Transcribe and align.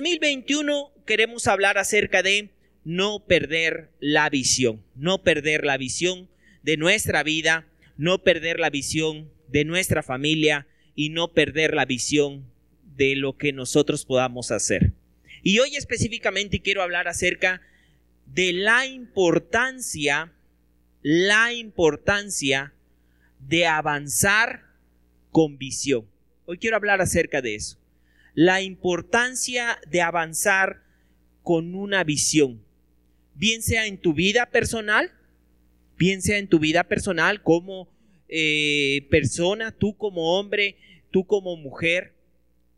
2021 0.00 0.92
queremos 1.04 1.46
hablar 1.46 1.76
acerca 1.76 2.22
de 2.22 2.48
no 2.84 3.26
perder 3.26 3.90
la 4.00 4.30
visión, 4.30 4.82
no 4.94 5.22
perder 5.22 5.66
la 5.66 5.76
visión 5.76 6.30
de 6.62 6.78
nuestra 6.78 7.22
vida, 7.22 7.66
no 7.98 8.22
perder 8.22 8.60
la 8.60 8.70
visión 8.70 9.30
de 9.48 9.66
nuestra 9.66 10.02
familia 10.02 10.66
y 10.94 11.10
no 11.10 11.34
perder 11.34 11.74
la 11.74 11.84
visión 11.84 12.50
de 12.96 13.14
lo 13.14 13.36
que 13.36 13.52
nosotros 13.52 14.06
podamos 14.06 14.50
hacer. 14.50 14.94
Y 15.42 15.58
hoy 15.58 15.76
específicamente 15.76 16.60
quiero 16.60 16.82
hablar 16.82 17.06
acerca 17.06 17.60
de 18.24 18.54
la 18.54 18.86
importancia, 18.86 20.32
la 21.02 21.52
importancia 21.52 22.72
de 23.38 23.66
avanzar 23.66 24.62
con 25.30 25.58
visión. 25.58 26.06
Hoy 26.46 26.56
quiero 26.56 26.76
hablar 26.76 27.02
acerca 27.02 27.42
de 27.42 27.56
eso. 27.56 27.79
La 28.34 28.62
importancia 28.62 29.78
de 29.90 30.02
avanzar 30.02 30.82
con 31.42 31.74
una 31.74 32.04
visión, 32.04 32.62
bien 33.34 33.62
sea 33.62 33.86
en 33.86 33.98
tu 33.98 34.14
vida 34.14 34.46
personal, 34.46 35.12
bien 35.96 36.22
sea 36.22 36.38
en 36.38 36.48
tu 36.48 36.58
vida 36.58 36.84
personal 36.84 37.42
como 37.42 37.88
eh, 38.28 39.06
persona, 39.10 39.72
tú 39.72 39.96
como 39.96 40.38
hombre, 40.38 40.76
tú 41.10 41.26
como 41.26 41.56
mujer, 41.56 42.14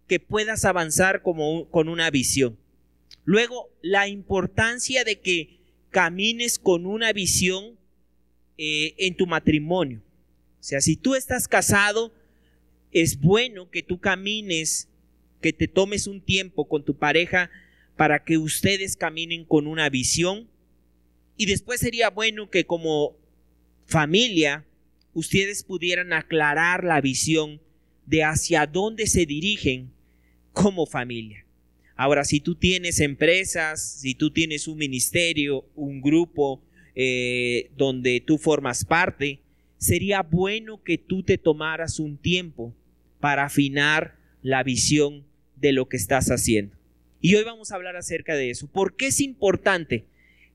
que 0.08 0.18
puedas 0.20 0.64
avanzar 0.64 1.22
como, 1.22 1.68
con 1.70 1.88
una 1.88 2.10
visión. 2.10 2.58
Luego, 3.24 3.70
la 3.82 4.08
importancia 4.08 5.04
de 5.04 5.20
que 5.20 5.60
camines 5.90 6.58
con 6.58 6.86
una 6.86 7.12
visión 7.12 7.78
eh, 8.58 8.94
en 8.98 9.16
tu 9.16 9.26
matrimonio. 9.26 10.02
O 10.60 10.62
sea, 10.62 10.80
si 10.80 10.96
tú 10.96 11.14
estás 11.14 11.48
casado, 11.48 12.12
es 12.90 13.20
bueno 13.20 13.70
que 13.70 13.82
tú 13.82 14.00
camines, 14.00 14.88
que 15.42 15.52
te 15.52 15.68
tomes 15.68 16.06
un 16.06 16.22
tiempo 16.22 16.66
con 16.66 16.84
tu 16.84 16.96
pareja 16.96 17.50
para 17.96 18.24
que 18.24 18.38
ustedes 18.38 18.96
caminen 18.96 19.44
con 19.44 19.66
una 19.66 19.90
visión. 19.90 20.48
Y 21.36 21.46
después 21.46 21.80
sería 21.80 22.08
bueno 22.08 22.48
que 22.48 22.64
como 22.64 23.16
familia 23.84 24.64
ustedes 25.12 25.62
pudieran 25.64 26.12
aclarar 26.14 26.84
la 26.84 27.00
visión 27.02 27.60
de 28.06 28.24
hacia 28.24 28.66
dónde 28.66 29.06
se 29.06 29.26
dirigen 29.26 29.92
como 30.52 30.86
familia. 30.86 31.44
Ahora, 31.96 32.24
si 32.24 32.40
tú 32.40 32.54
tienes 32.54 33.00
empresas, 33.00 33.98
si 34.00 34.14
tú 34.14 34.30
tienes 34.30 34.66
un 34.66 34.78
ministerio, 34.78 35.66
un 35.74 36.00
grupo 36.00 36.62
eh, 36.94 37.70
donde 37.76 38.20
tú 38.20 38.38
formas 38.38 38.84
parte, 38.84 39.40
sería 39.78 40.22
bueno 40.22 40.82
que 40.82 40.98
tú 40.98 41.22
te 41.22 41.38
tomaras 41.38 41.98
un 41.98 42.16
tiempo 42.16 42.74
para 43.20 43.44
afinar 43.44 44.16
la 44.42 44.62
visión 44.62 45.24
de 45.62 45.72
lo 45.72 45.88
que 45.88 45.96
estás 45.96 46.30
haciendo. 46.30 46.76
Y 47.22 47.36
hoy 47.36 47.44
vamos 47.44 47.70
a 47.70 47.76
hablar 47.76 47.96
acerca 47.96 48.34
de 48.34 48.50
eso. 48.50 48.66
¿Por 48.66 48.96
qué 48.96 49.06
es 49.06 49.20
importante 49.20 50.04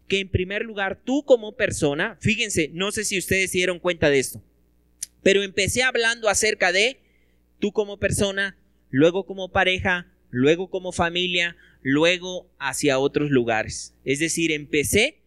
que 0.08 0.19
en 0.19 0.30
primer 0.30 0.63
lugar 0.63 1.00
tú 1.03 1.23
como 1.23 1.55
persona, 1.55 2.17
fíjense, 2.19 2.69
no 2.73 2.91
sé 2.91 3.05
si 3.05 3.17
ustedes 3.17 3.52
se 3.52 3.58
dieron 3.58 3.80
cuenta 3.80 4.09
de 4.09 4.19
esto, 4.19 4.44
pero 5.23 5.44
empecé 5.44 5.81
hablando 5.81 6.30
acerca 6.30 6.72
de 6.72 7.00
tú 7.59 7.72
como 7.72 7.97
persona, 7.97 8.58
luego 8.89 9.25
como 9.25 9.50
pareja, 9.50 10.11
luego 10.30 10.69
como 10.69 10.91
familia, 10.91 11.55
luego 11.81 12.50
hacia 12.59 13.00
otros 13.00 13.31
lugares. 13.31 13.94
Es 14.03 14.19
decir, 14.19 14.52
empecé 14.52 15.19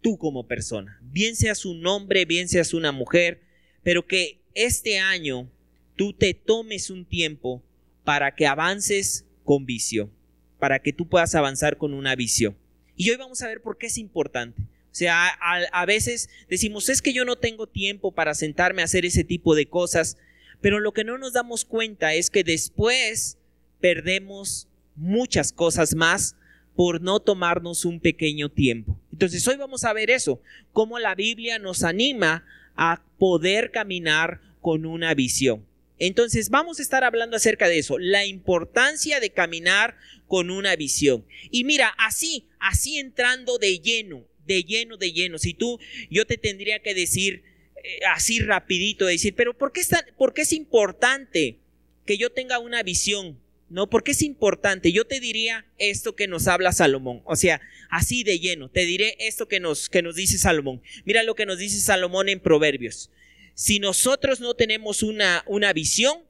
tú 0.00 0.16
como 0.16 0.46
persona, 0.46 0.98
bien 1.02 1.36
seas 1.36 1.66
un 1.66 1.86
hombre, 1.86 2.24
bien 2.24 2.48
seas 2.48 2.72
una 2.72 2.92
mujer, 2.92 3.42
pero 3.82 4.06
que 4.06 4.40
este 4.54 4.98
año 4.98 5.50
tú 5.96 6.14
te 6.14 6.32
tomes 6.32 6.88
un 6.88 7.04
tiempo 7.04 7.62
para 8.08 8.34
que 8.34 8.46
avances 8.46 9.26
con 9.44 9.66
visión, 9.66 10.10
para 10.58 10.78
que 10.78 10.94
tú 10.94 11.06
puedas 11.06 11.34
avanzar 11.34 11.76
con 11.76 11.92
una 11.92 12.16
visión. 12.16 12.56
Y 12.96 13.10
hoy 13.10 13.18
vamos 13.18 13.42
a 13.42 13.48
ver 13.48 13.60
por 13.60 13.76
qué 13.76 13.88
es 13.88 13.98
importante. 13.98 14.62
O 14.62 14.94
sea, 14.94 15.28
a, 15.28 15.84
veces 15.84 16.30
decimos, 16.48 16.88
es 16.88 17.02
que 17.02 17.12
yo 17.12 17.26
no 17.26 17.36
tengo 17.36 17.66
tiempo 17.66 18.12
para 18.12 18.32
sentarme 18.32 18.80
a 18.80 18.86
hacer 18.86 19.04
ese 19.04 19.24
tipo 19.24 19.54
de 19.54 19.68
cosas, 19.68 20.16
pero 20.62 20.80
lo 20.80 20.92
que 20.92 21.04
no 21.04 21.18
nos 21.18 21.34
damos 21.34 21.66
cuenta 21.66 22.14
es 22.14 22.30
que 22.30 22.44
después 22.44 23.36
perdemos 23.78 24.68
muchas 24.96 25.52
cosas 25.52 25.94
más 25.94 26.34
por 26.76 27.02
no 27.02 27.20
tomarnos 27.20 27.84
un 27.84 28.00
pequeño 28.00 28.48
tiempo. 28.48 28.98
Entonces 29.12 29.46
hoy 29.46 29.56
vamos 29.56 29.84
a 29.84 29.92
ver 29.92 30.08
eso, 30.08 30.40
cómo 30.72 30.98
la 30.98 31.14
Biblia 31.14 31.58
nos 31.58 31.82
anima 31.82 32.46
a 32.74 33.02
poder 33.18 33.70
caminar 33.70 34.40
con 34.62 34.86
una 34.86 35.12
visión. 35.12 35.67
Entonces 35.98 36.50
vamos 36.50 36.78
a 36.78 36.82
estar 36.82 37.04
hablando 37.04 37.36
acerca 37.36 37.68
de 37.68 37.78
eso, 37.78 37.98
la 37.98 38.24
importancia 38.24 39.20
de 39.20 39.30
caminar 39.30 39.96
con 40.26 40.50
una 40.50 40.76
visión. 40.76 41.24
Y 41.50 41.64
mira, 41.64 41.94
así, 41.98 42.46
así 42.60 42.98
entrando 42.98 43.58
de 43.58 43.78
lleno, 43.80 44.26
de 44.46 44.62
lleno, 44.62 44.96
de 44.96 45.12
lleno. 45.12 45.38
Si 45.38 45.54
tú, 45.54 45.78
yo 46.10 46.26
te 46.26 46.36
tendría 46.36 46.80
que 46.80 46.94
decir 46.94 47.42
eh, 47.82 48.00
así 48.12 48.40
rapidito, 48.40 49.06
decir, 49.06 49.34
pero 49.34 49.56
¿por 49.56 49.72
qué, 49.72 49.82
¿por 50.16 50.34
qué 50.34 50.42
es 50.42 50.52
importante 50.52 51.58
que 52.06 52.18
yo 52.18 52.30
tenga 52.30 52.58
una 52.58 52.82
visión? 52.82 53.38
No, 53.70 53.90
porque 53.90 54.12
es 54.12 54.22
importante. 54.22 54.92
Yo 54.92 55.06
te 55.06 55.20
diría 55.20 55.66
esto 55.76 56.16
que 56.16 56.26
nos 56.26 56.48
habla 56.48 56.72
Salomón. 56.72 57.22
O 57.24 57.36
sea, 57.36 57.60
así 57.90 58.24
de 58.24 58.38
lleno. 58.38 58.70
Te 58.70 58.86
diré 58.86 59.16
esto 59.20 59.46
que 59.46 59.60
nos, 59.60 59.88
que 59.90 60.00
nos 60.00 60.14
dice 60.14 60.38
Salomón. 60.38 60.80
Mira 61.04 61.22
lo 61.22 61.34
que 61.34 61.44
nos 61.44 61.58
dice 61.58 61.80
Salomón 61.80 62.28
en 62.28 62.40
Proverbios. 62.40 63.10
Si 63.58 63.80
nosotros 63.80 64.38
no 64.38 64.54
tenemos 64.54 65.02
una, 65.02 65.42
una 65.48 65.72
visión, 65.72 66.22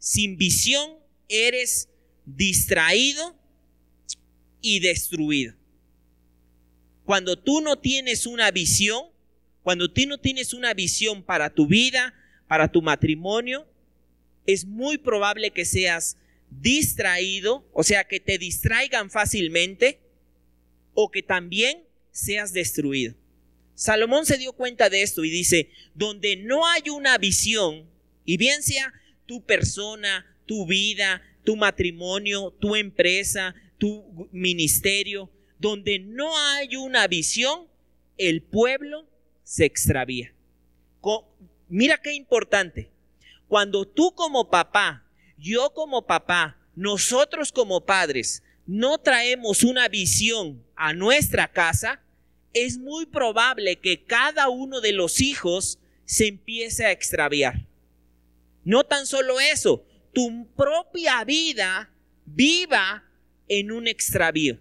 sin 0.00 0.36
visión 0.36 0.96
eres 1.28 1.88
distraído 2.26 3.38
y 4.60 4.80
destruido. 4.80 5.54
Cuando 7.04 7.38
tú 7.38 7.60
no 7.60 7.78
tienes 7.78 8.26
una 8.26 8.50
visión, 8.50 9.04
cuando 9.62 9.92
tú 9.92 10.00
no 10.08 10.18
tienes 10.18 10.52
una 10.52 10.74
visión 10.74 11.22
para 11.22 11.50
tu 11.50 11.68
vida, 11.68 12.14
para 12.48 12.66
tu 12.66 12.82
matrimonio, 12.82 13.64
es 14.44 14.64
muy 14.64 14.98
probable 14.98 15.52
que 15.52 15.64
seas 15.64 16.16
distraído, 16.50 17.64
o 17.72 17.84
sea, 17.84 18.08
que 18.08 18.18
te 18.18 18.38
distraigan 18.38 19.08
fácilmente, 19.08 20.00
o 20.94 21.12
que 21.12 21.22
también 21.22 21.84
seas 22.10 22.52
destruido. 22.52 23.14
Salomón 23.82 24.26
se 24.26 24.38
dio 24.38 24.52
cuenta 24.52 24.88
de 24.88 25.02
esto 25.02 25.24
y 25.24 25.30
dice, 25.30 25.68
donde 25.92 26.36
no 26.36 26.64
hay 26.68 26.88
una 26.88 27.18
visión, 27.18 27.90
y 28.24 28.36
bien 28.36 28.62
sea 28.62 28.92
tu 29.26 29.44
persona, 29.44 30.24
tu 30.46 30.66
vida, 30.66 31.20
tu 31.42 31.56
matrimonio, 31.56 32.52
tu 32.60 32.76
empresa, 32.76 33.56
tu 33.78 34.28
ministerio, 34.30 35.32
donde 35.58 35.98
no 35.98 36.38
hay 36.38 36.76
una 36.76 37.08
visión, 37.08 37.66
el 38.18 38.40
pueblo 38.42 39.04
se 39.42 39.64
extravía. 39.64 40.32
Mira 41.68 41.98
qué 42.00 42.12
importante. 42.12 42.88
Cuando 43.48 43.84
tú 43.84 44.14
como 44.14 44.48
papá, 44.48 45.04
yo 45.36 45.72
como 45.74 46.06
papá, 46.06 46.56
nosotros 46.76 47.50
como 47.50 47.84
padres, 47.84 48.44
no 48.64 48.98
traemos 48.98 49.64
una 49.64 49.88
visión 49.88 50.64
a 50.76 50.92
nuestra 50.92 51.50
casa, 51.50 52.00
es 52.52 52.78
muy 52.78 53.06
probable 53.06 53.80
que 53.80 54.04
cada 54.04 54.48
uno 54.48 54.80
de 54.80 54.92
los 54.92 55.20
hijos 55.20 55.78
se 56.04 56.26
empiece 56.26 56.84
a 56.84 56.92
extraviar. 56.92 57.66
No 58.64 58.84
tan 58.84 59.06
solo 59.06 59.40
eso, 59.40 59.84
tu 60.12 60.46
propia 60.54 61.24
vida 61.24 61.90
viva 62.26 63.04
en 63.48 63.72
un 63.72 63.88
extravío. 63.88 64.58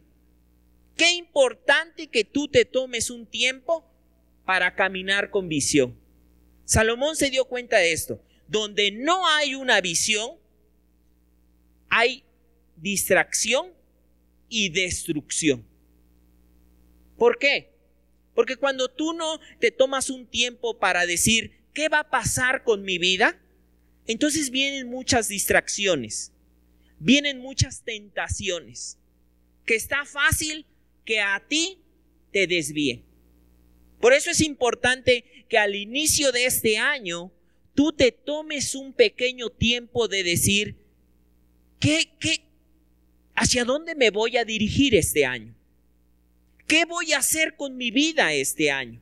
Qué 0.95 1.11
importante 1.13 2.07
que 2.07 2.23
tú 2.23 2.47
te 2.47 2.65
tomes 2.65 3.09
un 3.09 3.25
tiempo 3.25 3.85
para 4.45 4.75
caminar 4.75 5.29
con 5.29 5.47
visión. 5.47 5.97
Salomón 6.65 7.15
se 7.15 7.29
dio 7.29 7.45
cuenta 7.45 7.77
de 7.77 7.91
esto. 7.91 8.21
Donde 8.47 8.91
no 8.91 9.27
hay 9.27 9.55
una 9.55 9.79
visión, 9.81 10.31
hay 11.89 12.23
distracción 12.75 13.73
y 14.49 14.69
destrucción. 14.69 15.65
¿Por 17.17 17.37
qué? 17.37 17.70
Porque 18.41 18.55
cuando 18.55 18.89
tú 18.89 19.13
no 19.13 19.39
te 19.59 19.69
tomas 19.69 20.09
un 20.09 20.25
tiempo 20.25 20.79
para 20.79 21.05
decir, 21.05 21.51
¿qué 21.75 21.89
va 21.89 21.99
a 21.99 22.09
pasar 22.09 22.63
con 22.63 22.81
mi 22.81 22.97
vida? 22.97 23.39
Entonces 24.07 24.49
vienen 24.49 24.89
muchas 24.89 25.27
distracciones, 25.27 26.31
vienen 26.97 27.37
muchas 27.37 27.83
tentaciones, 27.83 28.97
que 29.63 29.75
está 29.75 30.05
fácil 30.05 30.65
que 31.05 31.19
a 31.19 31.39
ti 31.47 31.83
te 32.31 32.47
desvíen. 32.47 33.03
Por 33.99 34.11
eso 34.11 34.31
es 34.31 34.41
importante 34.41 35.23
que 35.47 35.59
al 35.59 35.75
inicio 35.75 36.31
de 36.31 36.47
este 36.47 36.79
año 36.79 37.31
tú 37.75 37.93
te 37.93 38.11
tomes 38.11 38.73
un 38.73 38.91
pequeño 38.91 39.51
tiempo 39.51 40.07
de 40.07 40.23
decir, 40.23 40.77
¿qué, 41.79 42.11
qué, 42.19 42.41
hacia 43.35 43.65
dónde 43.65 43.93
me 43.93 44.09
voy 44.09 44.37
a 44.37 44.45
dirigir 44.45 44.95
este 44.95 45.27
año? 45.27 45.53
¿Qué 46.71 46.85
voy 46.85 47.11
a 47.11 47.17
hacer 47.17 47.57
con 47.57 47.75
mi 47.75 47.91
vida 47.91 48.31
este 48.31 48.71
año? 48.71 49.01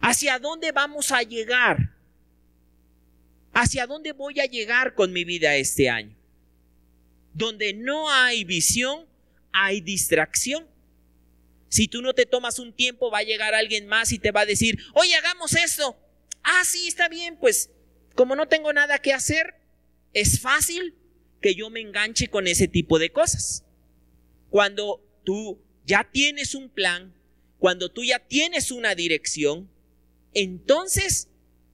¿Hacia 0.00 0.38
dónde 0.38 0.72
vamos 0.72 1.12
a 1.12 1.22
llegar? 1.22 1.94
¿Hacia 3.52 3.86
dónde 3.86 4.12
voy 4.12 4.40
a 4.40 4.46
llegar 4.46 4.94
con 4.94 5.12
mi 5.12 5.24
vida 5.24 5.56
este 5.56 5.90
año? 5.90 6.16
Donde 7.34 7.74
no 7.74 8.10
hay 8.10 8.44
visión, 8.44 9.04
hay 9.52 9.82
distracción. 9.82 10.66
Si 11.68 11.86
tú 11.86 12.00
no 12.00 12.14
te 12.14 12.24
tomas 12.24 12.58
un 12.58 12.72
tiempo, 12.72 13.10
va 13.10 13.18
a 13.18 13.22
llegar 13.22 13.52
alguien 13.52 13.86
más 13.86 14.10
y 14.10 14.18
te 14.18 14.30
va 14.30 14.40
a 14.40 14.46
decir, 14.46 14.78
oye, 14.94 15.14
hagamos 15.16 15.52
esto. 15.54 15.98
Ah, 16.42 16.62
sí, 16.64 16.88
está 16.88 17.10
bien, 17.10 17.36
pues 17.36 17.68
como 18.14 18.34
no 18.36 18.48
tengo 18.48 18.72
nada 18.72 19.00
que 19.00 19.12
hacer, 19.12 19.54
es 20.14 20.40
fácil 20.40 20.94
que 21.42 21.54
yo 21.54 21.68
me 21.68 21.82
enganche 21.82 22.28
con 22.28 22.46
ese 22.46 22.68
tipo 22.68 22.98
de 22.98 23.12
cosas. 23.12 23.66
Cuando 24.48 25.02
tú 25.22 25.65
ya 25.86 26.04
tienes 26.04 26.54
un 26.54 26.68
plan, 26.68 27.14
cuando 27.58 27.90
tú 27.90 28.04
ya 28.04 28.18
tienes 28.18 28.70
una 28.70 28.94
dirección, 28.94 29.70
entonces 30.34 31.28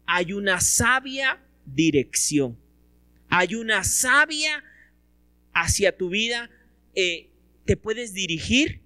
hay 0.06 0.32
una 0.32 0.60
sabia 0.60 1.42
dirección. 1.64 2.58
Hay 3.28 3.54
una 3.54 3.82
sabia 3.82 4.62
hacia 5.54 5.96
tu 5.96 6.10
vida. 6.10 6.50
Eh, 6.94 7.30
te 7.64 7.76
puedes 7.76 8.12
dirigir 8.12 8.80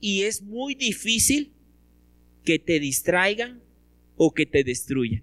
y 0.00 0.22
es 0.22 0.42
muy 0.42 0.74
difícil 0.74 1.52
que 2.44 2.58
te 2.58 2.80
distraigan 2.80 3.62
o 4.16 4.34
que 4.34 4.46
te 4.46 4.64
destruyan. 4.64 5.22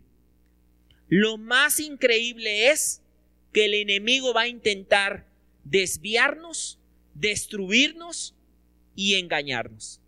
Lo 1.09 1.37
más 1.37 1.79
increíble 1.79 2.71
es 2.71 3.01
que 3.51 3.65
el 3.65 3.73
enemigo 3.73 4.33
va 4.33 4.41
a 4.41 4.47
intentar 4.47 5.27
desviarnos, 5.63 6.79
destruirnos 7.13 8.35
y 8.95 9.15
engañarnos. 9.15 9.99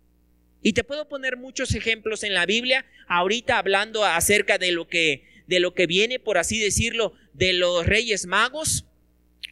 Y 0.62 0.72
te 0.72 0.84
puedo 0.84 1.08
poner 1.08 1.36
muchos 1.36 1.74
ejemplos 1.74 2.22
en 2.24 2.34
la 2.34 2.46
Biblia, 2.46 2.86
ahorita 3.08 3.58
hablando 3.58 4.04
acerca 4.04 4.58
de 4.58 4.72
lo 4.72 4.88
que 4.88 5.24
de 5.46 5.60
lo 5.60 5.74
que 5.74 5.86
viene, 5.86 6.18
por 6.18 6.38
así 6.38 6.58
decirlo, 6.58 7.12
de 7.32 7.52
los 7.52 7.86
reyes 7.86 8.26
magos 8.26 8.84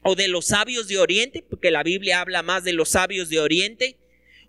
o 0.03 0.15
de 0.15 0.29
los 0.29 0.47
sabios 0.47 0.89
de 0.89 0.99
Oriente, 0.99 1.45
porque 1.49 1.71
la 1.71 1.83
Biblia 1.83 2.21
habla 2.21 2.43
más 2.43 2.65
de 2.65 2.73
los 2.73 2.91
sabios 2.91 3.29
de 3.29 3.41
Oriente. 3.41 3.97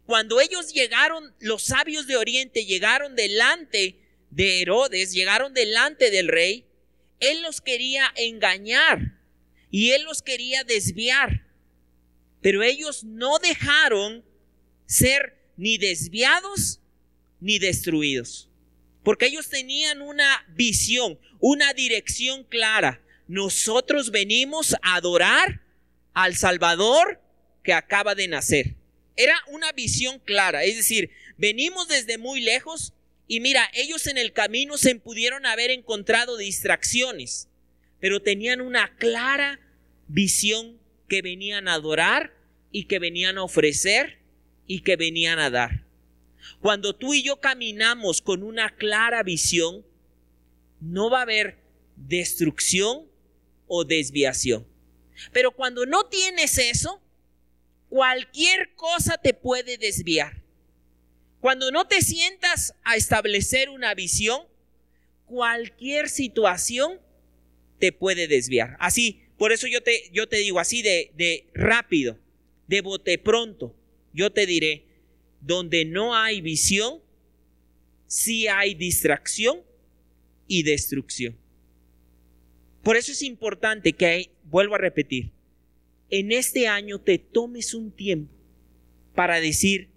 Cuando 0.06 0.42
ellos 0.42 0.74
llegaron, 0.74 1.34
los 1.40 1.64
sabios 1.64 2.08
de 2.08 2.18
Oriente 2.18 2.66
llegaron 2.66 3.16
delante 3.16 3.96
de 4.32 4.62
Herodes, 4.62 5.14
llegaron 5.14 5.54
delante 5.54 6.12
del 6.12 6.28
rey, 6.28 6.66
él 7.20 7.42
los 7.42 7.62
quería 7.62 8.12
engañar 8.16 9.14
y 9.72 9.92
él 9.92 10.04
los 10.04 10.22
quería 10.22 10.64
desviar. 10.64 11.46
Pero 12.42 12.62
ellos 12.62 13.04
no 13.04 13.40
dejaron 13.40 14.24
ser 14.86 15.38
ni 15.58 15.78
desviados 15.78 16.80
ni 17.40 17.60
destruidos. 17.60 18.50
Porque 19.04 19.28
ellos 19.28 19.50
tenían 19.50 20.02
una 20.02 20.46
visión, 20.56 21.20
una 21.40 21.74
dirección 21.74 22.44
clara. 22.44 23.02
Nosotros 23.28 24.12
venimos 24.12 24.76
a 24.82 24.96
adorar 24.96 25.62
al 26.14 26.36
Salvador 26.36 27.22
que 27.64 27.74
acaba 27.74 28.16
de 28.16 28.28
nacer. 28.28 28.76
Era 29.16 29.36
una 29.48 29.72
visión 29.72 30.20
clara, 30.20 30.64
es 30.64 30.76
decir, 30.76 31.12
venimos 31.38 31.88
desde 31.88 32.18
muy 32.18 32.42
lejos 32.42 32.94
y 33.28 33.40
mira, 33.40 33.70
ellos 33.74 34.08
en 34.08 34.18
el 34.18 34.34
camino 34.34 34.78
se 34.78 34.96
pudieron 34.96 35.46
haber 35.46 35.72
encontrado 35.72 36.38
distracciones, 36.38 37.48
pero 38.00 38.22
tenían 38.22 38.62
una 38.62 38.96
clara 38.98 39.60
visión 40.08 40.80
que 41.08 41.22
venían 41.22 41.68
a 41.68 41.74
adorar 41.74 42.34
y 42.72 42.86
que 42.86 43.00
venían 43.00 43.38
a 43.38 43.44
ofrecer 43.44 44.20
y 44.68 44.82
que 44.82 44.96
venían 44.96 45.40
a 45.40 45.50
dar. 45.50 45.86
Cuando 46.62 46.96
tú 46.96 47.14
y 47.14 47.24
yo 47.24 47.40
caminamos 47.40 48.22
con 48.22 48.44
una 48.44 48.76
clara 48.76 49.24
visión, 49.24 49.86
no 50.80 51.10
va 51.10 51.20
a 51.20 51.24
haber 51.24 51.58
destrucción 51.96 53.08
o 53.68 53.84
desviación. 53.84 54.68
Pero 55.32 55.52
cuando 55.52 55.86
no 55.86 56.06
tienes 56.06 56.58
eso, 56.58 57.02
cualquier 57.90 58.74
cosa 58.76 59.18
te 59.18 59.34
puede 59.34 59.78
desviar. 59.78 60.44
Cuando 61.40 61.72
no 61.72 61.88
te 61.88 62.02
sientas 62.02 62.74
a 62.84 62.96
establecer 62.96 63.70
una 63.70 63.94
visión, 63.94 64.42
cualquier 65.26 66.10
situación 66.10 67.00
te 67.80 67.92
puede 67.92 68.28
desviar. 68.28 68.76
Así, 68.80 69.22
por 69.38 69.52
eso 69.52 69.68
yo 69.68 69.82
te, 69.84 70.10
digo 70.38 70.60
así 70.60 70.82
de, 70.82 71.12
de 71.16 71.48
rápido, 71.54 72.20
de 72.68 72.82
bote 72.82 73.18
pronto, 73.18 73.76
yo 74.16 74.32
te 74.32 74.46
diré, 74.46 74.86
donde 75.42 75.86
no 75.86 76.16
hay 76.16 76.42
visión, 76.42 77.02
sí 78.08 78.48
hay 78.48 78.74
distracción 78.74 79.60
y 80.48 80.64
destrucción. 80.64 81.38
Por 82.82 82.96
eso 82.96 83.12
es 83.12 83.22
importante 83.22 83.94
que, 83.94 84.32
vuelvo 84.46 84.76
a 84.76 84.80
repetir, 84.80 85.32
en 86.10 86.32
este 86.32 86.68
año 86.68 87.00
te 87.00 87.18
tomes 87.18 87.74
un 87.74 87.92
tiempo 87.92 88.34
para 89.14 89.40
decir, 89.42 89.90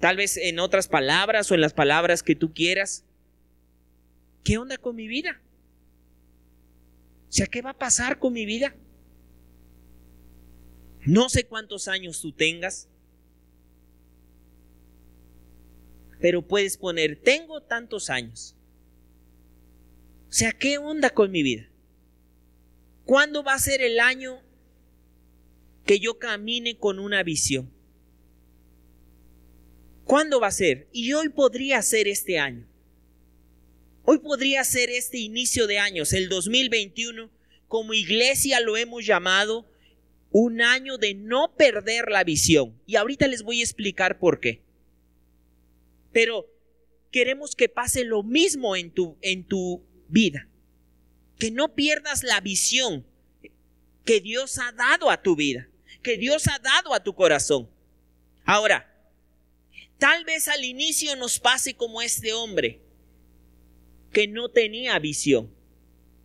tal 0.00 0.16
vez 0.16 0.36
en 0.36 0.58
otras 0.58 0.88
palabras 0.88 1.50
o 1.50 1.54
en 1.54 1.60
las 1.60 1.74
palabras 1.74 2.22
que 2.22 2.34
tú 2.34 2.54
quieras, 2.54 3.04
¿qué 4.44 4.56
onda 4.56 4.78
con 4.78 4.96
mi 4.96 5.08
vida? 5.08 5.42
O 7.28 7.32
sea, 7.32 7.46
¿qué 7.46 7.60
va 7.60 7.70
a 7.70 7.78
pasar 7.78 8.18
con 8.18 8.32
mi 8.32 8.46
vida? 8.46 8.76
No 11.04 11.28
sé 11.28 11.44
cuántos 11.44 11.88
años 11.88 12.20
tú 12.20 12.32
tengas, 12.32 12.88
pero 16.20 16.40
puedes 16.40 16.78
poner, 16.78 17.20
tengo 17.20 17.60
tantos 17.60 18.08
años. 18.08 18.54
O 20.28 20.32
sea, 20.32 20.52
¿qué 20.52 20.78
onda 20.78 21.10
con 21.10 21.30
mi 21.30 21.42
vida? 21.42 21.68
¿Cuándo 23.04 23.44
va 23.44 23.52
a 23.52 23.58
ser 23.58 23.82
el 23.82 24.00
año 24.00 24.40
que 25.84 26.00
yo 26.00 26.18
camine 26.18 26.78
con 26.78 26.98
una 26.98 27.22
visión? 27.22 27.70
¿Cuándo 30.04 30.40
va 30.40 30.46
a 30.46 30.52
ser? 30.52 30.88
Y 30.92 31.12
hoy 31.12 31.28
podría 31.28 31.82
ser 31.82 32.08
este 32.08 32.38
año. 32.38 32.66
Hoy 34.04 34.18
podría 34.18 34.64
ser 34.64 34.88
este 34.90 35.18
inicio 35.18 35.66
de 35.66 35.78
años, 35.78 36.12
el 36.12 36.28
2021, 36.28 37.30
como 37.68 37.94
iglesia 37.94 38.60
lo 38.60 38.76
hemos 38.76 39.04
llamado 39.04 39.66
un 40.36 40.60
año 40.62 40.98
de 40.98 41.14
no 41.14 41.54
perder 41.56 42.10
la 42.10 42.24
visión. 42.24 42.76
Y 42.86 42.96
ahorita 42.96 43.28
les 43.28 43.44
voy 43.44 43.60
a 43.60 43.62
explicar 43.62 44.18
por 44.18 44.40
qué. 44.40 44.62
Pero 46.12 46.50
queremos 47.12 47.54
que 47.54 47.68
pase 47.68 48.02
lo 48.02 48.24
mismo 48.24 48.74
en 48.74 48.90
tu, 48.90 49.16
en 49.22 49.44
tu 49.44 49.84
vida. 50.08 50.48
Que 51.38 51.52
no 51.52 51.76
pierdas 51.76 52.24
la 52.24 52.40
visión 52.40 53.06
que 54.04 54.20
Dios 54.20 54.58
ha 54.58 54.72
dado 54.72 55.08
a 55.08 55.22
tu 55.22 55.36
vida, 55.36 55.68
que 56.02 56.18
Dios 56.18 56.48
ha 56.48 56.58
dado 56.58 56.94
a 56.94 57.04
tu 57.04 57.14
corazón. 57.14 57.70
Ahora, 58.44 58.92
tal 59.98 60.24
vez 60.24 60.48
al 60.48 60.64
inicio 60.64 61.14
nos 61.14 61.38
pase 61.38 61.74
como 61.74 62.02
este 62.02 62.32
hombre, 62.32 62.80
que 64.12 64.26
no 64.26 64.48
tenía 64.48 64.98
visión. 64.98 65.48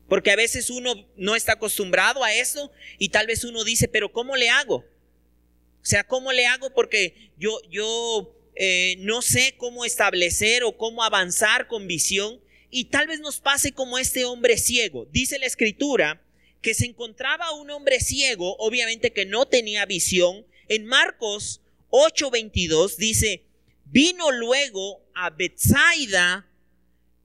Porque 0.10 0.32
a 0.32 0.36
veces 0.36 0.70
uno 0.70 1.08
no 1.16 1.36
está 1.36 1.54
acostumbrado 1.54 2.24
a 2.24 2.34
eso 2.34 2.72
y 2.98 3.10
tal 3.10 3.28
vez 3.28 3.44
uno 3.44 3.64
dice, 3.64 3.88
pero 3.88 4.12
¿cómo 4.12 4.36
le 4.36 4.50
hago? 4.50 4.78
O 4.78 5.86
sea, 5.86 6.04
¿cómo 6.04 6.32
le 6.32 6.46
hago? 6.48 6.74
Porque 6.74 7.32
yo, 7.38 7.62
yo 7.70 8.36
eh, 8.56 8.96
no 9.00 9.22
sé 9.22 9.56
cómo 9.58 9.86
establecer 9.86 10.64
o 10.64 10.76
cómo 10.76 11.04
avanzar 11.04 11.68
con 11.68 11.88
visión 11.88 12.42
y 12.72 12.86
tal 12.86 13.08
vez 13.08 13.20
nos 13.20 13.40
pase 13.40 13.72
como 13.72 13.98
este 13.98 14.26
hombre 14.26 14.58
ciego. 14.58 15.08
Dice 15.12 15.40
la 15.40 15.46
escritura 15.46 16.22
que 16.62 16.74
se 16.74 16.86
encontraba 16.86 17.54
un 17.54 17.70
hombre 17.70 18.00
ciego, 18.00 18.58
obviamente 18.58 19.12
que 19.12 19.26
no 19.26 19.48
tenía 19.48 19.86
visión. 19.86 20.46
En 20.68 20.86
Marcos 20.86 21.62
8:22 21.90 22.98
dice, 22.98 23.44
vino 23.86 24.32
luego 24.32 25.02
a 25.14 25.30
Bethsaida 25.30 26.48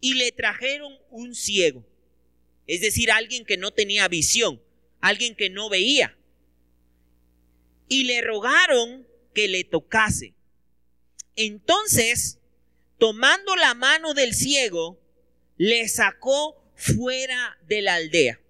y 0.00 0.14
le 0.14 0.32
trajeron 0.32 0.98
un 1.10 1.34
ciego. 1.34 1.84
Es 2.66 2.80
decir, 2.80 3.10
alguien 3.10 3.44
que 3.44 3.56
no 3.56 3.72
tenía 3.72 4.08
visión, 4.08 4.62
alguien 5.00 5.34
que 5.34 5.50
no 5.50 5.68
veía. 5.68 6.16
Y 7.88 8.04
le 8.04 8.22
rogaron 8.22 9.06
que 9.34 9.48
le 9.48 9.64
tocase. 9.64 10.34
Entonces, 11.36 12.38
tomando 12.98 13.56
la 13.56 13.74
mano 13.74 14.14
del 14.14 14.34
ciego, 14.34 15.00
le 15.56 15.88
sacó 15.88 16.64
fuera 16.74 17.58
de 17.66 17.82
la 17.82 17.94
aldea. 17.94 18.40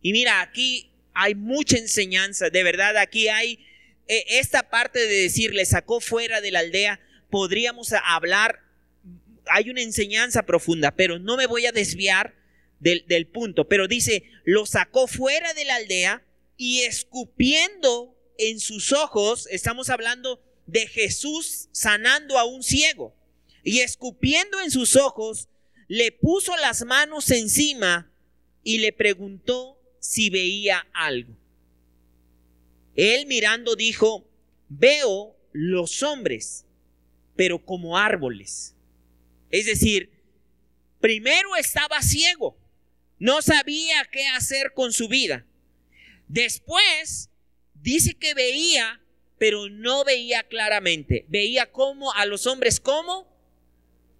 Y 0.00 0.12
mira, 0.12 0.40
aquí 0.40 0.90
hay 1.14 1.34
mucha 1.34 1.78
enseñanza, 1.78 2.50
de 2.50 2.62
verdad, 2.62 2.96
aquí 2.96 3.28
hay 3.28 3.64
eh, 4.06 4.24
esta 4.28 4.68
parte 4.68 4.98
de 4.98 5.22
decir, 5.22 5.54
le 5.54 5.64
sacó 5.64 6.00
fuera 6.00 6.40
de 6.40 6.50
la 6.50 6.58
aldea, 6.60 7.00
podríamos 7.30 7.92
hablar, 8.04 8.60
hay 9.46 9.70
una 9.70 9.82
enseñanza 9.82 10.44
profunda, 10.44 10.90
pero 10.90 11.18
no 11.18 11.36
me 11.36 11.46
voy 11.46 11.66
a 11.66 11.72
desviar 11.72 12.34
del, 12.84 13.26
punto, 13.26 13.66
pero 13.66 13.88
dice, 13.88 14.24
lo 14.44 14.66
sacó 14.66 15.06
fuera 15.06 15.54
de 15.54 15.64
la 15.64 15.76
aldea 15.76 16.22
y 16.58 16.80
escupiendo 16.82 18.14
en 18.36 18.60
sus 18.60 18.92
ojos, 18.92 19.48
estamos 19.50 19.88
hablando 19.88 20.42
de 20.66 20.86
Jesús 20.86 21.68
sanando 21.72 22.38
a 22.38 22.44
un 22.44 22.62
ciego. 22.62 23.16
Y 23.62 23.80
escupiendo 23.80 24.60
en 24.60 24.70
sus 24.70 24.96
ojos, 24.96 25.48
le 25.88 26.12
puso 26.12 26.54
las 26.56 26.84
manos 26.84 27.30
encima 27.30 28.12
y 28.62 28.78
le 28.78 28.92
preguntó 28.92 29.80
si 29.98 30.28
veía 30.28 30.86
algo. 30.92 31.34
Él 32.94 33.26
mirando 33.26 33.76
dijo, 33.76 34.28
veo 34.68 35.36
los 35.52 36.02
hombres, 36.02 36.66
pero 37.34 37.64
como 37.64 37.96
árboles. 37.96 38.76
Es 39.50 39.64
decir, 39.64 40.10
primero 41.00 41.56
estaba 41.56 42.02
ciego, 42.02 42.58
no 43.24 43.40
sabía 43.40 44.06
qué 44.12 44.26
hacer 44.26 44.72
con 44.74 44.92
su 44.92 45.08
vida. 45.08 45.46
Después 46.28 47.30
dice 47.72 48.12
que 48.12 48.34
veía, 48.34 49.00
pero 49.38 49.70
no 49.70 50.04
veía 50.04 50.42
claramente. 50.42 51.24
Veía 51.28 51.72
como 51.72 52.12
a 52.12 52.26
los 52.26 52.46
hombres 52.46 52.80
como 52.80 53.26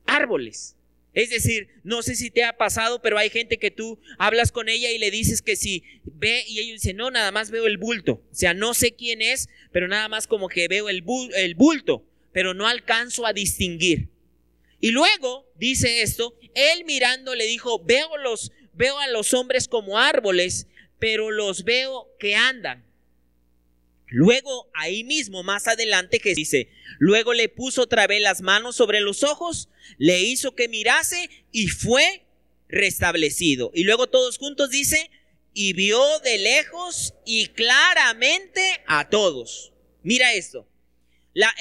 árboles. 0.07 0.77
Es 1.13 1.29
decir, 1.29 1.69
no 1.83 2.03
sé 2.03 2.15
si 2.15 2.31
te 2.31 2.45
ha 2.45 2.57
pasado, 2.57 3.03
pero 3.03 3.19
hay 3.19 3.29
gente 3.29 3.59
que 3.59 3.71
tú 3.71 4.01
hablas 4.19 4.51
con 4.51 4.71
ella 4.71 4.91
y 4.91 4.97
le 4.97 5.11
dices 5.11 5.43
que 5.43 5.57
si 5.57 5.85
ve 6.05 6.43
y 6.49 6.61
ella 6.61 6.73
dice, 6.73 6.95
no, 6.95 7.11
nada 7.11 7.31
más 7.31 7.51
veo 7.51 7.67
el 7.67 7.77
bulto. 7.77 8.23
O 8.33 8.35
sea, 8.35 8.55
no 8.55 8.73
sé 8.73 8.95
quién 8.95 9.21
es, 9.21 9.51
pero 9.71 9.87
nada 9.87 10.09
más 10.09 10.27
como 10.27 10.49
que 10.49 10.67
veo 10.67 10.89
el, 10.89 11.05
el 11.37 11.55
bulto, 11.57 12.07
pero 12.33 12.55
no 12.55 12.67
alcanzo 12.67 13.27
a 13.27 13.35
distinguir. 13.35 14.09
Y 14.81 14.93
luego 14.93 15.47
dice 15.57 16.01
esto, 16.01 16.39
él 16.55 16.87
mirando 16.87 17.35
le 17.35 17.45
dijo, 17.45 17.85
veo, 17.85 18.17
los, 18.17 18.51
veo 18.75 18.99
a 18.99 19.09
los 19.09 19.35
hombres 19.35 19.69
como 19.69 19.99
árboles, 19.99 20.67
pero 20.99 21.31
los 21.31 21.65
veo 21.65 22.09
que 22.19 22.35
andan. 22.35 22.85
Luego, 24.07 24.71
ahí 24.75 25.03
mismo, 25.03 25.43
más 25.43 25.67
adelante, 25.67 26.21
que 26.21 26.35
dice, 26.35 26.69
luego 26.99 27.33
le 27.35 27.49
puso 27.49 27.83
otra 27.83 28.07
vez 28.07 28.21
las 28.21 28.43
manos 28.43 28.77
sobre 28.77 29.01
los 29.01 29.23
ojos, 29.25 29.69
le 29.99 30.21
hizo 30.21 30.55
que 30.55 30.69
mirase 30.69 31.31
y 31.51 31.69
fue 31.69 32.25
restablecido. 32.69 33.71
Y 33.75 33.85
luego 33.85 34.09
todos 34.09 34.39
juntos 34.39 34.71
dice, 34.71 35.11
y 35.53 35.73
vio 35.73 36.03
de 36.21 36.39
lejos 36.39 37.15
y 37.25 37.49
claramente 37.49 38.61
a 38.87 39.09
todos. 39.09 39.73
Mira 40.03 40.35
esto. 40.35 40.69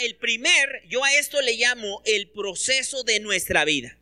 El 0.03 0.15
primer, 0.17 0.83
yo 0.87 1.03
a 1.03 1.13
esto 1.15 1.41
le 1.41 1.55
llamo 1.55 2.01
el 2.05 2.29
proceso 2.29 3.03
de 3.03 3.19
nuestra 3.19 3.65
vida. 3.65 3.97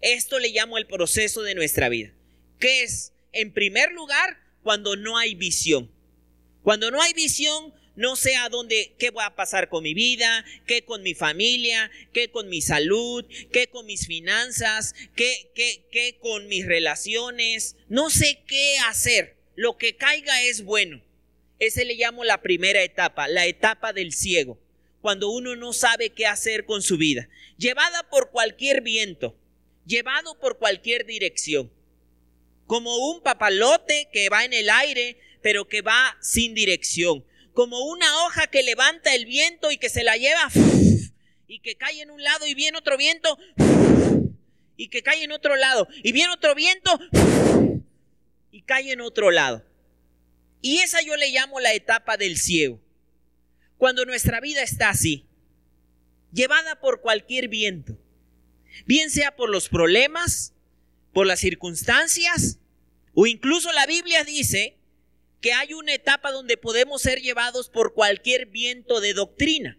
Esto 0.00 0.38
le 0.38 0.50
llamo 0.50 0.78
el 0.78 0.86
proceso 0.86 1.42
de 1.42 1.54
nuestra 1.54 1.88
vida. 1.88 2.12
¿Qué 2.58 2.82
es? 2.82 3.12
En 3.32 3.52
primer 3.52 3.92
lugar, 3.92 4.38
cuando 4.62 4.96
no 4.96 5.18
hay 5.18 5.34
visión. 5.34 5.90
Cuando 6.62 6.90
no 6.90 7.00
hay 7.00 7.12
visión, 7.12 7.74
no 7.96 8.16
sé 8.16 8.36
a 8.36 8.48
dónde, 8.48 8.94
qué 8.98 9.10
va 9.10 9.26
a 9.26 9.36
pasar 9.36 9.68
con 9.68 9.82
mi 9.82 9.94
vida, 9.94 10.44
qué 10.66 10.84
con 10.84 11.02
mi 11.02 11.14
familia, 11.14 11.90
qué 12.12 12.30
con 12.30 12.48
mi 12.48 12.62
salud, 12.62 13.26
qué 13.52 13.68
con 13.68 13.84
mis 13.86 14.06
finanzas, 14.06 14.94
qué, 15.14 15.50
qué, 15.54 15.84
qué 15.90 16.16
con 16.18 16.48
mis 16.48 16.66
relaciones. 16.66 17.76
No 17.88 18.10
sé 18.10 18.42
qué 18.46 18.78
hacer. 18.86 19.36
Lo 19.54 19.76
que 19.76 19.96
caiga 19.96 20.42
es 20.42 20.64
bueno. 20.64 21.02
Ese 21.58 21.84
le 21.84 21.94
llamo 21.94 22.24
la 22.24 22.40
primera 22.40 22.82
etapa, 22.82 23.28
la 23.28 23.46
etapa 23.46 23.92
del 23.92 24.12
ciego. 24.12 24.58
Cuando 25.02 25.30
uno 25.30 25.56
no 25.56 25.72
sabe 25.72 26.10
qué 26.10 26.26
hacer 26.26 26.64
con 26.64 26.82
su 26.82 26.96
vida. 26.96 27.28
Llevada 27.58 28.08
por 28.08 28.30
cualquier 28.30 28.80
viento, 28.80 29.36
llevado 29.90 30.38
por 30.38 30.56
cualquier 30.56 31.04
dirección. 31.04 31.70
Como 32.66 32.96
un 33.10 33.20
papalote 33.20 34.08
que 34.12 34.28
va 34.30 34.44
en 34.44 34.52
el 34.54 34.70
aire 34.70 35.18
pero 35.42 35.68
que 35.68 35.82
va 35.82 36.16
sin 36.20 36.54
dirección. 36.54 37.24
Como 37.52 37.80
una 37.86 38.24
hoja 38.24 38.46
que 38.46 38.62
levanta 38.62 39.14
el 39.14 39.26
viento 39.26 39.70
y 39.70 39.78
que 39.78 39.88
se 39.88 40.04
la 40.04 40.16
lleva 40.16 40.48
y 41.48 41.58
que 41.60 41.74
cae 41.74 42.00
en 42.00 42.10
un 42.10 42.22
lado 42.22 42.46
y 42.46 42.54
viene 42.54 42.78
otro 42.78 42.96
viento 42.96 43.36
y 44.76 44.88
que 44.88 45.02
cae 45.02 45.24
en 45.24 45.32
otro 45.32 45.56
lado 45.56 45.88
y 46.02 46.12
viene 46.12 46.32
otro 46.32 46.54
viento 46.54 46.98
y 48.52 48.62
cae 48.62 48.92
en 48.92 49.00
otro 49.00 49.30
lado. 49.30 49.64
Y 50.62 50.78
esa 50.78 51.02
yo 51.02 51.16
le 51.16 51.30
llamo 51.30 51.58
la 51.58 51.72
etapa 51.72 52.16
del 52.16 52.36
ciego. 52.36 52.80
Cuando 53.78 54.04
nuestra 54.04 54.40
vida 54.40 54.62
está 54.62 54.90
así, 54.90 55.26
llevada 56.32 56.80
por 56.80 57.00
cualquier 57.00 57.48
viento, 57.48 57.96
bien 58.86 59.10
sea 59.10 59.36
por 59.36 59.50
los 59.50 59.68
problemas, 59.68 60.52
por 61.12 61.26
las 61.26 61.40
circunstancias, 61.40 62.58
o 63.14 63.26
incluso 63.26 63.72
la 63.72 63.86
Biblia 63.86 64.24
dice 64.24 64.76
que 65.40 65.52
hay 65.52 65.72
una 65.74 65.94
etapa 65.94 66.32
donde 66.32 66.56
podemos 66.56 67.02
ser 67.02 67.20
llevados 67.20 67.68
por 67.68 67.94
cualquier 67.94 68.46
viento 68.46 69.00
de 69.00 69.14
doctrina. 69.14 69.78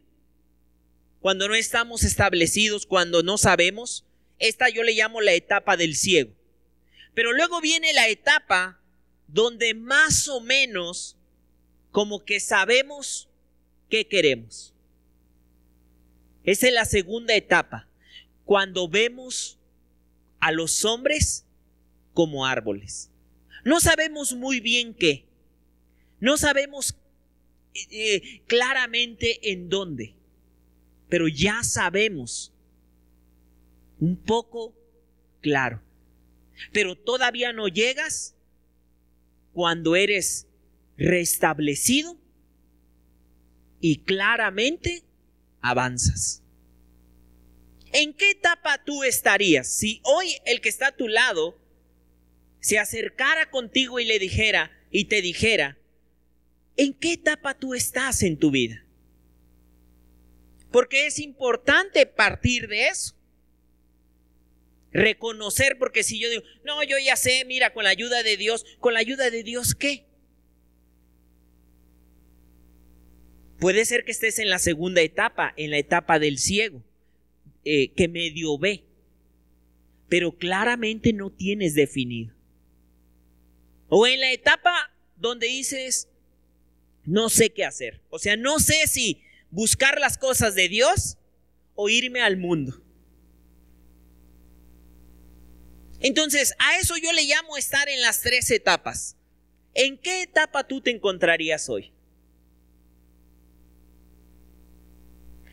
Cuando 1.19 1.47
no 1.47 1.55
estamos 1.55 2.03
establecidos, 2.03 2.85
cuando 2.85 3.21
no 3.21 3.37
sabemos, 3.37 4.05
esta 4.39 4.69
yo 4.69 4.83
le 4.83 4.93
llamo 4.93 5.21
la 5.21 5.33
etapa 5.33 5.77
del 5.77 5.95
ciego. 5.95 6.33
Pero 7.13 7.31
luego 7.33 7.61
viene 7.61 7.93
la 7.93 8.07
etapa 8.07 8.81
donde 9.27 9.73
más 9.73 10.27
o 10.27 10.41
menos 10.41 11.17
como 11.91 12.25
que 12.25 12.39
sabemos 12.39 13.29
qué 13.89 14.07
queremos. 14.07 14.73
Esa 16.43 16.67
es 16.67 16.73
la 16.73 16.85
segunda 16.85 17.35
etapa, 17.35 17.87
cuando 18.51 18.89
vemos 18.89 19.57
a 20.41 20.51
los 20.51 20.83
hombres 20.83 21.45
como 22.13 22.45
árboles. 22.45 23.09
No 23.63 23.79
sabemos 23.79 24.33
muy 24.33 24.59
bien 24.59 24.93
qué, 24.93 25.25
no 26.19 26.35
sabemos 26.35 26.97
eh, 27.73 27.87
eh, 27.91 28.41
claramente 28.47 29.53
en 29.53 29.69
dónde, 29.69 30.15
pero 31.07 31.29
ya 31.29 31.63
sabemos 31.63 32.51
un 34.01 34.17
poco 34.17 34.75
claro. 35.39 35.81
Pero 36.73 36.97
todavía 36.97 37.53
no 37.53 37.69
llegas 37.69 38.35
cuando 39.53 39.95
eres 39.95 40.45
restablecido 40.97 42.17
y 43.79 43.99
claramente 43.99 45.03
avanzas. 45.61 46.43
¿En 47.93 48.13
qué 48.13 48.31
etapa 48.31 48.83
tú 48.83 49.03
estarías 49.03 49.71
si 49.71 50.01
hoy 50.03 50.37
el 50.45 50.61
que 50.61 50.69
está 50.69 50.87
a 50.87 50.95
tu 50.95 51.07
lado 51.07 51.59
se 52.59 52.79
acercara 52.79 53.49
contigo 53.49 53.99
y 53.99 54.05
le 54.05 54.19
dijera 54.19 54.71
y 54.91 55.05
te 55.05 55.21
dijera, 55.21 55.77
¿En 56.77 56.93
qué 56.93 57.13
etapa 57.13 57.57
tú 57.57 57.73
estás 57.73 58.23
en 58.23 58.37
tu 58.37 58.51
vida? 58.51 58.85
Porque 60.71 61.05
es 61.05 61.19
importante 61.19 62.05
partir 62.05 62.67
de 62.67 62.87
eso. 62.87 63.15
Reconocer, 64.91 65.77
porque 65.77 66.03
si 66.03 66.19
yo 66.19 66.29
digo, 66.29 66.43
no, 66.63 66.83
yo 66.83 66.97
ya 66.97 67.15
sé, 67.15 67.45
mira, 67.45 67.73
con 67.73 67.83
la 67.83 67.91
ayuda 67.91 68.23
de 68.23 68.35
Dios, 68.35 68.65
con 68.79 68.93
la 68.93 68.99
ayuda 68.99 69.29
de 69.29 69.43
Dios, 69.43 69.75
¿qué? 69.75 70.05
Puede 73.59 73.85
ser 73.85 74.03
que 74.03 74.11
estés 74.11 74.39
en 74.39 74.49
la 74.49 74.59
segunda 74.59 75.01
etapa, 75.01 75.53
en 75.55 75.71
la 75.71 75.77
etapa 75.77 76.19
del 76.19 76.39
ciego, 76.39 76.83
eh, 77.63 77.91
que 77.91 78.07
medio 78.07 78.57
ve, 78.57 78.83
pero 80.09 80.31
claramente 80.37 81.13
no 81.13 81.31
tienes 81.31 81.75
definido. 81.75 82.33
O 83.89 84.07
en 84.07 84.19
la 84.19 84.31
etapa 84.31 84.91
donde 85.17 85.47
dices, 85.47 86.07
no 87.05 87.29
sé 87.29 87.51
qué 87.51 87.65
hacer. 87.65 88.01
O 88.09 88.19
sea, 88.19 88.35
no 88.35 88.59
sé 88.59 88.87
si 88.87 89.21
buscar 89.49 89.99
las 89.99 90.17
cosas 90.17 90.55
de 90.55 90.69
Dios 90.69 91.17
o 91.75 91.89
irme 91.89 92.21
al 92.21 92.37
mundo. 92.37 92.81
Entonces, 95.99 96.55
a 96.57 96.77
eso 96.77 96.95
yo 96.97 97.11
le 97.13 97.23
llamo 97.23 97.57
estar 97.57 97.87
en 97.87 98.01
las 98.01 98.21
tres 98.21 98.49
etapas. 98.49 99.15
¿En 99.73 99.97
qué 99.97 100.23
etapa 100.23 100.67
tú 100.67 100.81
te 100.81 100.89
encontrarías 100.89 101.69
hoy? 101.69 101.91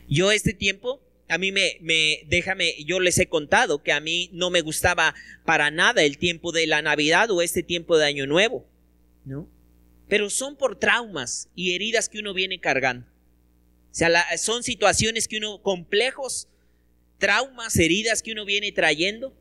Yo 0.08 0.32
este 0.32 0.54
tiempo, 0.54 1.02
a 1.28 1.38
mí 1.38 1.52
me, 1.52 1.78
me, 1.80 2.22
déjame, 2.26 2.74
yo 2.84 3.00
les 3.00 3.18
he 3.18 3.28
contado 3.28 3.82
que 3.82 3.92
a 3.92 4.00
mí 4.00 4.30
no 4.32 4.50
me 4.50 4.60
gustaba 4.60 5.14
para 5.44 5.70
nada 5.70 6.02
el 6.02 6.18
tiempo 6.18 6.52
de 6.52 6.66
la 6.66 6.82
Navidad 6.82 7.30
o 7.30 7.42
este 7.42 7.62
tiempo 7.62 7.98
de 7.98 8.06
Año 8.06 8.26
Nuevo, 8.26 8.66
¿no? 9.24 9.48
pero 10.08 10.30
son 10.30 10.56
por 10.56 10.78
traumas 10.78 11.48
y 11.54 11.74
heridas 11.74 12.08
que 12.08 12.18
uno 12.18 12.34
viene 12.34 12.58
cargando. 12.58 13.06
O 13.06 13.94
sea, 13.98 14.10
son 14.38 14.62
situaciones 14.62 15.28
que 15.28 15.36
uno, 15.38 15.62
complejos, 15.62 16.48
traumas, 17.18 17.76
heridas 17.76 18.22
que 18.22 18.32
uno 18.32 18.44
viene 18.44 18.72
trayendo 18.72 19.36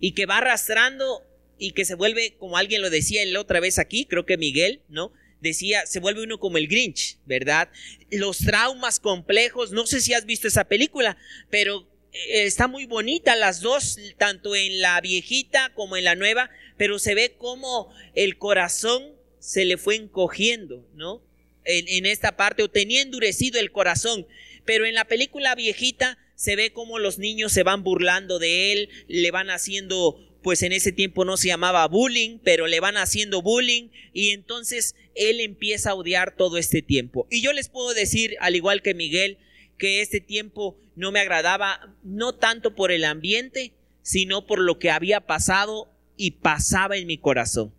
y 0.00 0.12
que 0.12 0.26
va 0.26 0.38
arrastrando 0.38 1.22
y 1.58 1.72
que 1.72 1.84
se 1.84 1.94
vuelve, 1.94 2.34
como 2.38 2.56
alguien 2.56 2.82
lo 2.82 2.90
decía 2.90 3.24
la 3.26 3.40
otra 3.40 3.60
vez 3.60 3.78
aquí, 3.78 4.04
creo 4.04 4.26
que 4.26 4.36
Miguel, 4.36 4.82
¿no? 4.88 5.12
Decía, 5.44 5.84
se 5.84 6.00
vuelve 6.00 6.22
uno 6.22 6.40
como 6.40 6.56
el 6.56 6.68
Grinch, 6.68 7.18
¿verdad? 7.26 7.68
Los 8.10 8.38
traumas 8.38 8.98
complejos, 8.98 9.72
no 9.72 9.86
sé 9.86 10.00
si 10.00 10.14
has 10.14 10.24
visto 10.24 10.48
esa 10.48 10.64
película, 10.64 11.18
pero 11.50 11.86
eh, 12.14 12.44
está 12.44 12.66
muy 12.66 12.86
bonita 12.86 13.36
las 13.36 13.60
dos, 13.60 13.98
tanto 14.16 14.56
en 14.56 14.80
la 14.80 14.98
viejita 15.02 15.70
como 15.74 15.98
en 15.98 16.04
la 16.04 16.14
nueva, 16.14 16.48
pero 16.78 16.98
se 16.98 17.14
ve 17.14 17.34
como 17.36 17.92
el 18.14 18.38
corazón 18.38 19.12
se 19.38 19.66
le 19.66 19.76
fue 19.76 19.96
encogiendo, 19.96 20.88
¿no? 20.94 21.22
En, 21.66 22.06
esta 22.06 22.38
parte, 22.38 22.62
o 22.62 22.70
tenía 22.70 23.02
endurecido 23.02 23.60
el 23.60 23.70
corazón. 23.70 24.26
Pero 24.64 24.86
en 24.86 24.94
la 24.94 25.04
película 25.04 25.54
viejita 25.54 26.18
se 26.36 26.56
ve 26.56 26.72
como 26.72 26.98
los 26.98 27.18
niños 27.18 27.52
se 27.52 27.64
van 27.64 27.84
burlando 27.84 28.38
de 28.38 28.72
él, 28.72 28.88
le 29.08 29.30
van 29.30 29.50
haciendo 29.50 30.18
pues 30.44 30.62
en 30.62 30.72
ese 30.72 30.92
tiempo 30.92 31.24
no 31.24 31.38
se 31.38 31.48
llamaba 31.48 31.88
bullying, 31.88 32.38
pero 32.44 32.66
le 32.66 32.78
van 32.78 32.98
haciendo 32.98 33.40
bullying 33.40 33.88
y 34.12 34.32
entonces 34.32 34.94
él 35.14 35.40
empieza 35.40 35.90
a 35.90 35.94
odiar 35.94 36.36
todo 36.36 36.58
este 36.58 36.82
tiempo. 36.82 37.26
Y 37.30 37.40
yo 37.40 37.54
les 37.54 37.70
puedo 37.70 37.94
decir, 37.94 38.36
al 38.40 38.54
igual 38.54 38.82
que 38.82 38.92
Miguel, 38.92 39.38
que 39.78 40.02
este 40.02 40.20
tiempo 40.20 40.78
no 40.96 41.12
me 41.12 41.20
agradaba, 41.20 41.96
no 42.02 42.34
tanto 42.34 42.74
por 42.74 42.92
el 42.92 43.04
ambiente, 43.04 43.72
sino 44.02 44.46
por 44.46 44.58
lo 44.58 44.78
que 44.78 44.90
había 44.90 45.22
pasado 45.22 45.90
y 46.18 46.32
pasaba 46.32 46.98
en 46.98 47.06
mi 47.06 47.16
corazón. 47.16 47.72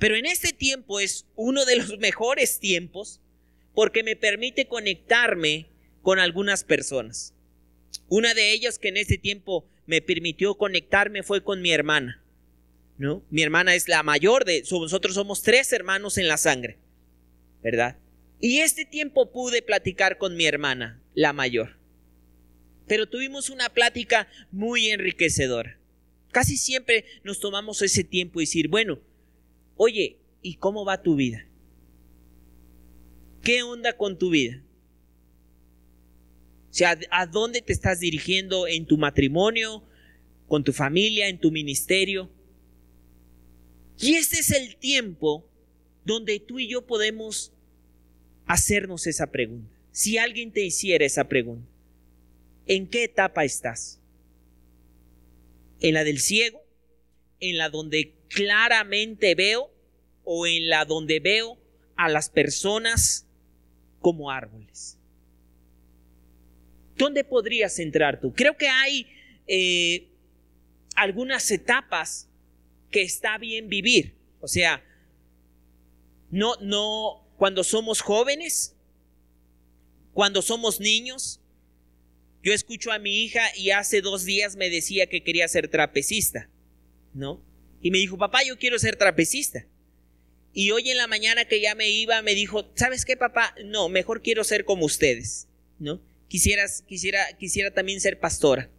Pero 0.00 0.16
en 0.16 0.26
este 0.26 0.52
tiempo 0.52 0.98
es 0.98 1.24
uno 1.36 1.64
de 1.64 1.76
los 1.76 1.98
mejores 2.00 2.58
tiempos 2.58 3.20
porque 3.76 4.02
me 4.02 4.16
permite 4.16 4.66
conectarme 4.66 5.68
con 6.02 6.18
algunas 6.18 6.64
personas. 6.64 7.32
Una 8.08 8.34
de 8.34 8.52
ellas 8.52 8.78
que 8.78 8.88
en 8.88 8.96
ese 8.96 9.18
tiempo 9.18 9.66
me 9.86 10.00
permitió 10.00 10.56
conectarme 10.56 11.22
fue 11.22 11.42
con 11.42 11.62
mi 11.62 11.72
hermana. 11.72 12.22
¿No? 12.98 13.22
Mi 13.30 13.42
hermana 13.42 13.74
es 13.74 13.88
la 13.88 14.02
mayor 14.02 14.46
de 14.46 14.62
nosotros 14.70 15.14
somos 15.14 15.42
tres 15.42 15.70
hermanos 15.72 16.16
en 16.16 16.28
la 16.28 16.38
sangre, 16.38 16.78
¿verdad? 17.62 17.98
Y 18.40 18.60
este 18.60 18.86
tiempo 18.86 19.32
pude 19.32 19.60
platicar 19.60 20.16
con 20.16 20.34
mi 20.34 20.46
hermana, 20.46 21.02
la 21.14 21.34
mayor. 21.34 21.76
Pero 22.86 23.06
tuvimos 23.06 23.50
una 23.50 23.68
plática 23.68 24.28
muy 24.50 24.88
enriquecedora. 24.88 25.78
Casi 26.30 26.56
siempre 26.56 27.04
nos 27.22 27.40
tomamos 27.40 27.82
ese 27.82 28.04
tiempo 28.04 28.40
y 28.40 28.44
decir, 28.44 28.68
bueno, 28.68 28.98
oye, 29.76 30.18
¿y 30.40 30.56
cómo 30.56 30.84
va 30.84 31.02
tu 31.02 31.16
vida? 31.16 31.46
¿Qué 33.42 33.62
onda 33.62 33.96
con 33.96 34.18
tu 34.18 34.30
vida? 34.30 34.62
Sea, 36.76 36.98
¿a 37.10 37.24
dónde 37.24 37.62
te 37.62 37.72
estás 37.72 38.00
dirigiendo 38.00 38.66
en 38.68 38.84
tu 38.84 38.98
matrimonio, 38.98 39.82
con 40.46 40.62
tu 40.62 40.74
familia, 40.74 41.26
en 41.28 41.40
tu 41.40 41.50
ministerio? 41.50 42.30
Y 43.98 44.16
este 44.16 44.40
es 44.40 44.50
el 44.50 44.76
tiempo 44.76 45.48
donde 46.04 46.38
tú 46.38 46.58
y 46.58 46.68
yo 46.68 46.86
podemos 46.86 47.50
hacernos 48.44 49.06
esa 49.06 49.30
pregunta. 49.30 49.74
Si 49.90 50.18
alguien 50.18 50.52
te 50.52 50.66
hiciera 50.66 51.06
esa 51.06 51.26
pregunta, 51.28 51.66
¿en 52.66 52.86
qué 52.88 53.04
etapa 53.04 53.42
estás? 53.46 53.98
¿En 55.80 55.94
la 55.94 56.04
del 56.04 56.20
ciego? 56.20 56.62
¿En 57.40 57.56
la 57.56 57.70
donde 57.70 58.12
claramente 58.28 59.34
veo? 59.34 59.72
¿O 60.24 60.46
en 60.46 60.68
la 60.68 60.84
donde 60.84 61.20
veo 61.20 61.56
a 61.96 62.10
las 62.10 62.28
personas 62.28 63.26
como 63.98 64.30
árboles. 64.30 64.98
¿Dónde 66.96 67.24
podrías 67.24 67.78
entrar 67.78 68.20
tú? 68.20 68.32
Creo 68.32 68.56
que 68.56 68.68
hay 68.68 69.06
eh, 69.46 70.08
algunas 70.94 71.50
etapas 71.50 72.28
que 72.90 73.02
está 73.02 73.38
bien 73.38 73.68
vivir. 73.68 74.14
O 74.40 74.48
sea, 74.48 74.82
no, 76.30 76.54
no, 76.60 77.26
cuando 77.36 77.64
somos 77.64 78.00
jóvenes, 78.00 78.76
cuando 80.16 80.40
somos 80.40 80.80
niños. 80.80 81.40
Yo 82.42 82.52
escucho 82.52 82.92
a 82.92 82.98
mi 82.98 83.24
hija 83.24 83.42
y 83.56 83.70
hace 83.70 84.00
dos 84.00 84.24
días 84.24 84.56
me 84.56 84.70
decía 84.70 85.08
que 85.08 85.22
quería 85.22 85.48
ser 85.48 85.68
trapecista, 85.68 86.48
¿no? 87.12 87.42
Y 87.82 87.90
me 87.90 87.98
dijo, 87.98 88.16
papá, 88.16 88.44
yo 88.44 88.56
quiero 88.56 88.78
ser 88.78 88.96
trapecista. 88.96 89.66
Y 90.52 90.70
hoy 90.70 90.90
en 90.90 90.96
la 90.96 91.06
mañana 91.06 91.44
que 91.44 91.60
ya 91.60 91.74
me 91.74 91.90
iba, 91.90 92.22
me 92.22 92.34
dijo, 92.34 92.70
¿sabes 92.76 93.04
qué, 93.04 93.16
papá? 93.16 93.54
No, 93.64 93.88
mejor 93.88 94.22
quiero 94.22 94.42
ser 94.42 94.64
como 94.64 94.86
ustedes, 94.86 95.48
¿no? 95.78 96.00
Quisieras, 96.28 96.82
quisiera, 96.86 97.24
quisiera 97.38 97.72
también 97.72 98.00
ser 98.00 98.18
pastora. 98.18 98.70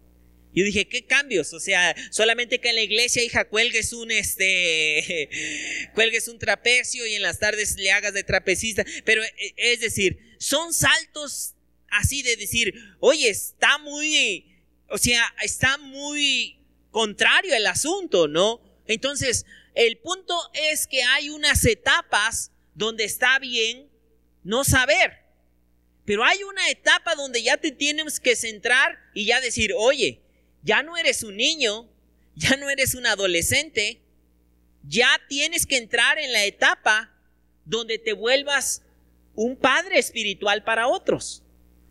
Yo 0.53 0.63
dije, 0.63 0.87
¿qué 0.87 1.05
cambios? 1.05 1.53
O 1.53 1.59
sea, 1.59 1.95
solamente 2.09 2.59
que 2.59 2.69
en 2.69 2.75
la 2.75 2.81
iglesia, 2.81 3.23
hija, 3.23 3.47
cuelgues 3.47 3.93
un, 3.93 4.09
este, 4.09 5.29
cuelgues 5.93 6.27
un 6.27 6.39
trapecio 6.39 7.05
y 7.05 7.13
en 7.13 7.21
las 7.21 7.37
tardes 7.37 7.77
le 7.77 7.91
hagas 7.91 8.13
de 8.13 8.23
trapecista. 8.23 8.83
Pero 9.05 9.23
e, 9.23 9.53
es 9.55 9.81
decir, 9.81 10.17
son 10.39 10.73
saltos 10.73 11.53
así 11.89 12.23
de 12.23 12.35
decir, 12.37 12.73
oye, 12.99 13.29
está 13.29 13.77
muy, 13.77 14.45
o 14.89 14.97
sea, 14.97 15.23
está 15.43 15.77
muy 15.77 16.59
contrario 16.89 17.53
el 17.53 17.67
asunto, 17.67 18.27
¿no? 18.27 18.61
Entonces, 18.87 19.45
el 19.75 19.97
punto 19.99 20.35
es 20.71 20.87
que 20.87 21.03
hay 21.03 21.29
unas 21.29 21.63
etapas 21.65 22.51
donde 22.73 23.03
está 23.03 23.37
bien 23.37 23.89
no 24.43 24.63
saber. 24.63 25.26
Pero 26.07 26.23
hay 26.23 26.41
una 26.43 26.69
etapa 26.69 27.15
donde 27.15 27.43
ya 27.43 27.57
te 27.57 27.71
tienes 27.71 28.21
que 28.21 28.37
centrar 28.37 28.97
y 29.13 29.25
ya 29.25 29.41
decir, 29.41 29.73
oye, 29.77 30.21
ya 30.63 30.81
no 30.81 30.95
eres 30.95 31.21
un 31.21 31.35
niño, 31.35 31.87
ya 32.33 32.55
no 32.55 32.69
eres 32.69 32.95
un 32.95 33.05
adolescente, 33.05 34.01
ya 34.83 35.09
tienes 35.27 35.65
que 35.65 35.75
entrar 35.75 36.17
en 36.17 36.31
la 36.31 36.45
etapa 36.45 37.13
donde 37.65 37.99
te 37.99 38.13
vuelvas 38.13 38.83
un 39.35 39.57
padre 39.57 39.99
espiritual 39.99 40.63
para 40.63 40.87
otros. 40.87 41.43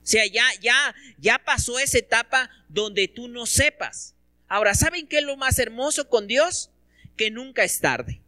O 0.03 0.07
sea, 0.07 0.25
ya, 0.25 0.47
ya, 0.63 0.95
ya 1.19 1.39
pasó 1.39 1.79
esa 1.79 1.99
etapa 1.99 2.49
donde 2.71 3.09
tú 3.09 3.29
no 3.29 3.45
sepas. 3.45 4.15
Ahora, 4.49 4.75
¿saben 4.75 5.07
qué 5.07 5.19
es 5.19 5.25
lo 5.25 5.37
más 5.37 5.59
hermoso 5.59 6.09
con 6.09 6.27
Dios? 6.27 6.71
que 7.17 7.31
nunca 7.31 7.65
es 7.65 7.81
tarde. 7.81 8.21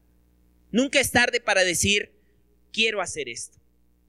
Nunca 0.71 0.99
es 1.01 1.13
tarde 1.13 1.41
para 1.41 1.65
decir, 1.65 2.13
quiero 2.73 3.01
hacer 3.01 3.29
esto. 3.29 3.59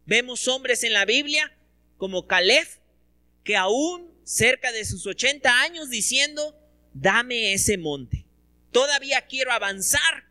Vemos 0.05 0.47
hombres 0.47 0.83
en 0.83 0.93
la 0.93 1.05
Biblia 1.05 1.53
como 1.99 2.25
Caleb, 2.25 2.65
que 3.43 3.57
aún 3.57 4.09
cerca 4.23 4.71
de 4.71 4.85
sus 4.85 5.05
80 5.05 5.61
años 5.61 5.89
diciendo, 5.89 6.57
dame 6.93 7.53
ese 7.53 7.77
monte. 7.77 8.25
Todavía 8.71 9.27
quiero 9.27 9.51
avanzar 9.51 10.23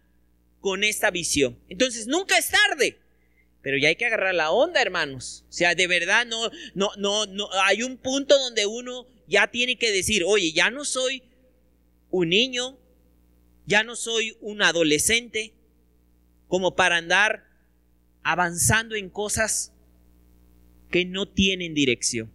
con 0.60 0.82
esta 0.82 1.10
visión. 1.10 1.58
Entonces, 1.68 2.06
nunca 2.06 2.38
es 2.38 2.48
tarde. 2.48 2.98
Pero 3.60 3.76
ya 3.76 3.88
hay 3.88 3.96
que 3.96 4.06
agarrar 4.06 4.34
la 4.34 4.50
onda, 4.50 4.80
hermanos. 4.80 5.44
O 5.50 5.52
sea, 5.52 5.74
de 5.74 5.86
verdad 5.86 6.24
no, 6.24 6.50
no, 6.74 6.90
no, 6.96 7.26
no, 7.26 7.48
hay 7.64 7.82
un 7.82 7.98
punto 7.98 8.38
donde 8.38 8.64
uno 8.64 9.06
ya 9.26 9.48
tiene 9.48 9.76
que 9.76 9.92
decir, 9.92 10.24
oye, 10.26 10.52
ya 10.52 10.70
no 10.70 10.86
soy 10.86 11.22
un 12.10 12.30
niño, 12.30 12.78
ya 13.66 13.82
no 13.82 13.94
soy 13.94 14.38
un 14.40 14.62
adolescente 14.62 15.52
como 16.46 16.76
para 16.76 16.96
andar 16.96 17.44
avanzando 18.22 18.94
en 18.94 19.10
cosas 19.10 19.72
que 20.90 21.04
no 21.04 21.26
tienen 21.26 21.74
dirección. 21.74 22.32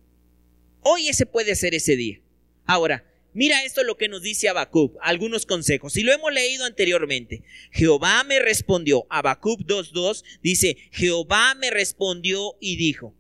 Hoy 0.82 1.08
ese 1.08 1.26
puede 1.26 1.56
ser 1.56 1.74
ese 1.74 1.96
día. 1.96 2.20
Ahora, 2.66 3.06
mira 3.34 3.64
esto 3.64 3.84
lo 3.84 3.98
que 3.98 4.08
nos 4.08 4.22
dice 4.22 4.50
Habacuc, 4.50 4.98
algunos 5.02 5.46
consejos. 5.46 5.98
Y 5.98 6.04
lo 6.04 6.12
hemos 6.12 6.32
leído 6.34 6.66
anteriormente. 6.66 7.44
Jehová 7.72 8.24
me 8.24 8.40
respondió, 8.40 9.06
Habacuc 9.10 9.62
2.2 9.62 10.24
dice, 10.42 10.78
Jehová 10.92 11.56
me 11.56 11.70
respondió 11.70 12.56
y 12.60 12.76
dijo, 12.76 13.16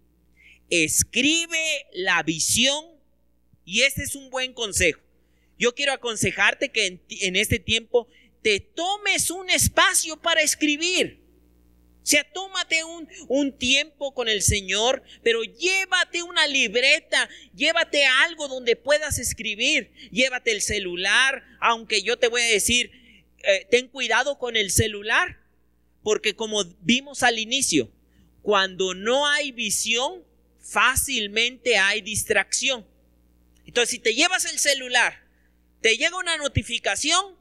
escribe 0.69 1.85
la 1.93 2.23
visión, 2.23 2.93
y 3.65 3.81
este 3.81 4.03
es 4.03 4.15
un 4.15 4.29
buen 4.29 4.53
consejo. 4.53 4.99
Yo 5.57 5.73
quiero 5.73 5.93
aconsejarte 5.93 6.69
que 6.69 6.99
en, 7.09 7.35
este 7.35 7.59
tiempo 7.59 8.07
te 8.41 8.59
tomes 8.59 9.31
un 9.31 9.49
espacio 9.49 10.19
para 10.21 10.41
escribir. 10.41 11.22
O 12.03 12.05
sea, 12.05 12.23
tómate 12.25 12.83
un, 12.83 13.07
un, 13.29 13.57
tiempo 13.57 14.13
con 14.13 14.27
el 14.27 14.41
Señor, 14.41 15.03
pero 15.23 15.41
llévate 15.43 16.21
una 16.21 16.45
libreta, 16.47 17.29
llévate 17.55 18.05
algo 18.05 18.49
donde 18.49 18.75
puedas 18.75 19.19
escribir, 19.19 19.91
llévate 20.11 20.51
el 20.51 20.61
celular, 20.61 21.43
aunque 21.61 22.01
yo 22.01 22.17
te 22.17 22.27
voy 22.27 22.41
a 22.41 22.45
decir, 22.45 22.91
eh, 23.43 23.67
ten 23.71 23.87
cuidado 23.87 24.37
con 24.37 24.57
el 24.57 24.69
celular, 24.69 25.39
porque 26.03 26.35
como 26.35 26.65
vimos 26.81 27.23
al 27.23 27.39
inicio, 27.39 27.89
cuando 28.41 28.93
no 28.93 29.25
hay 29.25 29.53
visión, 29.53 30.23
fácilmente 30.59 31.77
hay 31.77 32.01
distracción. 32.01 32.85
Entonces, 33.65 33.91
si 33.91 33.99
te 33.99 34.13
llevas 34.13 34.43
el 34.43 34.59
celular 34.59 35.23
te 35.83 35.97
llega 35.97 36.17
una 36.17 36.37
notificación, 36.37 37.35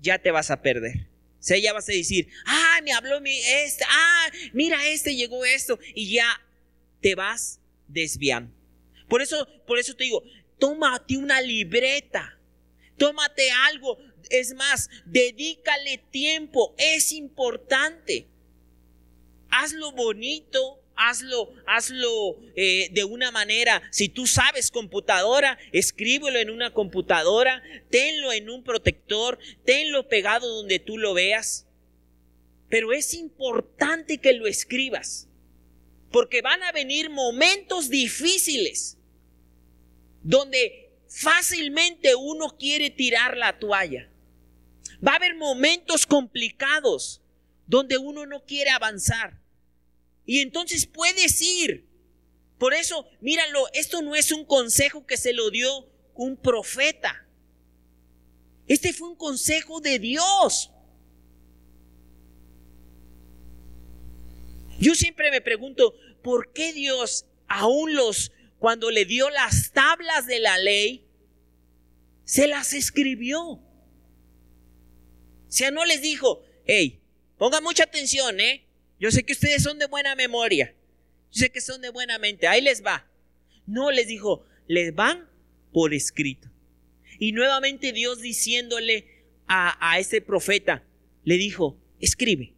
ya 0.00 0.18
te 0.18 0.30
vas 0.30 0.50
a 0.50 0.62
perder. 0.62 1.09
Sea, 1.40 1.58
ya 1.58 1.72
vas 1.72 1.88
a 1.88 1.92
decir, 1.92 2.28
ah, 2.46 2.80
me 2.84 2.92
habló 2.92 3.20
mi 3.20 3.38
este, 3.38 3.84
ah, 3.88 4.30
mira, 4.52 4.86
este 4.86 5.16
llegó 5.16 5.44
esto, 5.44 5.78
y 5.94 6.12
ya 6.12 6.40
te 7.00 7.14
vas 7.14 7.60
desviando. 7.88 8.54
Por 9.08 9.22
eso, 9.22 9.48
por 9.66 9.78
eso 9.78 9.96
te 9.96 10.04
digo, 10.04 10.22
tómate 10.58 11.16
una 11.16 11.40
libreta, 11.40 12.38
tómate 12.96 13.50
algo, 13.50 13.98
es 14.28 14.54
más, 14.54 14.88
dedícale 15.06 15.98
tiempo, 16.10 16.74
es 16.78 17.10
importante. 17.12 18.28
Hazlo 19.50 19.92
bonito, 19.92 20.79
hazlo, 21.00 21.52
hazlo 21.66 22.38
eh, 22.56 22.88
de 22.92 23.04
una 23.04 23.30
manera, 23.30 23.82
si 23.90 24.08
tú 24.08 24.26
sabes 24.26 24.70
computadora, 24.70 25.58
escríbelo 25.72 26.38
en 26.38 26.50
una 26.50 26.72
computadora, 26.72 27.62
tenlo 27.90 28.32
en 28.32 28.50
un 28.50 28.62
protector, 28.62 29.38
tenlo 29.64 30.08
pegado 30.08 30.48
donde 30.48 30.78
tú 30.78 30.98
lo 30.98 31.14
veas. 31.14 31.66
Pero 32.68 32.92
es 32.92 33.14
importante 33.14 34.18
que 34.18 34.34
lo 34.34 34.46
escribas, 34.46 35.28
porque 36.12 36.42
van 36.42 36.62
a 36.62 36.72
venir 36.72 37.10
momentos 37.10 37.88
difíciles 37.88 38.98
donde 40.22 40.90
fácilmente 41.08 42.14
uno 42.14 42.56
quiere 42.58 42.90
tirar 42.90 43.36
la 43.36 43.58
toalla. 43.58 44.08
Va 45.04 45.12
a 45.12 45.16
haber 45.16 45.34
momentos 45.34 46.04
complicados 46.04 47.22
donde 47.66 47.96
uno 47.96 48.26
no 48.26 48.44
quiere 48.44 48.70
avanzar. 48.70 49.39
Y 50.30 50.38
entonces 50.38 50.86
puedes 50.86 51.42
ir. 51.42 51.88
Por 52.56 52.72
eso, 52.72 53.04
míralo, 53.20 53.66
esto 53.72 54.00
no 54.00 54.14
es 54.14 54.30
un 54.30 54.44
consejo 54.44 55.04
que 55.04 55.16
se 55.16 55.32
lo 55.32 55.50
dio 55.50 55.90
un 56.14 56.36
profeta. 56.36 57.26
Este 58.68 58.92
fue 58.92 59.08
un 59.08 59.16
consejo 59.16 59.80
de 59.80 59.98
Dios. 59.98 60.70
Yo 64.78 64.94
siempre 64.94 65.32
me 65.32 65.40
pregunto, 65.40 65.96
¿por 66.22 66.52
qué 66.52 66.72
Dios 66.72 67.26
aún 67.48 67.96
los, 67.96 68.30
cuando 68.60 68.92
le 68.92 69.06
dio 69.06 69.30
las 69.30 69.72
tablas 69.72 70.28
de 70.28 70.38
la 70.38 70.58
ley, 70.58 71.04
se 72.22 72.46
las 72.46 72.72
escribió? 72.72 73.42
O 73.42 73.62
sea, 75.48 75.72
no 75.72 75.84
les 75.84 76.00
dijo, 76.02 76.44
hey, 76.66 77.00
pongan 77.36 77.64
mucha 77.64 77.82
atención, 77.82 78.38
¿eh? 78.38 78.69
Yo 79.00 79.10
sé 79.10 79.24
que 79.24 79.32
ustedes 79.32 79.62
son 79.62 79.78
de 79.78 79.86
buena 79.86 80.14
memoria. 80.14 80.74
Yo 81.32 81.40
sé 81.40 81.50
que 81.50 81.62
son 81.62 81.80
de 81.80 81.88
buena 81.88 82.18
mente. 82.18 82.46
Ahí 82.46 82.60
les 82.60 82.84
va. 82.84 83.10
No 83.66 83.90
les 83.90 84.06
dijo, 84.06 84.44
les 84.66 84.94
van 84.94 85.28
por 85.72 85.94
escrito. 85.94 86.48
Y 87.18 87.32
nuevamente 87.32 87.92
Dios 87.92 88.20
diciéndole 88.20 89.06
a, 89.46 89.76
a 89.80 89.98
ese 89.98 90.20
profeta, 90.20 90.84
le 91.24 91.36
dijo, 91.36 91.78
escribe. 91.98 92.52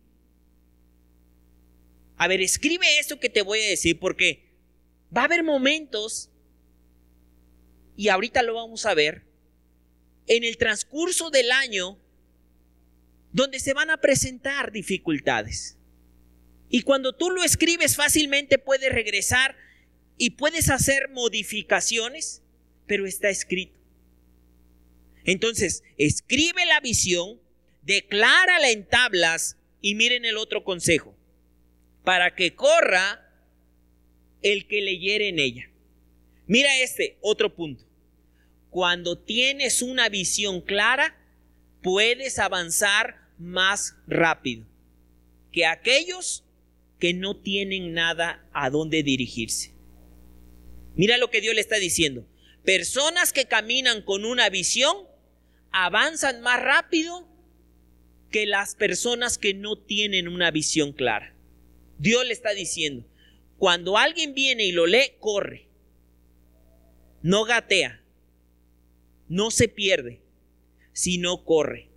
A 2.16 2.28
ver, 2.28 2.40
escribe 2.40 2.98
esto 2.98 3.20
que 3.20 3.28
te 3.28 3.42
voy 3.42 3.60
a 3.60 3.68
decir 3.68 3.98
porque 3.98 4.44
va 5.16 5.22
a 5.22 5.24
haber 5.24 5.42
momentos, 5.42 6.30
y 7.96 8.08
ahorita 8.08 8.42
lo 8.42 8.54
vamos 8.54 8.86
a 8.86 8.94
ver, 8.94 9.24
en 10.26 10.44
el 10.44 10.56
transcurso 10.56 11.30
del 11.30 11.50
año, 11.50 11.98
donde 13.32 13.60
se 13.60 13.74
van 13.74 13.90
a 13.90 14.00
presentar 14.00 14.72
dificultades. 14.72 15.76
Y 16.74 16.82
cuando 16.84 17.12
tú 17.12 17.30
lo 17.30 17.44
escribes 17.44 17.96
fácilmente 17.96 18.56
puedes 18.56 18.90
regresar 18.90 19.54
y 20.16 20.30
puedes 20.30 20.70
hacer 20.70 21.10
modificaciones, 21.10 22.42
pero 22.86 23.06
está 23.06 23.28
escrito. 23.28 23.78
Entonces, 25.24 25.84
escribe 25.98 26.64
la 26.64 26.80
visión, 26.80 27.38
declárala 27.82 28.70
en 28.70 28.88
tablas 28.88 29.58
y 29.82 29.94
miren 29.96 30.24
el 30.24 30.38
otro 30.38 30.64
consejo, 30.64 31.14
para 32.04 32.34
que 32.34 32.54
corra 32.54 33.30
el 34.40 34.66
que 34.66 34.80
leyere 34.80 35.28
en 35.28 35.40
ella. 35.40 35.70
Mira 36.46 36.80
este 36.80 37.18
otro 37.20 37.54
punto. 37.54 37.84
Cuando 38.70 39.18
tienes 39.18 39.82
una 39.82 40.08
visión 40.08 40.62
clara, 40.62 41.18
puedes 41.82 42.38
avanzar 42.38 43.28
más 43.36 43.94
rápido 44.06 44.66
que 45.52 45.66
aquellos 45.66 46.46
que 47.02 47.14
no 47.14 47.34
tienen 47.34 47.94
nada 47.94 48.48
a 48.52 48.70
dónde 48.70 49.02
dirigirse. 49.02 49.72
Mira 50.94 51.18
lo 51.18 51.30
que 51.30 51.40
Dios 51.40 51.52
le 51.52 51.60
está 51.60 51.74
diciendo. 51.78 52.24
Personas 52.64 53.32
que 53.32 53.46
caminan 53.46 54.02
con 54.02 54.24
una 54.24 54.48
visión 54.50 54.96
avanzan 55.72 56.42
más 56.42 56.62
rápido 56.62 57.26
que 58.30 58.46
las 58.46 58.76
personas 58.76 59.36
que 59.36 59.52
no 59.52 59.76
tienen 59.76 60.28
una 60.28 60.52
visión 60.52 60.92
clara. 60.92 61.34
Dios 61.98 62.24
le 62.24 62.32
está 62.32 62.50
diciendo, 62.50 63.04
cuando 63.58 63.98
alguien 63.98 64.32
viene 64.32 64.64
y 64.64 64.70
lo 64.70 64.86
lee, 64.86 65.14
corre. 65.18 65.66
No 67.20 67.44
gatea. 67.44 68.00
No 69.28 69.50
se 69.50 69.66
pierde, 69.66 70.20
sino 70.92 71.44
corre. 71.44 71.88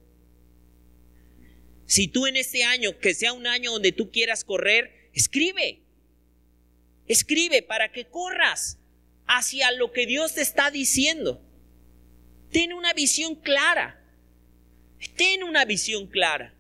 Si 1.86 2.08
tú 2.08 2.26
en 2.28 2.36
este 2.36 2.64
año, 2.64 2.98
que 3.00 3.14
sea 3.14 3.34
un 3.34 3.48
año 3.48 3.72
donde 3.72 3.92
tú 3.92 4.12
quieras 4.12 4.44
correr, 4.44 5.10
escribe. 5.14 5.82
Escribe 7.08 7.62
para 7.62 7.92
que 7.92 8.06
corras 8.06 8.80
hacia 9.28 9.72
lo 9.72 9.92
que 9.92 10.06
Dios 10.06 10.34
te 10.34 10.42
está 10.42 10.72
diciendo. 10.72 11.42
Ten 12.52 12.74
una 12.74 12.94
visión 12.94 13.36
clara. 13.36 14.02
Ten 15.16 15.44
una 15.44 15.66
visión 15.66 16.08
clara. 16.08 16.56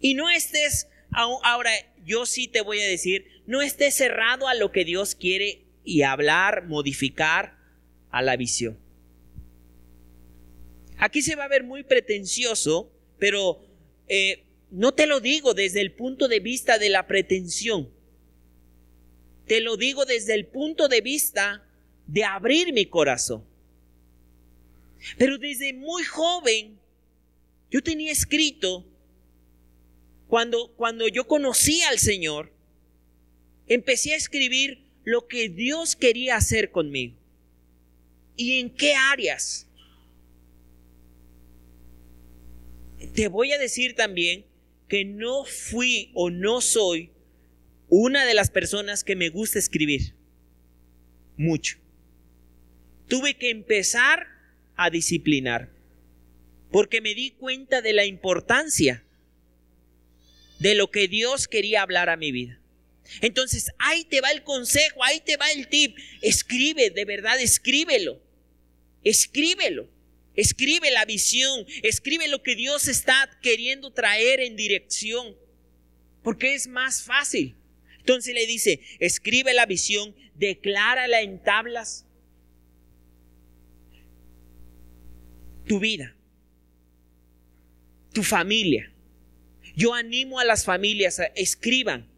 Y 0.00 0.14
no 0.14 0.30
estés, 0.30 0.88
ahora 1.10 1.70
yo 2.04 2.24
sí 2.24 2.48
te 2.48 2.62
voy 2.62 2.80
a 2.80 2.86
decir, 2.86 3.42
no 3.46 3.60
estés 3.60 3.94
cerrado 3.94 4.48
a 4.48 4.54
lo 4.54 4.72
que 4.72 4.84
Dios 4.84 5.14
quiere 5.14 5.64
y 5.84 6.02
hablar, 6.02 6.66
modificar 6.66 7.58
a 8.10 8.22
la 8.22 8.36
visión. 8.36 8.78
Aquí 10.96 11.22
se 11.22 11.36
va 11.36 11.44
a 11.44 11.48
ver 11.48 11.64
muy 11.64 11.82
pretencioso, 11.82 12.92
pero 13.18 13.69
eh, 14.12 14.42
no 14.72 14.92
te 14.92 15.06
lo 15.06 15.20
digo 15.20 15.54
desde 15.54 15.80
el 15.80 15.92
punto 15.92 16.26
de 16.26 16.40
vista 16.40 16.78
de 16.78 16.88
la 16.88 17.06
pretensión. 17.06 17.88
Te 19.46 19.60
lo 19.60 19.76
digo 19.76 20.04
desde 20.04 20.34
el 20.34 20.46
punto 20.46 20.88
de 20.88 21.00
vista 21.00 21.64
de 22.08 22.24
abrir 22.24 22.72
mi 22.72 22.86
corazón. 22.86 23.44
Pero 25.16 25.38
desde 25.38 25.72
muy 25.72 26.02
joven, 26.02 26.76
yo 27.70 27.82
tenía 27.84 28.10
escrito, 28.10 28.84
cuando, 30.26 30.72
cuando 30.74 31.06
yo 31.06 31.28
conocí 31.28 31.82
al 31.82 32.00
Señor, 32.00 32.52
empecé 33.68 34.14
a 34.14 34.16
escribir 34.16 34.82
lo 35.04 35.28
que 35.28 35.48
Dios 35.48 35.94
quería 35.94 36.34
hacer 36.34 36.72
conmigo. 36.72 37.16
¿Y 38.36 38.58
en 38.58 38.70
qué 38.70 38.94
áreas? 38.94 39.69
Te 43.14 43.28
voy 43.28 43.52
a 43.52 43.58
decir 43.58 43.94
también 43.94 44.44
que 44.88 45.04
no 45.04 45.44
fui 45.44 46.10
o 46.14 46.30
no 46.30 46.60
soy 46.60 47.10
una 47.88 48.24
de 48.24 48.34
las 48.34 48.50
personas 48.50 49.04
que 49.04 49.16
me 49.16 49.28
gusta 49.28 49.58
escribir. 49.58 50.14
Mucho. 51.36 51.78
Tuve 53.08 53.34
que 53.34 53.50
empezar 53.50 54.26
a 54.76 54.90
disciplinar. 54.90 55.70
Porque 56.70 57.00
me 57.00 57.14
di 57.14 57.32
cuenta 57.32 57.82
de 57.82 57.92
la 57.92 58.04
importancia 58.04 59.04
de 60.60 60.74
lo 60.74 60.90
que 60.90 61.08
Dios 61.08 61.48
quería 61.48 61.82
hablar 61.82 62.10
a 62.10 62.16
mi 62.16 62.30
vida. 62.30 62.60
Entonces, 63.20 63.72
ahí 63.78 64.04
te 64.04 64.20
va 64.20 64.30
el 64.30 64.44
consejo, 64.44 65.02
ahí 65.02 65.20
te 65.20 65.36
va 65.36 65.50
el 65.50 65.68
tip. 65.68 65.96
Escribe, 66.20 66.90
de 66.90 67.04
verdad, 67.04 67.40
escríbelo. 67.40 68.22
Escríbelo. 69.02 69.88
Escribe 70.40 70.90
la 70.90 71.04
visión, 71.04 71.66
escribe 71.82 72.26
lo 72.26 72.42
que 72.42 72.56
Dios 72.56 72.88
está 72.88 73.28
queriendo 73.42 73.92
traer 73.92 74.40
en 74.40 74.56
dirección, 74.56 75.36
porque 76.22 76.54
es 76.54 76.66
más 76.66 77.02
fácil. 77.02 77.56
Entonces 77.98 78.32
le 78.34 78.46
dice, 78.46 78.80
escribe 79.00 79.52
la 79.52 79.66
visión, 79.66 80.16
declárala 80.36 81.20
en 81.20 81.42
tablas. 81.42 82.06
Tu 85.66 85.78
vida, 85.78 86.16
tu 88.14 88.22
familia. 88.22 88.90
Yo 89.76 89.92
animo 89.92 90.40
a 90.40 90.46
las 90.46 90.64
familias 90.64 91.20
a 91.20 91.26
escriban 91.26 92.08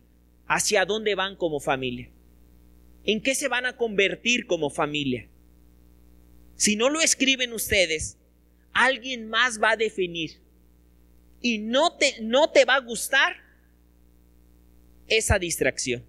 hacia 0.46 0.84
dónde 0.84 1.16
van 1.16 1.34
como 1.34 1.58
familia. 1.58 2.08
¿En 3.02 3.20
qué 3.20 3.34
se 3.34 3.48
van 3.48 3.66
a 3.66 3.76
convertir 3.76 4.46
como 4.46 4.70
familia? 4.70 5.28
Si 6.62 6.76
no 6.76 6.90
lo 6.90 7.00
escriben 7.00 7.52
ustedes, 7.52 8.18
alguien 8.72 9.28
más 9.28 9.60
va 9.60 9.72
a 9.72 9.76
definir. 9.76 10.40
Y 11.40 11.58
no 11.58 11.96
te, 11.96 12.20
no 12.20 12.52
te 12.52 12.64
va 12.64 12.76
a 12.76 12.80
gustar 12.80 13.34
esa 15.08 15.40
distracción. 15.40 16.06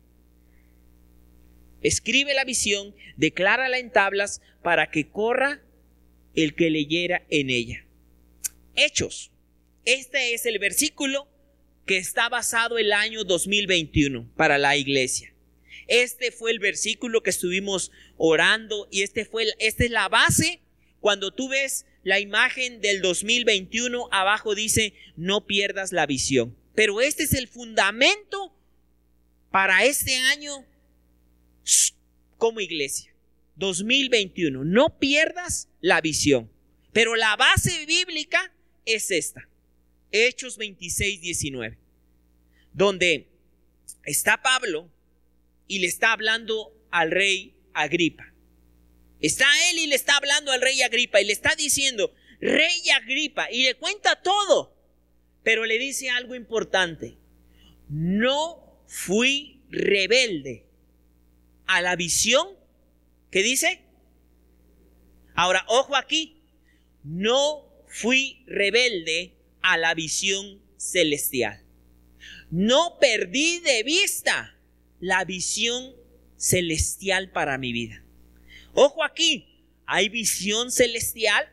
Escribe 1.82 2.36
la 2.36 2.44
visión, 2.44 2.94
declárala 3.18 3.80
en 3.80 3.92
tablas 3.92 4.44
para 4.62 4.92
que 4.92 5.10
corra 5.10 5.64
el 6.36 6.54
que 6.54 6.70
leyera 6.70 7.26
en 7.32 7.50
ella. 7.50 7.88
Hechos. 8.76 9.32
Este 9.86 10.36
es 10.36 10.46
el 10.46 10.60
versículo 10.60 11.28
que 11.88 11.98
está 11.98 12.30
basado 12.30 12.78
el 12.78 12.94
año 12.94 13.24
2021 13.24 14.30
para 14.36 14.60
la 14.60 14.78
iglesia. 14.78 15.33
Este 15.88 16.32
fue 16.32 16.52
el 16.52 16.60
versículo 16.60 17.24
que 17.24 17.30
estuvimos 17.30 17.92
orando 18.18 18.88
y 18.92 19.02
este 19.02 19.26
fue, 19.26 19.46
esta 19.60 19.84
es 19.84 19.92
la 19.92 20.10
base. 20.10 20.62
Cuando 21.00 21.32
tú 21.32 21.50
ves 21.50 21.86
la 22.04 22.20
imagen 22.20 22.82
del 22.82 23.02
2021, 23.02 24.10
abajo 24.12 24.56
dice, 24.56 24.94
no 25.16 25.46
pierdas 25.46 25.92
la 25.92 26.06
visión. 26.06 26.56
Pero 26.76 27.02
este 27.02 27.24
es 27.24 27.34
el 27.34 27.48
fundamento 27.48 28.56
para 29.52 29.86
este 29.86 30.16
año 30.16 30.66
como 32.38 32.60
iglesia. 32.60 33.14
2021, 33.56 34.64
no 34.64 34.98
pierdas 34.98 35.70
la 35.80 36.02
visión. 36.02 36.52
Pero 36.92 37.16
la 37.16 37.36
base 37.36 37.86
bíblica 37.86 38.54
es 38.86 39.12
esta. 39.12 39.48
Hechos 40.12 40.58
26, 40.58 41.22
19. 41.22 41.78
Donde 42.74 43.28
está 44.04 44.42
Pablo 44.42 44.90
y 45.68 45.80
le 45.80 45.88
está 45.88 46.12
hablando 46.12 46.74
al 46.92 47.12
rey 47.12 47.56
Agripa. 47.74 48.34
Está 49.20 49.46
él 49.70 49.80
y 49.80 49.88
le 49.88 49.96
está 49.96 50.18
hablando 50.18 50.52
al 50.52 50.62
rey 50.62 50.82
Agripa 50.82 51.22
y 51.22 51.26
le 51.26 51.34
está 51.34 51.56
diciendo, 51.56 52.14
rey 52.42 52.90
Agripa, 52.90 53.50
y 53.52 53.64
le 53.64 53.76
cuenta 53.76 54.22
todo, 54.22 54.76
pero 55.44 55.66
le 55.66 55.80
dice 55.80 56.10
algo 56.10 56.36
importante. 56.36 57.18
No 57.90 58.84
fui 58.88 59.62
rebelde 59.70 60.66
a 61.66 61.82
la 61.82 61.96
visión 61.96 62.48
que 63.32 63.44
dice. 63.44 63.82
Ahora, 65.36 65.66
ojo 65.68 65.96
aquí, 65.96 66.42
no 67.04 67.68
fui 67.88 68.44
rebelde 68.46 69.36
a 69.62 69.78
la 69.78 69.94
visión 69.94 70.62
celestial. 70.78 71.64
No 72.52 72.98
perdí 73.00 73.60
de 73.60 73.84
vista 73.84 74.60
la 75.04 75.26
visión 75.26 75.94
celestial 76.38 77.30
para 77.30 77.58
mi 77.58 77.74
vida. 77.74 78.06
Ojo 78.74 79.04
aquí, 79.04 79.66
hay 79.86 80.08
visión 80.08 80.72
celestial 80.72 81.46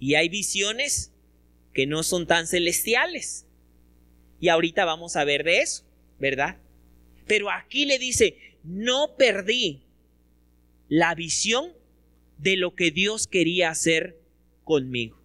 y 0.00 0.16
hay 0.16 0.28
visiones 0.28 1.12
que 1.72 1.86
no 1.86 2.02
son 2.02 2.26
tan 2.26 2.48
celestiales. 2.48 3.46
Y 4.40 4.48
ahorita 4.48 4.84
vamos 4.84 5.14
a 5.14 5.22
ver 5.22 5.44
de 5.44 5.60
eso, 5.60 5.84
¿verdad? 6.18 6.58
Pero 7.28 7.48
aquí 7.48 7.84
le 7.84 8.00
dice, 8.00 8.36
no 8.64 9.14
perdí 9.16 9.84
la 10.88 11.14
visión 11.14 11.72
de 12.38 12.56
lo 12.56 12.74
que 12.74 12.90
Dios 12.90 13.28
quería 13.28 13.70
hacer 13.70 14.20
conmigo. 14.64 15.22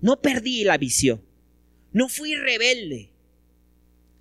No 0.00 0.22
perdí 0.22 0.64
la 0.64 0.78
visión. 0.78 1.22
No 1.92 2.08
fui 2.08 2.34
rebelde 2.34 3.10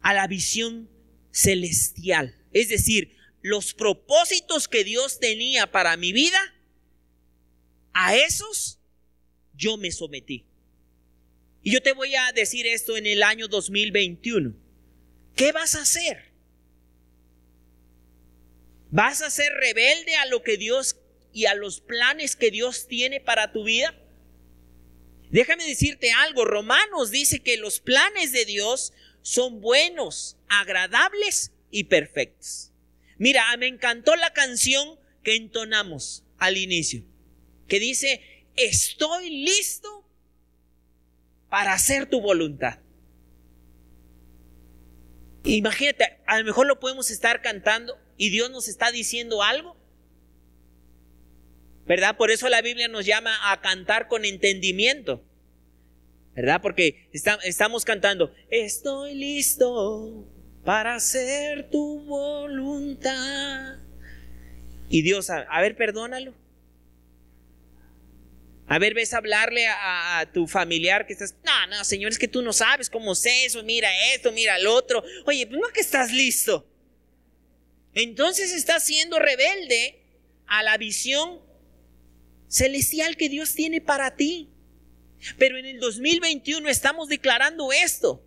a 0.02 0.14
la 0.14 0.28
visión 0.28 0.90
celestial. 1.32 2.36
Es 2.52 2.70
decir, 2.70 3.16
los 3.42 3.74
propósitos 3.74 4.68
que 4.68 4.84
Dios 4.84 5.20
tenía 5.20 5.72
para 5.72 5.98
mi 5.98 6.12
vida, 6.12 6.40
a 7.94 8.16
esos 8.16 8.80
yo 9.54 9.78
me 9.78 9.92
sometí. 9.92 10.46
Y 11.62 11.72
yo 11.72 11.82
te 11.82 11.94
voy 11.94 12.16
a 12.16 12.32
decir 12.34 12.66
esto 12.68 12.98
en 12.98 13.06
el 13.06 13.24
año 13.24 13.48
2021. 13.48 14.56
¿Qué 15.36 15.52
vas 15.52 15.76
a 15.76 15.82
hacer? 15.82 16.30
¿Vas 18.92 19.22
a 19.22 19.30
ser 19.30 19.52
rebelde 19.54 20.16
a 20.16 20.26
lo 20.26 20.42
que 20.42 20.58
Dios 20.58 20.98
y 21.32 21.46
a 21.46 21.54
los 21.54 21.80
planes 21.82 22.36
que 22.36 22.50
Dios 22.52 22.88
tiene 22.88 23.20
para 23.20 23.52
tu 23.52 23.64
vida? 23.64 23.96
Déjame 25.30 25.66
decirte 25.66 26.12
algo, 26.12 26.44
Romanos 26.44 27.12
dice 27.12 27.40
que 27.40 27.58
los 27.58 27.80
planes 27.80 28.32
de 28.32 28.46
Dios 28.46 28.94
son 29.22 29.62
buenos, 29.62 30.38
agradables 30.48 31.52
y 31.72 31.86
perfectos. 31.86 32.72
Mira, 33.18 33.56
me 33.58 33.68
encantó 33.68 34.16
la 34.16 34.32
canción 34.34 35.00
que 35.24 35.36
entonamos 35.36 36.24
al 36.38 36.58
inicio, 36.58 37.04
que 37.68 37.80
dice, 37.80 38.22
estoy 38.56 39.30
listo 39.30 40.06
para 41.50 41.74
hacer 41.74 42.08
tu 42.08 42.22
voluntad. 42.22 42.80
Imagínate, 45.44 46.20
a 46.26 46.40
lo 46.40 46.46
mejor 46.46 46.68
lo 46.68 46.80
podemos 46.80 47.10
estar 47.10 47.42
cantando 47.42 47.98
y 48.18 48.30
Dios 48.30 48.52
nos 48.52 48.68
está 48.68 48.92
diciendo 48.92 49.44
algo. 49.44 49.76
¿Verdad? 51.86 52.18
Por 52.18 52.30
eso 52.30 52.50
la 52.50 52.62
Biblia 52.62 52.88
nos 52.88 53.06
llama 53.06 53.52
a 53.52 53.62
cantar 53.62 54.08
con 54.08 54.26
entendimiento. 54.26 55.24
¿Verdad? 56.36 56.62
Porque 56.62 57.10
estamos 57.12 57.84
cantando, 57.84 58.34
estoy 58.50 59.16
listo 59.16 60.26
para 60.64 60.96
hacer 60.96 61.70
tu 61.70 62.00
voluntad. 62.06 63.78
Y 64.90 65.02
Dios, 65.02 65.30
a, 65.30 65.62
ver, 65.62 65.76
perdónalo. 65.76 66.34
A 68.68 68.78
ver, 68.78 68.94
ves 68.94 69.14
hablarle 69.14 69.68
a, 69.68 70.30
tu 70.32 70.48
familiar 70.48 71.08
que 71.08 71.14
estás, 71.14 71.36
no, 71.44 71.68
no, 71.68 71.84
Señor, 71.84 72.12
es 72.12 72.20
que 72.20 72.28
tú 72.28 72.42
no 72.42 72.54
sabes 72.54 72.90
cómo 72.90 73.14
es 73.14 73.26
eso, 73.26 73.64
mira 73.64 73.90
esto, 74.14 74.32
mira 74.32 74.58
el 74.58 74.68
otro. 74.68 75.04
Oye, 75.26 75.48
pues 75.48 75.60
no 75.60 75.68
que 75.70 75.82
estás 75.82 76.12
listo. 76.12 76.68
Entonces 77.94 78.54
estás 78.54 78.84
siendo 78.84 79.18
rebelde 79.20 80.00
a 80.46 80.64
la 80.64 80.78
visión 80.78 81.40
celestial 82.48 83.18
que 83.18 83.30
Dios 83.30 83.54
tiene 83.56 83.82
para 83.82 84.16
ti. 84.16 84.50
Pero 85.38 85.58
en 85.58 85.66
el 85.66 85.80
2021 85.80 86.70
estamos 86.70 87.10
declarando 87.10 87.72
esto. 87.72 88.24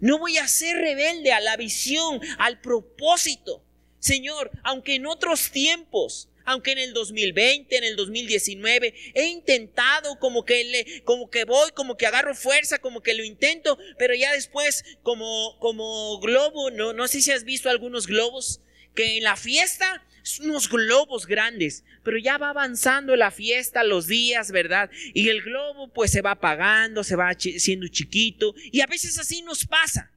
No 0.00 0.18
voy 0.18 0.38
a 0.38 0.48
ser 0.48 0.76
rebelde 0.76 1.32
a 1.32 1.40
la 1.40 1.56
visión, 1.56 2.20
al 2.38 2.60
propósito. 2.60 3.64
Señor, 3.98 4.50
aunque 4.62 4.96
en 4.96 5.06
otros 5.06 5.50
tiempos, 5.50 6.28
aunque 6.44 6.72
en 6.72 6.78
el 6.78 6.92
2020, 6.92 7.76
en 7.76 7.84
el 7.84 7.96
2019, 7.96 8.94
he 9.14 9.28
intentado 9.28 10.18
como 10.18 10.44
que 10.44 10.64
le, 10.64 11.02
como 11.04 11.30
que 11.30 11.44
voy, 11.44 11.70
como 11.70 11.96
que 11.96 12.06
agarro 12.06 12.34
fuerza, 12.34 12.78
como 12.78 13.00
que 13.00 13.14
lo 13.14 13.24
intento, 13.24 13.78
pero 13.98 14.14
ya 14.14 14.32
después 14.32 14.84
como, 15.02 15.58
como 15.58 16.20
globo, 16.20 16.70
no, 16.70 16.92
no 16.92 17.08
sé 17.08 17.22
si 17.22 17.30
has 17.30 17.44
visto 17.44 17.70
algunos 17.70 18.06
globos 18.06 18.60
que 18.94 19.16
en 19.16 19.24
la 19.24 19.36
fiesta 19.36 20.04
unos 20.40 20.68
globos 20.68 21.26
grandes, 21.26 21.84
pero 22.02 22.18
ya 22.18 22.38
va 22.38 22.50
avanzando 22.50 23.14
la 23.16 23.30
fiesta, 23.30 23.84
los 23.84 24.06
días, 24.06 24.50
¿verdad? 24.50 24.90
Y 25.12 25.28
el 25.28 25.42
globo 25.42 25.92
pues 25.92 26.10
se 26.12 26.22
va 26.22 26.32
apagando, 26.32 27.04
se 27.04 27.16
va 27.16 27.32
siendo 27.38 27.88
chiquito 27.88 28.54
y 28.72 28.80
a 28.80 28.86
veces 28.86 29.18
así 29.18 29.42
nos 29.42 29.66
pasa. 29.66 30.10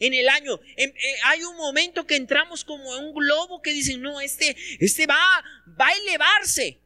En 0.00 0.14
el 0.14 0.28
año 0.28 0.60
eh, 0.76 0.92
hay 1.24 1.42
un 1.42 1.56
momento 1.56 2.06
que 2.06 2.16
entramos 2.16 2.64
como 2.64 2.96
en 2.96 3.06
un 3.06 3.14
globo 3.14 3.62
que 3.62 3.72
dicen, 3.72 4.00
no, 4.00 4.20
este, 4.20 4.56
este 4.78 5.06
va, 5.06 5.16
va 5.80 5.88
a 5.88 5.92
elevarse. 5.92 6.80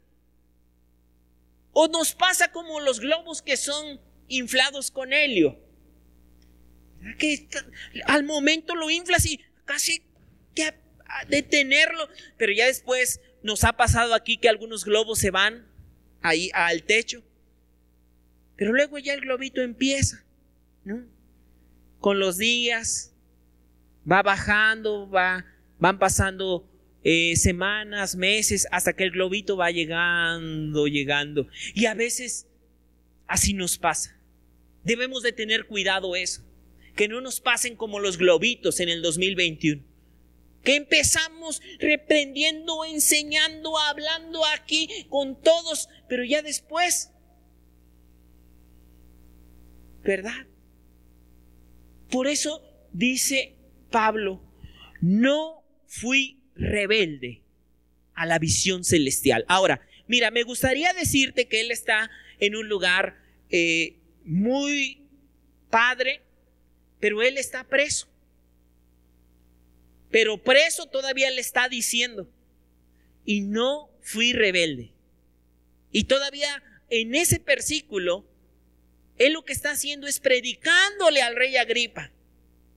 O 1.73 1.89
nos 1.89 2.15
pasa 2.15 2.53
como 2.53 2.81
los 2.81 3.01
globos 3.01 3.43
que 3.43 3.57
son 3.57 4.01
inflados 4.29 4.91
con 4.91 5.13
helio. 5.13 5.59
Que 7.19 7.49
al 8.07 8.25
momento 8.25 8.75
lo 8.75 8.91
inflas 8.91 9.27
y 9.27 9.41
casi 9.65 10.03
que 10.55 10.82
detenerlo. 11.29 12.09
Pero 12.37 12.53
ya 12.53 12.67
después 12.67 13.21
nos 13.43 13.65
ha 13.65 13.73
pasado 13.73 14.15
aquí 14.15 14.37
que 14.37 14.49
algunos 14.49 14.85
globos 14.85 15.19
se 15.19 15.31
van 15.31 15.67
ahí 16.23 16.51
al 16.55 16.85
techo. 16.85 17.23
Pero 18.57 18.73
luego 18.73 18.99
ya 18.99 19.15
el 19.15 19.23
globito 19.23 19.63
empieza, 19.63 20.25
¿no? 20.85 21.05
Con 21.99 22.19
los 22.19 22.39
días, 22.39 23.15
va 24.11 24.23
bajando, 24.23 25.09
va, 25.09 25.45
van 25.79 25.99
pasando 25.99 26.69
eh, 27.05 27.35
semanas, 27.37 28.15
meses, 28.15 28.67
hasta 28.71 28.93
que 28.93 29.05
el 29.05 29.13
globito 29.13 29.57
va 29.57 29.71
llegando, 29.71 30.87
llegando. 30.87 31.49
Y 31.75 31.87
a 31.87 31.95
veces 31.95 32.47
así 33.27 33.55
nos 33.55 33.79
pasa. 33.79 34.17
Debemos 34.85 35.23
de 35.23 35.33
tener 35.33 35.67
cuidado 35.67 36.15
eso. 36.17 36.45
Que 36.95 37.09
no 37.09 37.21
nos 37.23 37.41
pasen 37.41 37.75
como 37.75 38.01
los 38.01 38.19
globitos 38.19 38.79
en 38.81 38.91
el 38.91 39.01
2021 39.01 39.92
que 40.63 40.77
empezamos 40.77 41.61
reprendiendo, 41.79 42.85
enseñando, 42.85 43.79
hablando 43.79 44.45
aquí 44.47 45.07
con 45.09 45.41
todos, 45.41 45.89
pero 46.09 46.25
ya 46.25 46.43
después, 46.43 47.11
¿verdad? 50.03 50.47
Por 52.11 52.27
eso 52.27 52.63
dice 52.93 53.57
Pablo, 53.91 54.43
no 55.01 55.65
fui 55.87 56.41
rebelde 56.55 57.43
a 58.15 58.27
la 58.27 58.39
visión 58.39 58.85
celestial. 58.85 59.45
Ahora, 59.49 59.87
mira, 60.07 60.31
me 60.31 60.43
gustaría 60.43 60.93
decirte 60.93 61.49
que 61.49 61.61
él 61.61 61.71
está 61.71 62.11
en 62.39 62.57
un 62.57 62.69
lugar 62.69 63.17
eh, 63.51 63.97
muy 64.25 65.09
padre, 65.71 66.23
pero 67.01 67.23
él 67.23 67.39
está 67.39 67.65
preso. 67.65 68.12
Pero 70.13 70.41
preso 70.41 70.87
todavía 70.87 71.31
le 71.31 71.41
está 71.41 71.69
diciendo, 71.69 72.29
y 73.25 73.41
no 73.41 73.91
fui 74.01 74.33
rebelde. 74.33 74.93
Y 75.91 76.05
todavía 76.05 76.63
en 76.91 77.15
ese 77.15 77.39
versículo, 77.39 78.29
él 79.17 79.33
lo 79.33 79.45
que 79.45 79.55
está 79.55 79.71
haciendo 79.71 80.07
es 80.07 80.21
predicándole 80.21 81.23
al 81.23 81.35
rey 81.35 81.57
Agripa. 81.57 82.13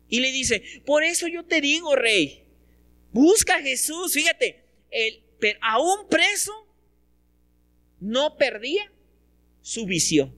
Y 0.07 0.21
le 0.21 0.31
dice, 0.31 0.63
por 0.85 1.03
eso 1.03 1.27
yo 1.27 1.43
te 1.43 1.59
digo, 1.59 1.95
rey, 1.95 2.45
busca 3.11 3.55
a 3.55 3.61
Jesús. 3.61 4.13
Fíjate, 4.13 4.63
el, 4.89 5.21
aún 5.61 6.07
preso, 6.09 6.53
no 7.99 8.37
perdía 8.37 8.91
su 9.61 9.85
visión. 9.85 10.33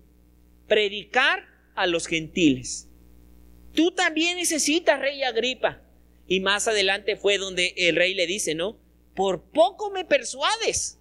Predicar 0.67 1.47
a 1.75 1.85
los 1.85 2.07
gentiles. 2.07 2.87
Tú 3.75 3.91
también 3.91 4.37
necesitas, 4.37 4.99
rey 4.99 5.21
Agripa, 5.21 5.83
y 6.27 6.41
más 6.41 6.67
adelante 6.67 7.15
fue 7.15 7.37
donde 7.37 7.73
el 7.77 7.95
rey 7.95 8.13
le 8.13 8.27
dice, 8.27 8.53
¿no? 8.53 8.77
Por 9.15 9.41
poco 9.43 9.89
me 9.91 10.05
persuades. 10.05 10.99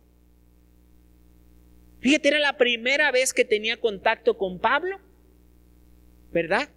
Fíjate, 2.01 2.29
era 2.29 2.39
la 2.39 2.57
primera 2.57 3.11
vez 3.11 3.35
que 3.35 3.45
tenía 3.45 3.81
contacto 3.81 4.39
con 4.39 4.61
Pablo, 4.61 5.01
¿verdad? 6.33 6.71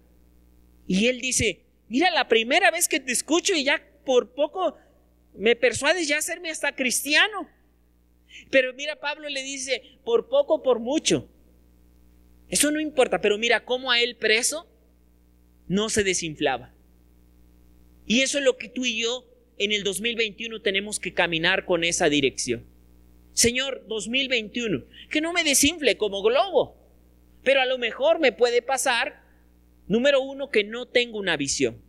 Y 0.86 1.06
él 1.06 1.20
dice, 1.20 1.64
mira, 1.88 2.10
la 2.10 2.26
primera 2.26 2.70
vez 2.70 2.88
que 2.88 2.98
te 2.98 3.12
escucho 3.12 3.54
y 3.54 3.64
ya 3.64 3.80
por 4.04 4.34
poco 4.34 4.76
me 5.34 5.54
persuades 5.54 6.08
ya 6.08 6.18
hacerme 6.18 6.50
hasta 6.50 6.74
cristiano. 6.74 7.48
Pero 8.50 8.74
mira, 8.74 8.96
Pablo 8.96 9.28
le 9.28 9.42
dice, 9.42 9.82
por 10.04 10.28
poco, 10.28 10.62
por 10.62 10.80
mucho, 10.80 11.28
Eso 12.48 12.72
no 12.72 12.80
importa, 12.80 13.20
pero 13.20 13.38
mira 13.38 13.64
cómo 13.64 13.92
a 13.92 14.00
él 14.00 14.16
preso 14.16 14.68
no 15.68 15.88
se 15.88 16.02
desinflaba. 16.02 16.74
Y 18.10 18.22
eso 18.22 18.38
es 18.38 18.44
lo 18.44 18.56
que 18.56 18.68
tú 18.68 18.84
y 18.84 19.00
yo 19.00 19.24
en 19.56 19.70
el 19.70 19.84
2021 19.84 20.62
tenemos 20.62 20.98
que 20.98 21.14
caminar 21.14 21.64
con 21.64 21.84
esa 21.84 22.08
dirección. 22.08 22.66
Señor, 23.34 23.84
2021, 23.86 24.82
que 25.08 25.20
no 25.20 25.32
me 25.32 25.44
desinfle 25.44 25.96
como 25.96 26.20
globo, 26.20 26.76
pero 27.44 27.60
a 27.60 27.66
lo 27.66 27.78
mejor 27.78 28.18
me 28.18 28.32
puede 28.32 28.62
pasar, 28.62 29.22
número 29.86 30.20
uno, 30.20 30.50
que 30.50 30.64
no 30.64 30.88
tengo 30.88 31.20
una 31.20 31.36
visión. 31.36 31.80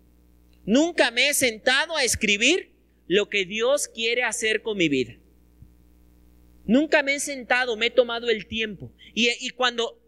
Nunca 0.63 1.09
me 1.09 1.27
he 1.27 1.33
sentado 1.33 1.97
a 1.97 2.03
escribir 2.03 2.69
lo 3.07 3.27
que 3.27 3.45
Dios 3.45 3.87
quiere 3.87 4.21
hacer 4.21 4.61
con 4.61 4.77
mi 4.77 4.89
vida. 4.89 5.17
Nunca 6.65 7.01
me 7.01 7.15
he 7.15 7.19
sentado, 7.19 7.75
me 7.77 7.87
he 7.87 7.89
tomado 7.89 8.29
el 8.29 8.45
tiempo. 8.45 8.91
Y, 9.15 9.31
y 9.43 9.49
cuando 9.49 9.99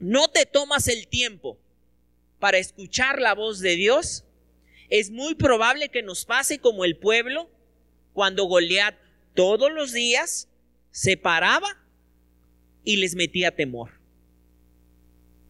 no 0.00 0.26
te 0.26 0.44
tomas 0.44 0.88
el 0.88 1.06
tiempo 1.06 1.56
para 2.40 2.58
escuchar 2.58 3.20
la 3.20 3.36
voz 3.36 3.60
de 3.60 3.76
Dios, 3.76 4.24
es 4.90 5.10
muy 5.10 5.36
probable 5.36 5.88
que 5.88 6.02
nos 6.02 6.24
pase 6.24 6.58
como 6.58 6.84
el 6.84 6.96
pueblo 6.96 7.48
cuando 8.12 8.44
Goliat 8.44 8.96
todos 9.34 9.72
los 9.72 9.92
días 9.92 10.48
se 10.90 11.16
paraba 11.16 11.68
y 12.84 12.96
les 12.96 13.14
metía 13.14 13.54
temor. 13.54 13.92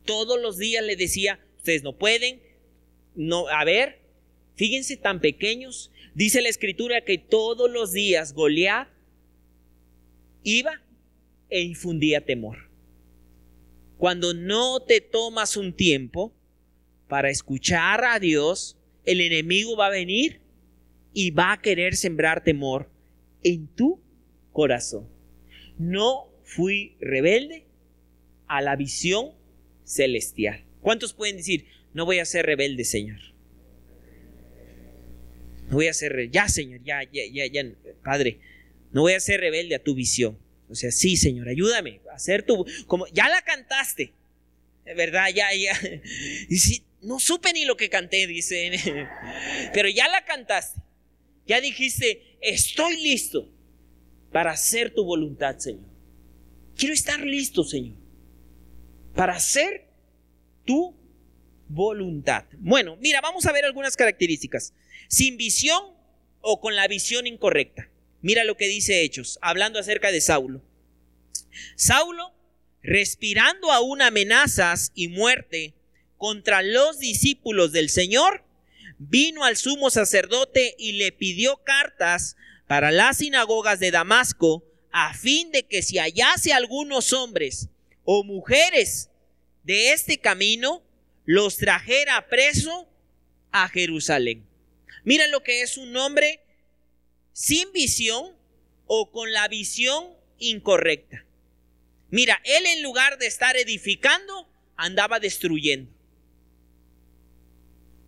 Todos 0.04 0.40
los 0.40 0.58
días 0.58 0.84
le 0.84 0.94
decía, 0.94 1.40
ustedes 1.56 1.82
no 1.82 1.96
pueden, 1.96 2.42
no, 3.14 3.48
a 3.48 3.64
ver, 3.64 4.00
fíjense 4.56 4.96
tan 4.98 5.20
pequeños. 5.20 5.90
Dice 6.14 6.42
la 6.42 6.48
escritura 6.48 7.04
que 7.04 7.16
todos 7.16 7.70
los 7.70 7.92
días 7.92 8.34
Goliat 8.34 8.88
iba 10.42 10.82
e 11.48 11.62
infundía 11.62 12.24
temor. 12.24 12.68
Cuando 13.96 14.34
no 14.34 14.80
te 14.80 15.00
tomas 15.00 15.56
un 15.56 15.72
tiempo 15.72 16.32
para 17.08 17.30
escuchar 17.30 18.04
a 18.04 18.18
Dios, 18.18 18.76
el 19.10 19.20
enemigo 19.20 19.76
va 19.76 19.86
a 19.86 19.90
venir 19.90 20.40
y 21.12 21.30
va 21.30 21.52
a 21.52 21.60
querer 21.60 21.96
sembrar 21.96 22.44
temor 22.44 22.90
en 23.42 23.66
tu 23.66 24.00
corazón. 24.52 25.08
No 25.78 26.30
fui 26.44 26.96
rebelde 27.00 27.66
a 28.46 28.60
la 28.60 28.76
visión 28.76 29.32
celestial. 29.84 30.64
¿Cuántos 30.80 31.12
pueden 31.12 31.36
decir, 31.38 31.66
no 31.92 32.04
voy 32.04 32.20
a 32.20 32.24
ser 32.24 32.46
rebelde, 32.46 32.84
Señor? 32.84 33.20
No 35.68 35.76
voy 35.76 35.88
a 35.88 35.94
ser 35.94 36.12
rebelde. 36.12 36.32
Ya, 36.32 36.48
Señor, 36.48 36.82
ya, 36.84 37.02
ya, 37.04 37.22
ya, 37.32 37.46
ya, 37.46 37.64
Padre, 38.04 38.40
no 38.92 39.02
voy 39.02 39.14
a 39.14 39.20
ser 39.20 39.40
rebelde 39.40 39.74
a 39.74 39.82
tu 39.82 39.94
visión. 39.94 40.38
O 40.68 40.74
sea, 40.74 40.92
sí, 40.92 41.16
Señor, 41.16 41.48
ayúdame 41.48 42.00
a 42.12 42.14
hacer 42.14 42.44
tu... 42.44 42.64
Como 42.86 43.06
ya 43.08 43.28
la 43.28 43.42
cantaste, 43.42 44.12
¿verdad? 44.84 45.28
Ya, 45.34 45.52
ya. 45.54 45.72
Y 46.48 46.56
si, 46.58 46.84
no 47.02 47.18
supe 47.18 47.52
ni 47.52 47.64
lo 47.64 47.76
que 47.76 47.88
canté, 47.88 48.26
dice. 48.26 48.70
Pero 49.72 49.88
ya 49.88 50.08
la 50.08 50.24
cantaste. 50.24 50.80
Ya 51.46 51.60
dijiste, 51.60 52.36
estoy 52.40 53.00
listo 53.02 53.48
para 54.30 54.52
hacer 54.52 54.94
tu 54.94 55.04
voluntad, 55.04 55.58
Señor. 55.58 55.88
Quiero 56.76 56.94
estar 56.94 57.20
listo, 57.20 57.64
Señor, 57.64 57.96
para 59.14 59.34
hacer 59.34 59.88
tu 60.64 60.94
voluntad. 61.68 62.44
Bueno, 62.58 62.96
mira, 62.96 63.20
vamos 63.20 63.46
a 63.46 63.52
ver 63.52 63.64
algunas 63.64 63.96
características. 63.96 64.74
Sin 65.08 65.36
visión 65.36 65.82
o 66.40 66.60
con 66.60 66.76
la 66.76 66.86
visión 66.88 67.26
incorrecta. 67.26 67.90
Mira 68.22 68.44
lo 68.44 68.56
que 68.56 68.68
dice 68.68 69.02
Hechos, 69.02 69.38
hablando 69.42 69.78
acerca 69.78 70.12
de 70.12 70.20
Saulo. 70.20 70.62
Saulo, 71.74 72.32
respirando 72.82 73.72
aún 73.72 74.02
amenazas 74.02 74.92
y 74.94 75.08
muerte 75.08 75.74
contra 76.20 76.60
los 76.60 76.98
discípulos 76.98 77.72
del 77.72 77.88
Señor, 77.88 78.44
vino 78.98 79.42
al 79.42 79.56
sumo 79.56 79.88
sacerdote 79.88 80.74
y 80.78 80.92
le 80.92 81.12
pidió 81.12 81.62
cartas 81.64 82.36
para 82.66 82.90
las 82.90 83.16
sinagogas 83.16 83.80
de 83.80 83.90
Damasco, 83.90 84.62
a 84.92 85.14
fin 85.14 85.50
de 85.50 85.62
que 85.62 85.80
si 85.80 85.96
hallase 85.96 86.52
algunos 86.52 87.14
hombres 87.14 87.70
o 88.04 88.22
mujeres 88.22 89.08
de 89.62 89.94
este 89.94 90.18
camino, 90.18 90.82
los 91.24 91.56
trajera 91.56 92.28
preso 92.28 92.86
a 93.50 93.70
Jerusalén. 93.70 94.46
Mira 95.04 95.26
lo 95.28 95.42
que 95.42 95.62
es 95.62 95.78
un 95.78 95.96
hombre 95.96 96.40
sin 97.32 97.72
visión 97.72 98.36
o 98.84 99.10
con 99.10 99.32
la 99.32 99.48
visión 99.48 100.08
incorrecta. 100.38 101.24
Mira, 102.10 102.42
él 102.44 102.66
en 102.66 102.82
lugar 102.82 103.16
de 103.16 103.26
estar 103.26 103.56
edificando, 103.56 104.46
andaba 104.76 105.18
destruyendo. 105.18 105.98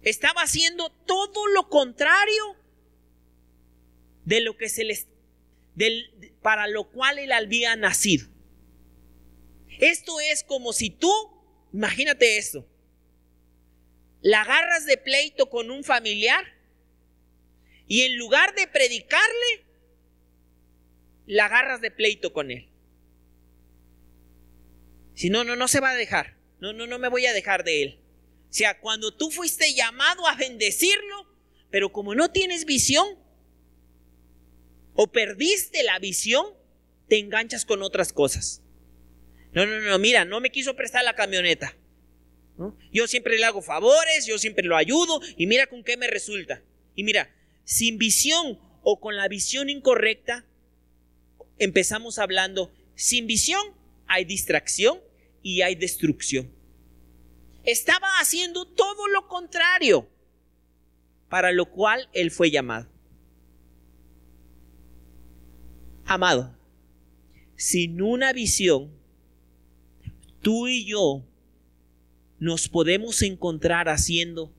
Estaba 0.02 0.42
haciendo 0.42 0.90
todo 0.90 1.46
lo 1.48 1.68
contrario 1.68 2.56
de 4.24 4.40
lo 4.40 4.56
que 4.56 4.68
se 4.68 4.84
les 4.84 5.08
para 6.42 6.66
lo 6.66 6.90
cual 6.90 7.18
él 7.18 7.32
había 7.32 7.76
nacido. 7.76 8.26
Esto 9.78 10.20
es 10.20 10.44
como 10.44 10.72
si 10.72 10.90
tú, 10.90 11.10
imagínate 11.72 12.36
esto, 12.36 12.66
la 14.20 14.42
agarras 14.42 14.86
de 14.86 14.98
pleito 14.98 15.48
con 15.48 15.70
un 15.70 15.82
familiar 15.82 16.44
y 17.86 18.02
en 18.02 18.18
lugar 18.18 18.54
de 18.54 18.66
predicarle, 18.66 19.64
la 21.26 21.46
agarras 21.46 21.80
de 21.80 21.90
pleito 21.90 22.32
con 22.32 22.50
él. 22.50 22.68
Si 25.14 25.30
no, 25.30 25.44
no, 25.44 25.56
no 25.56 25.68
se 25.68 25.80
va 25.80 25.90
a 25.90 25.94
dejar. 25.94 26.36
No, 26.60 26.72
no, 26.72 26.86
no 26.86 26.98
me 26.98 27.08
voy 27.08 27.26
a 27.26 27.32
dejar 27.32 27.64
de 27.64 27.82
él. 27.82 28.01
O 28.52 28.54
sea, 28.54 28.78
cuando 28.78 29.14
tú 29.14 29.30
fuiste 29.30 29.72
llamado 29.72 30.28
a 30.28 30.34
bendecirlo, 30.34 31.26
pero 31.70 31.90
como 31.90 32.14
no 32.14 32.30
tienes 32.30 32.66
visión, 32.66 33.18
o 34.92 35.10
perdiste 35.10 35.82
la 35.82 35.98
visión, 35.98 36.44
te 37.08 37.18
enganchas 37.18 37.64
con 37.64 37.82
otras 37.82 38.12
cosas. 38.12 38.60
No, 39.54 39.64
no, 39.64 39.80
no, 39.80 39.98
mira, 39.98 40.26
no 40.26 40.38
me 40.42 40.50
quiso 40.50 40.76
prestar 40.76 41.02
la 41.02 41.14
camioneta. 41.14 41.74
Yo 42.92 43.06
siempre 43.06 43.38
le 43.38 43.44
hago 43.46 43.62
favores, 43.62 44.26
yo 44.26 44.36
siempre 44.36 44.66
lo 44.66 44.76
ayudo 44.76 45.22
y 45.38 45.46
mira 45.46 45.66
con 45.66 45.82
qué 45.82 45.96
me 45.96 46.08
resulta. 46.08 46.62
Y 46.94 47.04
mira, 47.04 47.34
sin 47.64 47.96
visión 47.96 48.60
o 48.82 49.00
con 49.00 49.16
la 49.16 49.28
visión 49.28 49.70
incorrecta, 49.70 50.44
empezamos 51.58 52.18
hablando, 52.18 52.70
sin 52.96 53.26
visión 53.26 53.62
hay 54.06 54.26
distracción 54.26 55.00
y 55.42 55.62
hay 55.62 55.74
destrucción. 55.74 56.60
Estaba 57.64 58.08
haciendo 58.20 58.66
todo 58.66 59.06
lo 59.08 59.28
contrario 59.28 60.08
para 61.28 61.52
lo 61.52 61.66
cual 61.66 62.08
él 62.12 62.30
fue 62.30 62.50
llamado. 62.50 62.88
Amado, 66.04 66.54
sin 67.56 68.02
una 68.02 68.32
visión, 68.32 68.90
tú 70.42 70.66
y 70.66 70.84
yo 70.84 71.22
nos 72.38 72.68
podemos 72.68 73.22
encontrar 73.22 73.88
haciendo 73.88 74.52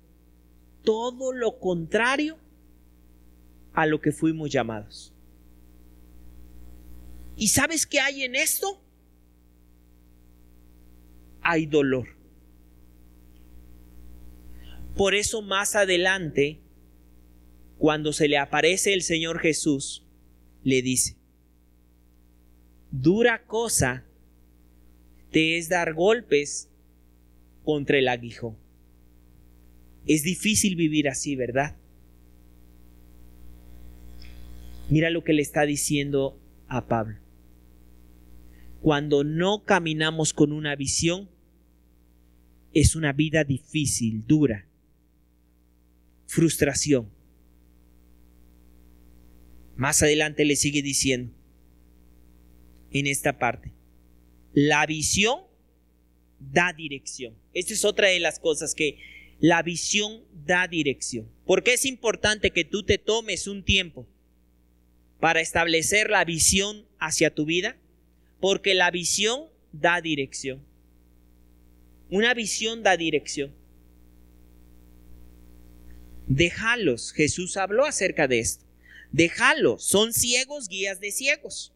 todo 0.83 1.33
lo 1.33 1.59
contrario 1.59 2.37
a 3.73 3.85
lo 3.85 3.99
que 3.99 4.11
fuimos 4.11 4.49
llamados. 4.49 5.13
¿Y 7.35 7.49
sabes 7.49 7.85
qué 7.85 7.99
hay 7.99 8.23
en 8.23 8.35
esto? 8.35 8.81
Hay 11.41 11.65
dolor. 11.65 12.07
Por 14.95 15.15
eso 15.15 15.41
más 15.41 15.75
adelante, 15.75 16.59
cuando 17.79 18.13
se 18.13 18.27
le 18.27 18.37
aparece 18.37 18.93
el 18.93 19.01
Señor 19.01 19.39
Jesús, 19.39 20.05
le 20.63 20.81
dice, 20.81 21.15
dura 22.91 23.43
cosa 23.45 24.05
te 25.31 25.57
es 25.57 25.67
dar 25.67 25.95
golpes 25.95 26.69
contra 27.63 27.97
el 27.97 28.07
aguijón. 28.07 28.55
Es 30.05 30.21
difícil 30.21 30.75
vivir 30.75 31.09
así, 31.09 31.35
¿verdad? 31.35 31.75
Mira 34.89 35.09
lo 35.09 35.23
que 35.23 35.33
le 35.33 35.41
está 35.41 35.63
diciendo 35.63 36.37
a 36.67 36.85
Pablo. 36.85 37.17
Cuando 38.81 39.23
no 39.23 39.63
caminamos 39.63 40.33
con 40.33 40.51
una 40.51 40.75
visión, 40.75 41.29
es 42.73 42.95
una 42.95 43.11
vida 43.11 43.43
difícil, 43.43 44.27
dura 44.27 44.67
frustración. 46.27 47.09
Más 49.75 50.01
adelante 50.03 50.45
le 50.45 50.55
sigue 50.55 50.81
diciendo 50.81 51.33
en 52.91 53.07
esta 53.07 53.39
parte, 53.39 53.71
la 54.53 54.85
visión 54.85 55.41
da 56.39 56.73
dirección. 56.73 57.35
Esta 57.53 57.73
es 57.73 57.85
otra 57.85 58.09
de 58.09 58.19
las 58.19 58.39
cosas 58.39 58.75
que 58.75 58.99
la 59.39 59.61
visión 59.61 60.23
da 60.45 60.67
dirección. 60.67 61.27
¿Por 61.45 61.63
qué 61.63 61.73
es 61.73 61.85
importante 61.85 62.51
que 62.51 62.63
tú 62.63 62.83
te 62.83 62.97
tomes 62.97 63.47
un 63.47 63.63
tiempo 63.63 64.07
para 65.19 65.41
establecer 65.41 66.09
la 66.09 66.23
visión 66.23 66.85
hacia 66.99 67.33
tu 67.33 67.45
vida? 67.45 67.77
Porque 68.39 68.73
la 68.73 68.91
visión 68.91 69.49
da 69.71 70.01
dirección. 70.01 70.63
Una 72.09 72.33
visión 72.33 72.83
da 72.83 72.95
dirección. 72.95 73.53
Déjalos. 76.35 77.11
Jesús 77.11 77.57
habló 77.57 77.85
acerca 77.85 78.27
de 78.27 78.39
esto. 78.39 78.65
Déjalos. 79.11 79.83
Son 79.83 80.13
ciegos 80.13 80.67
guías 80.67 80.99
de 80.99 81.11
ciegos. 81.11 81.71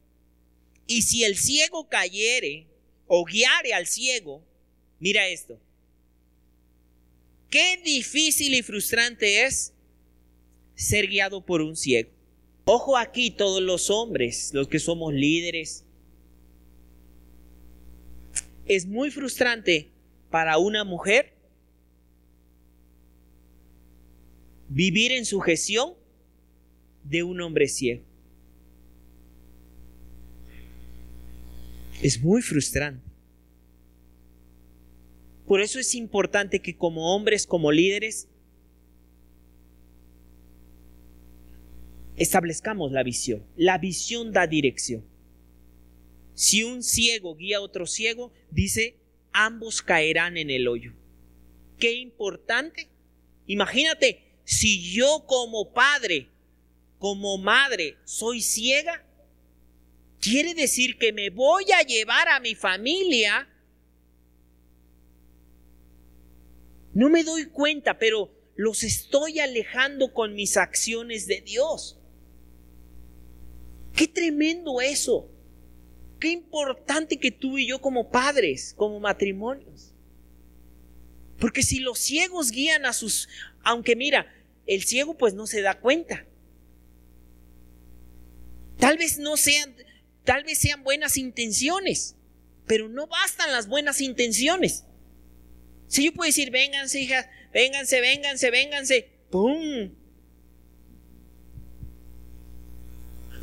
Y 0.88 1.03
si 1.03 1.24
el 1.24 1.38
ciego 1.38 1.88
cayere 1.88 2.66
o 3.05 3.24
guiare 3.24 3.74
al 3.74 3.86
ciego, 3.86 4.43
mira 4.99 5.28
esto. 5.28 5.60
Qué 7.51 7.80
difícil 7.86 8.55
y 8.55 8.64
frustrante 8.64 9.43
es 9.43 9.74
ser 10.74 11.08
guiado 11.08 11.45
por 11.45 11.62
un 11.62 11.76
ciego. 11.76 12.10
Ojo 12.66 12.97
aquí 12.97 13.30
todos 13.30 13.62
los 13.62 13.91
hombres, 13.91 14.49
los 14.53 14.68
que 14.68 14.80
somos 14.80 15.14
líderes. 15.14 15.84
Es 18.66 18.88
muy 18.88 19.12
frustrante 19.12 19.91
para 20.32 20.58
una 20.58 20.84
mujer 20.84 21.36
vivir 24.70 25.11
en 25.11 25.26
sujeción 25.26 25.93
de 27.03 27.24
un 27.24 27.41
hombre 27.41 27.68
ciego. 27.68 28.03
Es 32.01 32.22
muy 32.22 32.41
frustrante. 32.41 33.07
Por 35.47 35.61
eso 35.61 35.80
es 35.80 35.95
importante 35.95 36.61
que 36.61 36.76
como 36.76 37.15
hombres, 37.15 37.47
como 37.47 37.72
líderes, 37.72 38.28
establezcamos 42.18 42.91
la 42.91 43.03
visión. 43.03 43.43
La 43.55 43.78
visión 43.78 44.34
da 44.34 44.45
dirección. 44.45 45.05
Si 46.34 46.63
un 46.63 46.84
ciego 46.84 47.36
guía 47.36 47.57
a 47.57 47.61
otro 47.61 47.88
ciego, 47.88 48.32
dice, 48.51 48.97
ambos 49.32 49.82
caerán 49.82 50.38
en 50.38 50.49
el 50.49 50.68
hoyo. 50.68 50.93
Qué 51.80 51.93
importante. 51.93 52.89
Imagínate, 53.47 54.26
si 54.48 54.93
yo 54.93 55.26
como 55.28 55.74
padre, 55.74 56.30
como 56.98 57.38
madre, 57.38 57.98
soy 58.06 58.41
ciega, 58.41 59.06
quiere 60.20 60.54
decir 60.54 60.98
que 60.98 61.12
me 61.12 61.30
voy 61.30 61.66
a 61.72 61.84
llevar 61.84 62.30
a 62.30 62.39
mi 62.39 62.56
familia 62.56 63.48
No 66.98 67.12
me 67.12 67.24
doy 67.24 67.45
cuenta, 67.45 68.00
pero 68.00 68.32
los 68.56 68.82
estoy 68.82 69.39
alejando 69.39 70.16
con 70.16 70.34
mis 70.34 70.58
acciones 70.58 71.28
de 71.28 71.41
Dios. 71.41 72.00
Qué 73.93 74.08
tremendo 74.08 74.82
eso. 74.82 75.30
Qué 76.20 76.30
importante 76.30 77.20
que 77.20 77.30
tú 77.30 77.60
y 77.60 77.68
yo 77.68 77.80
como 77.82 78.10
padres, 78.10 78.74
como 78.76 79.00
matrimonios. 79.00 79.93
Porque 81.38 81.62
si 81.62 81.82
los 81.82 82.00
ciegos 82.00 82.50
guían 82.50 82.84
a 82.88 82.93
sus... 82.93 83.30
Aunque 83.62 83.95
mira, 83.95 84.26
el 84.68 84.84
ciego 84.84 85.18
pues 85.18 85.34
no 85.34 85.47
se 85.47 85.61
da 85.61 85.80
cuenta. 85.80 86.26
Tal 88.78 88.97
vez 88.97 89.18
no 89.18 89.38
sean, 89.38 89.74
tal 90.24 90.43
vez 90.43 90.59
sean 90.59 90.84
buenas 90.84 91.18
intenciones, 91.18 92.15
pero 92.68 92.89
no 92.89 93.07
bastan 93.07 93.51
las 93.51 93.68
buenas 93.68 94.01
intenciones. 94.01 94.84
Si 95.88 96.03
yo 96.05 96.13
puedo 96.13 96.28
decir, 96.28 96.51
vénganse, 96.51 96.99
hijas, 96.99 97.28
vénganse, 97.53 98.01
vénganse, 98.01 98.51
vénganse, 98.51 99.09
¡pum! 99.32 99.89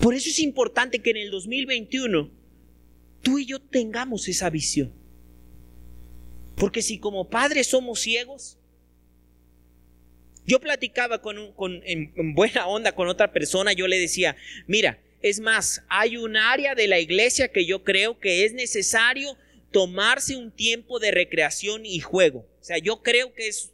Por 0.01 0.14
eso 0.14 0.29
es 0.29 0.39
importante 0.39 1.01
que 1.01 1.11
en 1.11 1.16
el 1.16 1.31
2021 1.31 2.31
tú 3.22 3.39
y 3.39 3.47
yo 3.47 3.61
tengamos 3.61 4.29
esa 4.29 4.51
visión. 4.51 4.93
Porque 6.57 6.83
si 6.83 6.99
como 6.99 7.31
padres 7.31 7.68
somos 7.68 8.01
ciegos, 8.01 8.59
yo 10.45 10.61
platicaba 10.61 11.22
con, 11.22 11.55
en 11.84 12.34
buena 12.34 12.66
onda 12.66 12.92
con 12.92 13.09
otra 13.09 13.32
persona, 13.32 13.72
yo 13.72 13.88
le 13.88 13.99
decía, 13.99 14.36
mira, 14.66 14.99
es 15.22 15.40
más, 15.40 15.82
hay 15.88 16.18
un 16.18 16.36
área 16.36 16.74
de 16.74 16.86
la 16.86 16.99
iglesia 16.99 17.49
que 17.49 17.64
yo 17.64 17.82
creo 17.82 18.18
que 18.18 18.45
es 18.45 18.53
necesario 18.53 19.38
tomarse 19.70 20.36
un 20.36 20.51
tiempo 20.53 20.99
de 20.99 21.11
recreación 21.11 21.86
y 21.86 22.01
juego. 22.01 22.47
O 22.61 22.64
sea, 22.64 22.78
yo 22.78 23.03
creo 23.03 23.32
que 23.32 23.49
es 23.49 23.72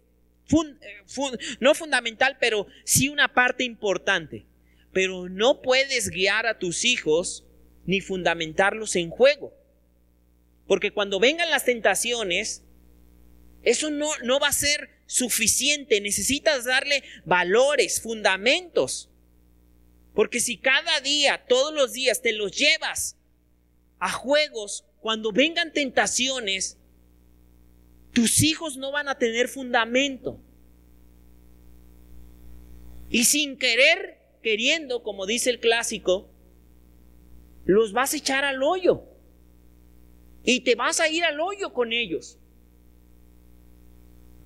eh, 0.53 1.39
no 1.61 1.75
fundamental, 1.75 2.37
pero 2.41 2.67
sí 2.85 3.09
una 3.09 3.35
parte 3.35 3.65
importante. 3.65 4.47
Pero 4.93 5.29
no 5.29 5.61
puedes 5.61 6.11
guiar 6.11 6.47
a 6.47 6.59
tus 6.59 6.85
hijos 6.85 7.45
ni 7.85 8.01
fundamentarlos 8.01 8.97
en 8.97 9.11
juego. 9.11 9.53
Porque 10.67 10.93
cuando 10.93 11.21
vengan 11.21 11.51
las 11.51 11.65
tentaciones, 11.65 12.65
eso 13.63 13.91
no, 13.91 14.09
no 14.25 14.41
va 14.41 14.49
a 14.49 14.53
ser 14.53 14.91
suficiente. 15.07 16.01
Necesitas 16.01 16.65
darle 16.65 17.03
valores, 17.25 18.01
fundamentos. 18.01 19.11
Porque 20.15 20.41
si 20.41 20.57
cada 20.57 21.01
día, 21.01 21.45
todos 21.49 21.73
los 21.73 21.93
días, 21.93 22.23
te 22.23 22.33
los 22.33 22.53
llevas 22.53 23.17
a 23.99 24.11
juegos 24.11 24.85
cuando 25.01 25.33
vengan 25.33 25.73
tentaciones, 25.73 26.79
tus 28.13 28.43
hijos 28.43 28.77
no 28.77 28.93
van 28.93 29.09
a 29.09 29.19
tener 29.19 29.49
fundamento. 29.49 30.41
Y 33.09 33.25
sin 33.25 33.57
querer, 33.57 34.21
queriendo, 34.43 35.03
como 35.03 35.27
dice 35.27 35.51
el 35.51 35.61
clásico, 35.61 36.31
los 37.65 37.93
vas 37.93 38.15
a 38.15 38.17
echar 38.17 38.45
al 38.45 38.63
hoyo. 38.63 39.05
Y 40.45 40.61
te 40.61 40.75
vas 40.75 41.01
a 41.01 41.09
ir 41.09 41.25
al 41.25 41.41
hoyo 41.41 41.73
con 41.73 41.93
ellos. 41.93 42.40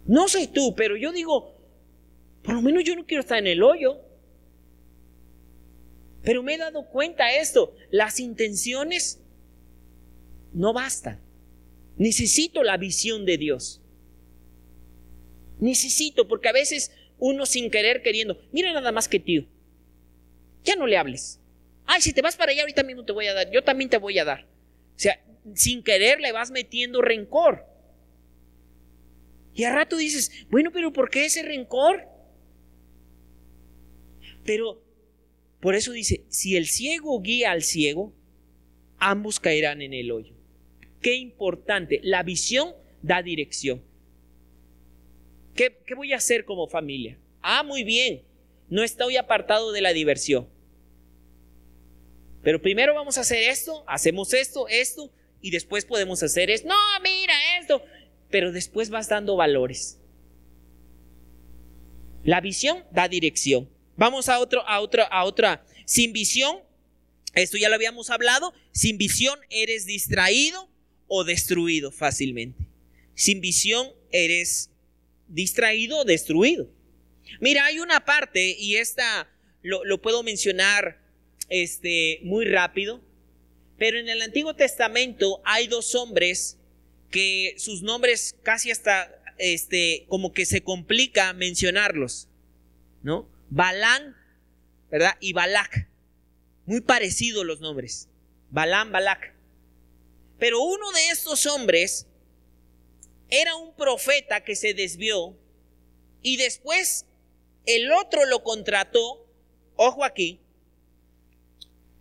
No 0.07 0.28
sé 0.28 0.48
tú, 0.48 0.74
pero 0.76 0.96
yo 0.96 1.12
digo, 1.12 1.55
por 2.42 2.55
lo 2.55 2.62
menos 2.62 2.84
yo 2.84 2.94
no 2.94 3.07
quiero 3.07 3.22
estar 3.22 3.38
en 3.38 3.46
el 3.46 3.62
hoyo. 3.62 4.00
Pero 6.22 6.42
me 6.42 6.55
he 6.55 6.59
dado 6.59 6.86
cuenta 6.88 7.26
de 7.26 7.38
esto, 7.38 7.74
las 7.90 8.20
intenciones 8.20 9.20
no 10.52 10.72
basta. 10.72 11.20
Necesito 11.96 12.62
la 12.62 12.76
visión 12.76 13.24
de 13.26 13.38
Dios. 13.38 13.80
Necesito, 15.61 16.26
porque 16.26 16.48
a 16.48 16.52
veces 16.52 16.92
uno 17.18 17.46
sin 17.46 17.70
querer 17.70 18.02
queriendo, 18.02 18.38
mira 18.52 18.72
nada 18.72 18.92
más 18.92 19.09
que 19.09 19.20
tío, 19.20 19.46
ya 20.64 20.76
no 20.76 20.86
le 20.86 20.96
hables. 20.96 21.40
Ay, 21.86 22.00
si 22.00 22.12
te 22.12 22.22
vas 22.22 22.36
para 22.36 22.52
allá 22.52 22.62
ahorita 22.62 22.82
mismo 22.82 23.05
te 23.05 23.12
voy 23.12 23.26
a 23.26 23.34
dar, 23.34 23.50
yo 23.50 23.62
también 23.62 23.90
te 23.90 23.98
voy 23.98 24.18
a 24.18 24.24
dar. 24.24 24.46
O 24.96 24.98
sea, 24.98 25.22
sin 25.55 25.82
querer 25.82 26.20
le 26.20 26.32
vas 26.32 26.50
metiendo 26.50 27.02
rencor. 27.02 27.66
Y 29.55 29.64
a 29.64 29.74
rato 29.74 29.96
dices, 29.96 30.46
bueno, 30.50 30.70
pero 30.72 30.92
¿por 30.92 31.11
qué 31.11 31.26
ese 31.26 31.42
rencor? 31.42 32.09
Pero 34.44 34.82
por 35.61 35.74
eso 35.74 35.92
dice, 35.92 36.24
si 36.28 36.57
el 36.57 36.66
ciego 36.66 37.20
guía 37.22 37.52
al 37.52 37.62
ciego, 37.62 38.12
ambos 38.98 39.40
caerán 39.40 39.80
en 39.80 39.94
el 39.94 40.11
hoyo. 40.11 40.34
Qué 41.00 41.14
importante. 41.14 42.00
La 42.02 42.22
visión 42.22 42.74
da 43.02 43.22
dirección. 43.22 43.82
¿Qué, 45.55 45.76
voy 45.94 46.12
a 46.12 46.16
hacer 46.16 46.44
como 46.44 46.66
familia? 46.66 47.18
Ah, 47.40 47.62
muy 47.62 47.84
bien. 47.84 48.22
No 48.68 48.82
estoy 48.82 49.16
apartado 49.16 49.70
de 49.72 49.80
la 49.80 49.92
diversión. 49.92 50.48
Pero 52.42 52.61
primero 52.61 52.94
vamos 52.94 53.16
a 53.16 53.22
hacer 53.22 53.48
esto, 53.48 53.84
hacemos 53.86 54.34
esto, 54.34 54.68
esto, 54.68 55.11
y 55.40 55.50
después 55.50 55.84
podemos 55.84 56.22
hacer 56.22 56.50
esto. 56.50 56.68
No, 56.68 56.74
mira 57.02 57.34
esto. 57.59 57.82
Pero 58.30 58.52
después 58.52 58.90
vas 58.90 59.08
dando 59.08 59.36
valores. 59.36 59.98
La 62.24 62.40
visión 62.40 62.84
da 62.90 63.08
dirección. 63.08 63.68
Vamos 63.96 64.28
a 64.28 64.40
otro, 64.40 64.66
a 64.66 64.80
otra, 64.80 65.04
a 65.04 65.24
otra. 65.24 65.64
Sin 65.84 66.12
visión, 66.12 66.58
esto 67.34 67.56
ya 67.58 67.68
lo 67.68 67.74
habíamos 67.74 68.10
hablado. 68.10 68.54
Sin 68.72 68.98
visión 68.98 69.38
eres 69.50 69.86
distraído, 69.86 70.68
o 71.06 71.24
destruido 71.24 71.90
fácilmente. 71.90 72.64
Sin 73.14 73.40
visión 73.40 73.92
eres 74.10 74.70
distraído 75.28 75.98
o 75.98 76.04
destruido. 76.04 76.68
Mira, 77.40 77.64
hay 77.66 77.78
una 77.78 78.04
parte, 78.04 78.56
y 78.58 78.76
esta 78.76 79.30
lo, 79.62 80.00
puedo 80.02 80.22
mencionar 80.22 81.00
este, 81.48 82.20
muy 82.22 82.44
rápido, 82.44 83.00
pero 83.78 83.98
en 83.98 84.08
el 84.08 84.22
Antiguo 84.22 84.54
Testamento 84.54 85.40
hay 85.44 85.66
dos 85.66 85.94
hombres 85.94 86.58
que 87.14 87.54
sus 87.58 87.82
nombres 87.82 88.34
casi 88.42 88.72
hasta 88.72 89.22
este, 89.38 90.04
como 90.08 90.32
que 90.32 90.44
se 90.44 90.64
complica 90.64 91.32
mencionarlos, 91.32 92.26
¿no? 93.04 93.30
Balán, 93.50 94.16
¿verdad? 94.90 95.16
Y 95.20 95.32
Balac. 95.32 95.88
Muy 96.66 96.80
parecidos 96.80 97.46
los 97.46 97.60
nombres. 97.60 98.08
Balán, 98.50 98.90
Balac. 98.90 99.32
Pero 100.40 100.60
uno 100.60 100.90
de 100.90 101.10
estos 101.10 101.46
hombres 101.46 102.08
era 103.30 103.54
un 103.54 103.76
profeta 103.76 104.42
que 104.42 104.56
se 104.56 104.74
desvió 104.74 105.38
y 106.20 106.36
después 106.36 107.06
el 107.64 107.92
otro 107.92 108.26
lo 108.26 108.42
contrató. 108.42 109.24
Ojo 109.76 110.02
aquí. 110.02 110.40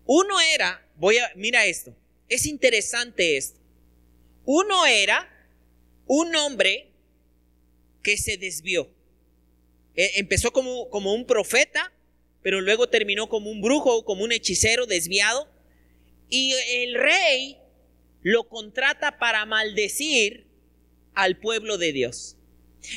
Uno 0.07 0.41
era, 0.55 0.83
voy 0.95 1.19
a, 1.19 1.31
mira 1.35 1.67
esto, 1.67 1.95
es 2.29 2.47
interesante 2.47 3.37
esto. 3.37 3.62
Uno 4.45 4.85
era 4.85 5.29
un 6.05 6.35
hombre 6.35 6.91
que 8.01 8.17
se 8.17 8.37
desvió. 8.37 8.89
E, 9.95 10.19
empezó 10.19 10.51
como, 10.51 10.89
como 10.89 11.13
un 11.13 11.25
profeta, 11.25 11.93
pero 12.41 12.61
luego 12.61 12.89
terminó 12.89 13.29
como 13.29 13.49
un 13.49 13.61
brujo, 13.61 14.03
como 14.03 14.23
un 14.23 14.31
hechicero 14.31 14.85
desviado. 14.85 15.49
Y 16.29 16.53
el 16.69 16.95
rey 16.95 17.57
lo 18.21 18.47
contrata 18.49 19.17
para 19.17 19.45
maldecir 19.45 20.45
al 21.13 21.39
pueblo 21.39 21.77
de 21.77 21.93
Dios. 21.93 22.37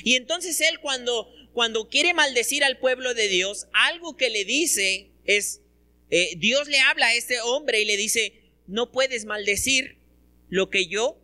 Y 0.03 0.16
entonces 0.16 0.61
él 0.61 0.80
cuando, 0.80 1.28
cuando 1.53 1.88
quiere 1.88 2.14
maldecir 2.14 2.64
al 2.64 2.78
pueblo 2.78 3.14
de 3.14 3.28
Dios, 3.28 3.66
algo 3.72 4.16
que 4.16 4.30
le 4.30 4.44
dice 4.44 5.11
es, 5.24 5.61
eh, 6.11 6.34
Dios 6.38 6.68
le 6.68 6.80
habla 6.80 7.07
a 7.07 7.14
este 7.14 7.40
hombre 7.40 7.80
y 7.80 7.84
le 7.84 7.97
dice, 7.97 8.42
no 8.66 8.90
puedes 8.90 9.26
maldecir 9.26 9.99
lo 10.49 10.70
que 10.70 10.86
yo 10.86 11.20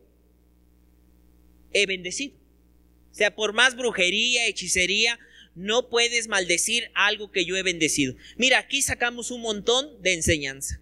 he 1.74 1.86
bendecido. 1.86 2.34
O 3.10 3.14
sea, 3.14 3.34
por 3.34 3.52
más 3.52 3.76
brujería, 3.76 4.46
hechicería, 4.46 5.18
no 5.54 5.88
puedes 5.90 6.28
maldecir 6.28 6.90
algo 6.94 7.30
que 7.30 7.44
yo 7.44 7.56
he 7.56 7.62
bendecido. 7.62 8.14
Mira, 8.36 8.58
aquí 8.58 8.80
sacamos 8.80 9.30
un 9.30 9.42
montón 9.42 10.00
de 10.02 10.14
enseñanza. 10.14 10.80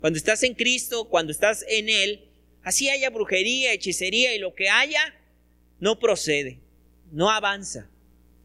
Cuando 0.00 0.16
estás 0.16 0.42
en 0.42 0.54
Cristo, 0.54 1.08
cuando 1.08 1.32
estás 1.32 1.64
en 1.68 1.88
Él, 1.88 2.28
así 2.62 2.88
haya 2.88 3.10
brujería, 3.10 3.72
hechicería 3.72 4.34
y 4.34 4.38
lo 4.38 4.54
que 4.54 4.70
haya, 4.70 5.14
no 5.78 5.98
procede, 5.98 6.60
no 7.12 7.30
avanza. 7.30 7.90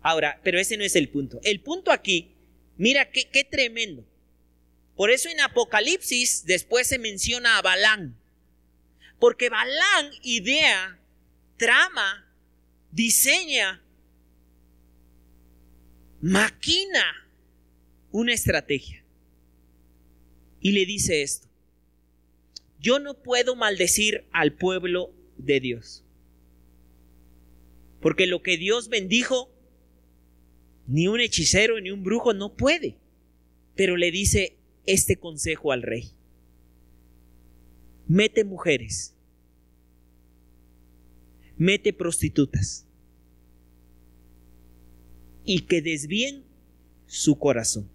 Ahora, 0.02 0.40
pero 0.44 0.60
ese 0.60 0.78
no 0.78 0.84
es 0.84 0.96
el 0.96 1.10
punto. 1.10 1.40
El 1.44 1.62
punto 1.62 1.92
aquí, 1.92 2.36
mira 2.78 3.10
qué, 3.10 3.30
qué 3.30 3.44
tremendo. 3.44 4.06
Por 4.96 5.12
eso 5.12 5.30
en 5.30 5.40
Apocalipsis 5.42 6.46
después 6.46 6.88
se 6.88 7.00
menciona 7.00 7.58
a 7.58 7.62
Balán. 7.62 8.18
Porque 9.20 9.50
Balán 9.50 10.12
idea, 10.24 11.00
trama, 11.58 12.26
diseña, 12.92 13.84
maquina 16.22 17.04
una 18.12 18.34
estrategia. 18.34 19.04
Y 20.60 20.72
le 20.72 20.86
dice 20.86 21.22
esto. 21.22 21.48
Yo 22.80 23.00
no 23.00 23.22
puedo 23.22 23.56
maldecir 23.56 24.26
al 24.32 24.54
pueblo 24.54 25.14
de 25.38 25.60
Dios. 25.60 26.04
Porque 28.00 28.28
lo 28.28 28.42
que 28.42 28.58
Dios 28.58 28.90
bendijo, 28.90 29.52
ni 30.88 31.08
un 31.08 31.20
hechicero 31.20 31.80
ni 31.82 31.92
un 31.92 32.04
brujo 32.04 32.34
no 32.34 32.56
puede. 32.56 32.98
Pero 33.76 33.98
le 33.98 34.12
dice 34.12 34.56
este 34.86 35.18
consejo 35.18 35.72
al 35.72 35.82
rey. 35.82 36.12
Mete 38.08 38.44
mujeres. 38.44 39.15
Mete 41.58 41.94
prostitutas. 41.94 42.86
Y 45.44 45.62
que 45.62 45.82
desvíen 45.82 46.44
su 47.06 47.38
corazón. 47.38 47.90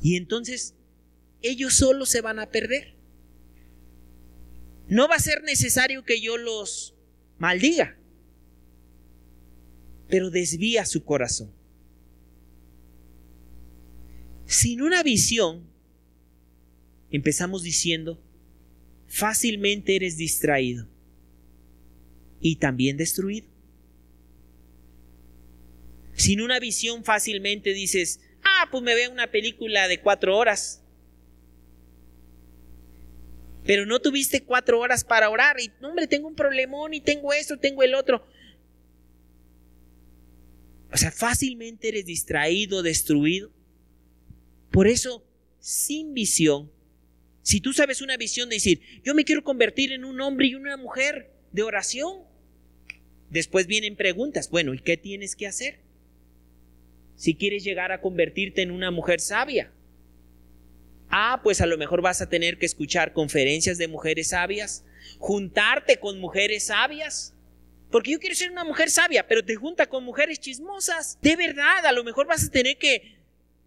Y 0.00 0.16
entonces 0.16 0.74
ellos 1.42 1.74
solo 1.74 2.06
se 2.06 2.20
van 2.20 2.38
a 2.38 2.50
perder. 2.50 2.94
No 4.88 5.08
va 5.08 5.16
a 5.16 5.20
ser 5.20 5.42
necesario 5.42 6.04
que 6.04 6.20
yo 6.20 6.36
los 6.36 6.94
maldiga, 7.38 7.96
pero 10.08 10.30
desvía 10.30 10.84
su 10.86 11.04
corazón. 11.04 11.50
Sin 14.46 14.82
una 14.82 15.02
visión, 15.02 15.64
empezamos 17.10 17.62
diciendo, 17.62 18.20
fácilmente 19.12 19.94
eres 19.94 20.16
distraído 20.16 20.88
y 22.40 22.56
también 22.56 22.96
destruido. 22.96 23.46
Sin 26.14 26.40
una 26.40 26.58
visión 26.58 27.04
fácilmente 27.04 27.74
dices, 27.74 28.20
ah, 28.42 28.68
pues 28.70 28.82
me 28.82 28.94
veo 28.94 29.12
una 29.12 29.30
película 29.30 29.86
de 29.86 30.00
cuatro 30.00 30.38
horas. 30.38 30.82
Pero 33.66 33.84
no 33.84 34.00
tuviste 34.00 34.44
cuatro 34.44 34.80
horas 34.80 35.04
para 35.04 35.28
orar 35.28 35.60
y, 35.60 35.70
hombre, 35.84 36.06
tengo 36.06 36.26
un 36.26 36.34
problemón 36.34 36.94
y 36.94 37.02
tengo 37.02 37.34
esto, 37.34 37.58
tengo 37.58 37.82
el 37.82 37.94
otro. 37.94 38.26
O 40.90 40.96
sea, 40.96 41.12
fácilmente 41.12 41.88
eres 41.88 42.06
distraído, 42.06 42.82
destruido. 42.82 43.52
Por 44.70 44.88
eso, 44.88 45.22
sin 45.60 46.14
visión, 46.14 46.72
si 47.42 47.60
tú 47.60 47.72
sabes 47.72 48.00
una 48.00 48.16
visión 48.16 48.48
de 48.48 48.56
decir, 48.56 48.80
yo 49.04 49.14
me 49.14 49.24
quiero 49.24 49.42
convertir 49.42 49.92
en 49.92 50.04
un 50.04 50.20
hombre 50.20 50.46
y 50.48 50.54
una 50.54 50.76
mujer 50.76 51.30
de 51.50 51.62
oración, 51.62 52.22
después 53.30 53.66
vienen 53.66 53.96
preguntas, 53.96 54.48
bueno, 54.50 54.74
¿y 54.74 54.78
qué 54.78 54.96
tienes 54.96 55.34
que 55.34 55.46
hacer? 55.46 55.80
Si 57.16 57.34
quieres 57.34 57.64
llegar 57.64 57.92
a 57.92 58.00
convertirte 58.00 58.62
en 58.62 58.70
una 58.70 58.90
mujer 58.90 59.20
sabia. 59.20 59.72
Ah, 61.08 61.40
pues 61.42 61.60
a 61.60 61.66
lo 61.66 61.76
mejor 61.76 62.00
vas 62.00 62.22
a 62.22 62.28
tener 62.28 62.58
que 62.58 62.66
escuchar 62.66 63.12
conferencias 63.12 63.76
de 63.76 63.86
mujeres 63.86 64.28
sabias, 64.30 64.84
juntarte 65.18 65.98
con 65.98 66.18
mujeres 66.20 66.66
sabias. 66.66 67.34
Porque 67.90 68.12
yo 68.12 68.18
quiero 68.18 68.34
ser 68.34 68.50
una 68.50 68.64
mujer 68.64 68.90
sabia, 68.90 69.26
pero 69.28 69.44
te 69.44 69.54
junta 69.54 69.86
con 69.86 70.04
mujeres 70.04 70.40
chismosas. 70.40 71.18
De 71.20 71.36
verdad, 71.36 71.84
a 71.84 71.92
lo 71.92 72.02
mejor 72.02 72.26
vas 72.26 72.46
a 72.46 72.50
tener 72.50 72.78
que 72.78 73.16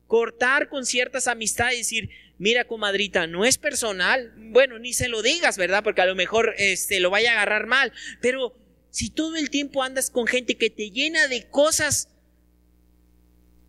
cortar 0.08 0.70
con 0.70 0.86
ciertas 0.86 1.28
amistades 1.28 1.76
y 1.76 1.78
decir, 1.78 2.10
mira 2.38 2.66
comadrita, 2.66 3.28
no 3.28 3.46
es 3.46 3.58
personal, 3.58 4.34
bueno, 4.38 4.80
ni 4.80 4.94
se 4.94 5.08
lo 5.08 5.22
digas, 5.22 5.58
¿verdad? 5.58 5.84
Porque 5.84 6.02
a 6.02 6.06
lo 6.06 6.16
mejor 6.16 6.56
este, 6.58 7.00
lo 7.00 7.10
vaya 7.10 7.32
a 7.32 7.34
agarrar 7.34 7.68
mal, 7.68 7.92
pero 8.22 8.56
si 8.90 9.10
todo 9.10 9.36
el 9.36 9.50
tiempo 9.50 9.84
andas 9.84 10.10
con 10.10 10.28
gente 10.28 10.56
que 10.56 10.70
te 10.70 10.92
llena 10.92 11.28
de 11.28 11.48
cosas 11.50 12.10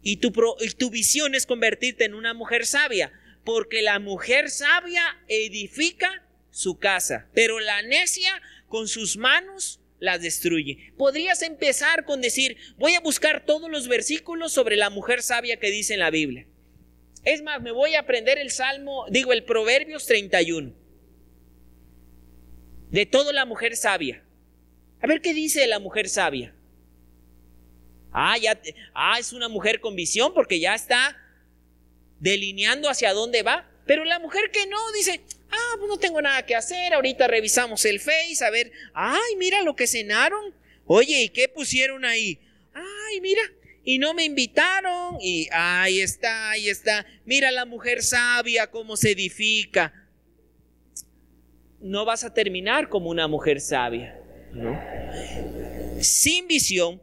y 0.02 0.18
tu, 0.18 0.32
y 0.60 0.70
tu 0.70 0.90
visión 0.90 1.34
es 1.34 1.46
convertirte 1.46 2.04
en 2.04 2.14
una 2.14 2.34
mujer 2.34 2.66
sabia, 2.66 3.12
porque 3.44 3.82
la 3.82 3.98
mujer 3.98 4.50
sabia 4.50 5.04
edifica 5.28 6.24
su 6.50 6.78
casa, 6.78 7.28
pero 7.34 7.60
la 7.60 7.82
necia 7.82 8.40
con 8.68 8.88
sus 8.88 9.16
manos 9.16 9.80
las 9.98 10.20
destruye. 10.20 10.92
Podrías 10.96 11.42
empezar 11.42 12.04
con 12.04 12.20
decir, 12.20 12.56
voy 12.76 12.94
a 12.94 13.00
buscar 13.00 13.44
todos 13.44 13.70
los 13.70 13.88
versículos 13.88 14.52
sobre 14.52 14.76
la 14.76 14.90
mujer 14.90 15.22
sabia 15.22 15.58
que 15.58 15.70
dice 15.70 15.94
en 15.94 16.00
la 16.00 16.10
Biblia. 16.10 16.46
Es 17.26 17.42
más, 17.42 17.60
me 17.60 17.72
voy 17.72 17.96
a 17.96 18.00
aprender 18.00 18.38
el 18.38 18.52
Salmo, 18.52 19.04
digo, 19.10 19.32
el 19.32 19.42
Proverbios 19.42 20.06
31. 20.06 20.72
De 22.92 23.04
toda 23.04 23.32
la 23.32 23.44
mujer 23.44 23.74
sabia. 23.74 24.22
A 25.00 25.08
ver 25.08 25.20
qué 25.20 25.34
dice 25.34 25.66
la 25.66 25.80
mujer 25.80 26.08
sabia. 26.08 26.54
Ah, 28.12 28.38
ya, 28.38 28.56
ah, 28.94 29.18
es 29.18 29.32
una 29.32 29.48
mujer 29.48 29.80
con 29.80 29.96
visión 29.96 30.32
porque 30.34 30.60
ya 30.60 30.76
está 30.76 31.18
delineando 32.20 32.88
hacia 32.88 33.12
dónde 33.12 33.42
va. 33.42 33.68
Pero 33.86 34.04
la 34.04 34.20
mujer 34.20 34.52
que 34.52 34.64
no 34.68 34.78
dice, 34.92 35.20
ah, 35.50 35.74
pues 35.78 35.88
no 35.88 35.98
tengo 35.98 36.22
nada 36.22 36.46
que 36.46 36.54
hacer, 36.54 36.94
ahorita 36.94 37.26
revisamos 37.26 37.84
el 37.86 37.98
Face, 37.98 38.44
a 38.44 38.50
ver, 38.50 38.70
ay, 38.94 39.34
mira 39.36 39.62
lo 39.62 39.74
que 39.74 39.88
cenaron. 39.88 40.54
Oye, 40.84 41.24
¿y 41.24 41.28
qué 41.30 41.48
pusieron 41.48 42.04
ahí? 42.04 42.38
Ay, 42.72 43.20
mira, 43.20 43.42
y 43.88 43.98
no 44.00 44.14
me 44.14 44.24
invitaron, 44.24 45.16
y 45.20 45.48
ahí 45.52 46.00
está, 46.00 46.50
ahí 46.50 46.68
está. 46.68 47.06
Mira 47.24 47.52
la 47.52 47.64
mujer 47.64 48.02
sabia 48.02 48.68
cómo 48.68 48.96
se 48.96 49.12
edifica. 49.12 49.94
No 51.80 52.04
vas 52.04 52.24
a 52.24 52.34
terminar 52.34 52.88
como 52.88 53.10
una 53.10 53.28
mujer 53.28 53.60
sabia, 53.60 54.20
¿no? 54.52 54.76
Sin 56.00 56.48
visión, 56.48 57.00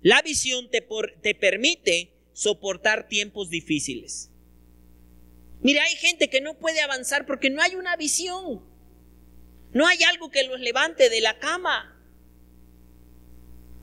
la 0.00 0.22
visión 0.22 0.70
te, 0.70 0.82
te 1.20 1.34
permite 1.34 2.14
soportar 2.32 3.06
tiempos 3.06 3.50
difíciles. 3.50 4.30
Mira, 5.60 5.84
hay 5.84 5.96
gente 5.96 6.30
que 6.30 6.40
no 6.40 6.58
puede 6.58 6.80
avanzar 6.80 7.26
porque 7.26 7.50
no 7.50 7.60
hay 7.60 7.74
una 7.74 7.94
visión. 7.96 8.64
No 9.72 9.86
hay 9.86 10.02
algo 10.04 10.30
que 10.30 10.44
los 10.44 10.60
levante 10.60 11.10
de 11.10 11.20
la 11.20 11.38
cama. 11.38 11.91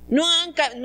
No 0.10 0.26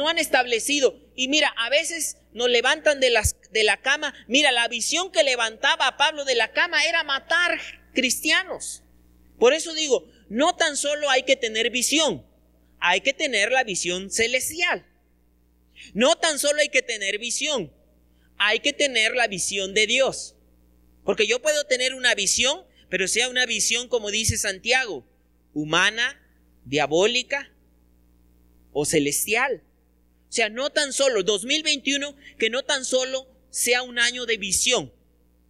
han, 0.09 0.18
establecido. 0.18 1.01
Y 1.16 1.29
mira, 1.29 1.49
a 1.57 1.70
veces 1.70 2.18
nos 2.33 2.51
levantan 2.51 3.01
de, 3.01 3.11
las, 3.11 3.37
de 3.51 3.64
la 3.64 3.79
cama. 3.79 4.14
Mira, 4.29 4.53
la 4.53 4.68
visión 4.68 5.11
que 5.11 5.22
levantaba 5.22 5.87
a 5.87 5.97
Pablo 5.97 6.25
de 6.25 6.35
la 6.35 6.53
cama 6.53 6.85
era 6.85 7.03
matar 7.05 7.59
cristianos. 7.95 8.83
Por 9.39 9.55
eso 9.55 9.72
digo, 9.72 10.07
no 10.29 10.55
tan 10.55 10.77
solo 10.77 11.09
hay 11.09 11.22
que 11.22 11.37
tener 11.37 11.70
visión, 11.70 12.27
hay 12.81 13.01
que 13.01 13.14
tener 13.14 13.51
la 13.51 13.64
visión 13.64 14.11
celestial. 14.11 14.87
No 15.95 16.16
tan 16.16 16.39
solo 16.39 16.61
hay 16.61 16.68
que 16.68 16.83
tener 16.83 17.18
visión, 17.18 17.72
hay 18.37 18.61
que 18.61 18.75
tener 18.75 19.14
la 19.14 19.27
visión 19.27 19.72
de 19.72 19.87
Dios. 19.87 20.37
Porque 21.03 21.27
yo 21.27 21.41
puedo 21.41 21.64
tener 21.64 21.95
una 21.95 22.14
visión, 22.14 22.62
pero 22.91 23.09
sea 23.09 23.29
una 23.29 23.47
visión, 23.47 23.89
como 23.89 24.11
dice 24.11 24.37
Santiago, 24.37 25.07
humana, 25.55 26.20
diabólica 26.64 27.54
o 28.75 28.85
celestial. 28.85 29.62
O 30.29 30.33
sea, 30.33 30.51
no 30.51 30.68
tan 30.68 30.93
solo 30.93 31.22
2021, 31.22 32.14
que 32.39 32.51
no 32.51 32.62
tan 32.64 32.85
solo 32.85 33.27
sea 33.49 33.83
un 33.83 33.99
año 33.99 34.27
de 34.27 34.37
visión. 34.37 34.93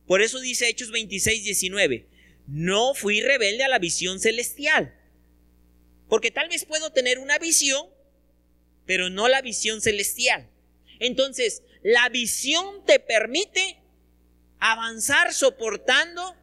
Por 0.07 0.22
eso 0.22 0.39
dice 0.39 0.68
Hechos 0.68 0.93
26, 0.93 1.43
19, 1.43 2.07
no 2.47 2.95
fui 2.95 3.22
rebelde 3.22 3.64
a 3.64 3.68
la 3.68 3.79
visión 3.79 4.20
celestial, 4.20 4.95
Porque 6.09 6.31
tal 6.31 6.51
vez 6.51 6.66
puedo 6.66 6.93
tener 6.93 7.18
una 7.18 7.39
visión, 7.39 7.87
pero 8.87 9.09
no 9.09 9.27
la 9.27 9.41
visión 9.41 9.81
celestial. 9.81 10.51
Entonces, 11.01 11.62
la 11.83 12.11
visión 12.11 12.85
te 12.85 13.01
permite 13.01 13.79
avanzar 14.61 15.33
soportando 15.33 16.37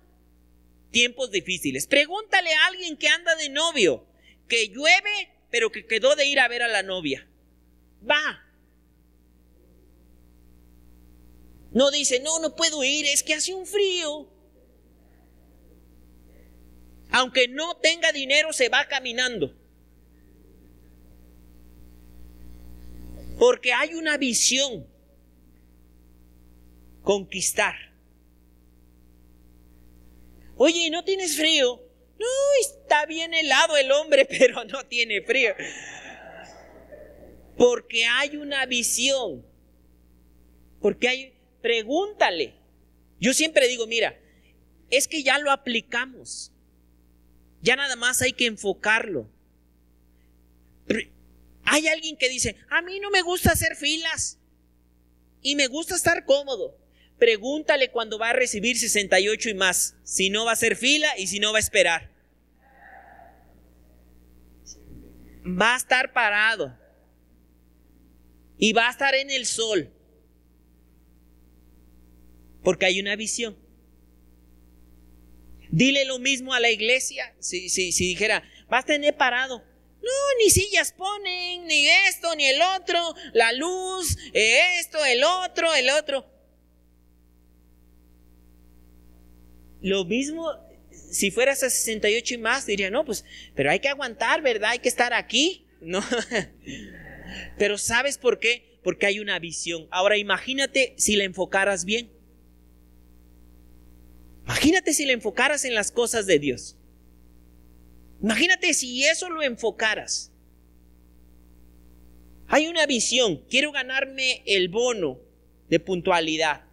tiempos 0.89 1.31
difíciles. 1.31 1.85
Pregúntale 1.85 2.53
a 2.53 2.65
alguien 2.65 2.97
que 2.97 3.07
anda 3.07 3.35
de 3.35 3.49
novio, 3.49 4.05
que 4.47 4.67
llueve, 4.69 5.29
pero 5.51 5.71
que 5.71 5.85
quedó 5.85 6.15
de 6.15 6.25
ir 6.25 6.39
a 6.39 6.47
ver 6.47 6.63
a 6.63 6.67
la 6.67 6.81
novia. 6.81 7.27
Va. 8.09 8.41
No 11.71 11.91
dice, 11.91 12.19
no, 12.21 12.39
no 12.39 12.55
puedo 12.55 12.83
ir, 12.83 13.05
es 13.05 13.21
que 13.21 13.33
hace 13.33 13.53
un 13.53 13.67
frío. 13.67 14.27
Aunque 17.11 17.49
no 17.49 17.75
tenga 17.77 18.11
dinero, 18.13 18.53
se 18.53 18.69
va 18.69 18.87
caminando. 18.87 19.53
Porque 23.37 23.73
hay 23.73 23.95
una 23.95 24.17
visión. 24.17 24.87
Conquistar. 27.03 27.75
Oye, 30.55 30.89
¿no 30.89 31.03
tienes 31.03 31.35
frío? 31.35 31.90
No, 32.21 32.27
está 32.61 33.05
bien 33.07 33.33
helado 33.33 33.77
el 33.77 33.91
hombre, 33.91 34.25
pero 34.29 34.63
no 34.65 34.85
tiene 34.85 35.21
frío. 35.21 35.55
Porque 37.57 38.05
hay 38.05 38.37
una 38.37 38.65
visión. 38.65 39.45
Porque 40.79 41.07
hay... 41.07 41.33
Pregúntale. 41.61 42.55
Yo 43.19 43.33
siempre 43.33 43.67
digo, 43.67 43.85
mira, 43.85 44.19
es 44.89 45.07
que 45.07 45.21
ya 45.21 45.37
lo 45.37 45.51
aplicamos. 45.51 46.51
Ya 47.61 47.75
nada 47.75 47.95
más 47.95 48.21
hay 48.21 48.33
que 48.33 48.47
enfocarlo. 48.47 49.29
Hay 51.63 51.87
alguien 51.87 52.17
que 52.17 52.29
dice, 52.29 52.55
a 52.69 52.81
mí 52.81 52.99
no 52.99 53.11
me 53.11 53.21
gusta 53.21 53.51
hacer 53.51 53.75
filas 53.75 54.39
y 55.41 55.55
me 55.55 55.67
gusta 55.67 55.95
estar 55.95 56.25
cómodo. 56.25 56.77
Pregúntale 57.19 57.91
cuando 57.91 58.17
va 58.17 58.29
a 58.29 58.33
recibir 58.33 58.77
68 58.77 59.49
y 59.49 59.53
más, 59.53 59.95
si 60.03 60.31
no 60.31 60.45
va 60.45 60.51
a 60.51 60.53
hacer 60.53 60.75
fila 60.75 61.15
y 61.19 61.27
si 61.27 61.39
no 61.39 61.51
va 61.51 61.59
a 61.59 61.61
esperar. 61.61 62.10
Va 65.45 65.73
a 65.73 65.77
estar 65.77 66.13
parado 66.13 66.77
y 68.57 68.73
va 68.73 68.87
a 68.87 68.91
estar 68.91 69.15
en 69.15 69.31
el 69.31 69.45
sol 69.45 69.91
porque 72.63 72.85
hay 72.85 72.99
una 72.99 73.15
visión. 73.15 73.57
Dile 75.71 76.05
lo 76.05 76.19
mismo 76.19 76.53
a 76.53 76.59
la 76.59 76.69
iglesia. 76.69 77.33
Si, 77.39 77.69
si, 77.69 77.91
si 77.91 78.07
dijera, 78.07 78.43
vas 78.69 78.83
a 78.83 78.87
tener 78.87 79.15
parado. 79.15 79.63
No, 80.01 80.37
ni 80.39 80.49
sillas 80.49 80.93
ponen, 80.93 81.67
ni 81.67 81.87
esto, 82.07 82.35
ni 82.35 82.45
el 82.45 82.59
otro, 82.61 82.99
la 83.33 83.53
luz, 83.53 84.17
eh, 84.33 84.79
esto, 84.79 85.03
el 85.05 85.23
otro, 85.23 85.73
el 85.75 85.89
otro. 85.91 86.25
Lo 89.81 90.05
mismo, 90.05 90.51
si 91.11 91.29
fueras 91.29 91.61
a 91.61 91.69
68 91.69 92.35
y 92.35 92.37
más, 92.37 92.65
diría, 92.65 92.89
no, 92.89 93.03
pues, 93.03 93.25
pero 93.53 93.69
hay 93.69 93.79
que 93.79 93.89
aguantar, 93.89 94.41
¿verdad? 94.41 94.71
Hay 94.71 94.79
que 94.79 94.87
estar 94.87 95.13
aquí. 95.13 95.65
No. 95.81 96.01
pero 97.57 97.77
¿sabes 97.77 98.17
por 98.17 98.39
qué? 98.39 98.79
Porque 98.81 99.05
hay 99.05 99.19
una 99.19 99.37
visión. 99.37 99.87
Ahora 99.91 100.17
imagínate 100.17 100.95
si 100.97 101.17
la 101.17 101.25
enfocaras 101.25 101.83
bien. 101.83 102.09
Imagínate 104.45 104.93
si 104.93 105.05
le 105.05 105.13
enfocaras 105.13 105.65
en 105.65 105.75
las 105.75 105.91
cosas 105.91 106.25
de 106.25 106.39
Dios. 106.39 106.77
Imagínate 108.21 108.73
si 108.73 109.03
eso 109.03 109.29
lo 109.29 109.43
enfocaras. 109.43 110.31
Hay 112.47 112.67
una 112.67 112.85
visión, 112.85 113.43
quiero 113.49 113.71
ganarme 113.71 114.43
el 114.45 114.69
bono 114.69 115.19
de 115.69 115.79
puntualidad. 115.79 116.63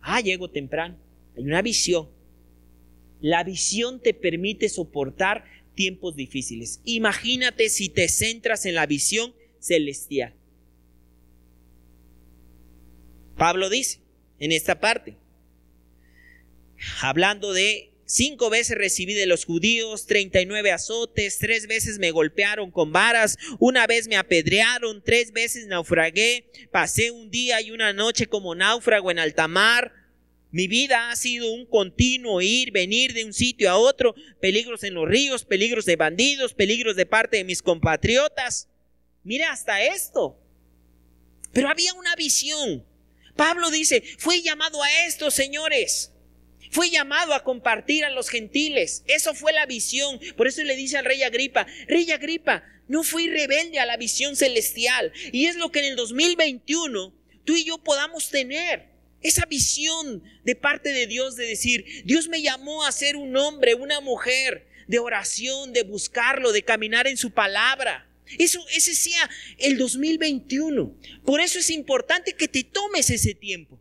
Ah, 0.00 0.20
llego 0.20 0.50
temprano. 0.50 0.96
Hay 1.36 1.44
una 1.44 1.62
visión. 1.62 2.17
La 3.20 3.44
visión 3.44 4.00
te 4.00 4.14
permite 4.14 4.68
soportar 4.68 5.44
tiempos 5.74 6.16
difíciles. 6.16 6.80
Imagínate 6.84 7.68
si 7.68 7.88
te 7.88 8.08
centras 8.08 8.66
en 8.66 8.74
la 8.74 8.86
visión 8.86 9.34
celestial. 9.60 10.34
Pablo 13.36 13.70
dice 13.70 14.00
en 14.40 14.52
esta 14.52 14.80
parte, 14.80 15.16
hablando 17.00 17.52
de 17.52 17.92
cinco 18.04 18.50
veces 18.50 18.76
recibí 18.76 19.14
de 19.14 19.26
los 19.26 19.44
judíos, 19.44 20.06
treinta 20.06 20.40
y 20.40 20.46
nueve 20.46 20.72
azotes, 20.72 21.38
tres 21.38 21.68
veces 21.68 21.98
me 21.98 22.10
golpearon 22.10 22.70
con 22.70 22.90
varas, 22.90 23.36
una 23.60 23.86
vez 23.86 24.08
me 24.08 24.16
apedrearon, 24.16 25.02
tres 25.04 25.32
veces 25.32 25.66
naufragué, 25.66 26.50
pasé 26.72 27.10
un 27.10 27.30
día 27.30 27.60
y 27.60 27.70
una 27.70 27.92
noche 27.92 28.26
como 28.26 28.54
náufrago 28.54 29.10
en 29.10 29.20
alta 29.20 29.46
mar. 29.46 29.92
Mi 30.50 30.66
vida 30.66 31.10
ha 31.10 31.16
sido 31.16 31.52
un 31.52 31.66
continuo 31.66 32.40
ir, 32.40 32.70
venir 32.72 33.12
de 33.12 33.24
un 33.24 33.34
sitio 33.34 33.70
a 33.70 33.76
otro, 33.76 34.14
peligros 34.40 34.82
en 34.82 34.94
los 34.94 35.06
ríos, 35.06 35.44
peligros 35.44 35.84
de 35.84 35.96
bandidos, 35.96 36.54
peligros 36.54 36.96
de 36.96 37.04
parte 37.04 37.36
de 37.36 37.44
mis 37.44 37.62
compatriotas. 37.62 38.68
Mira 39.24 39.52
hasta 39.52 39.82
esto. 39.82 40.40
Pero 41.52 41.68
había 41.68 41.92
una 41.94 42.16
visión. 42.16 42.86
Pablo 43.36 43.70
dice, 43.70 44.02
fui 44.18 44.42
llamado 44.42 44.82
a 44.82 45.06
esto, 45.06 45.30
señores. 45.30 46.12
Fue 46.70 46.90
llamado 46.90 47.34
a 47.34 47.44
compartir 47.44 48.04
a 48.04 48.10
los 48.10 48.28
gentiles. 48.28 49.04
Eso 49.06 49.34
fue 49.34 49.52
la 49.52 49.66
visión. 49.66 50.18
Por 50.36 50.48
eso 50.48 50.62
le 50.64 50.76
dice 50.76 50.98
al 50.98 51.04
rey 51.04 51.22
Agripa, 51.22 51.66
rey 51.88 52.10
Agripa, 52.10 52.64
no 52.88 53.02
fui 53.02 53.28
rebelde 53.28 53.78
a 53.78 53.86
la 53.86 53.96
visión 53.96 54.34
celestial. 54.34 55.12
Y 55.32 55.46
es 55.46 55.56
lo 55.56 55.70
que 55.70 55.80
en 55.80 55.86
el 55.86 55.96
2021 55.96 57.14
tú 57.44 57.54
y 57.54 57.64
yo 57.64 57.78
podamos 57.78 58.30
tener. 58.30 58.97
Esa 59.20 59.46
visión 59.46 60.22
de 60.44 60.54
parte 60.54 60.92
de 60.92 61.06
Dios 61.06 61.36
de 61.36 61.46
decir, 61.46 61.84
Dios 62.04 62.28
me 62.28 62.40
llamó 62.40 62.84
a 62.84 62.92
ser 62.92 63.16
un 63.16 63.36
hombre, 63.36 63.74
una 63.74 64.00
mujer 64.00 64.68
de 64.86 64.98
oración, 64.98 65.72
de 65.72 65.82
buscarlo, 65.82 66.52
de 66.52 66.62
caminar 66.62 67.06
en 67.06 67.16
su 67.16 67.32
palabra. 67.32 68.08
Eso, 68.38 68.64
ese 68.70 68.94
sea 68.94 69.28
el 69.58 69.76
2021. 69.78 70.94
Por 71.24 71.40
eso 71.40 71.58
es 71.58 71.70
importante 71.70 72.34
que 72.34 72.48
te 72.48 72.62
tomes 72.64 73.10
ese 73.10 73.34
tiempo. 73.34 73.78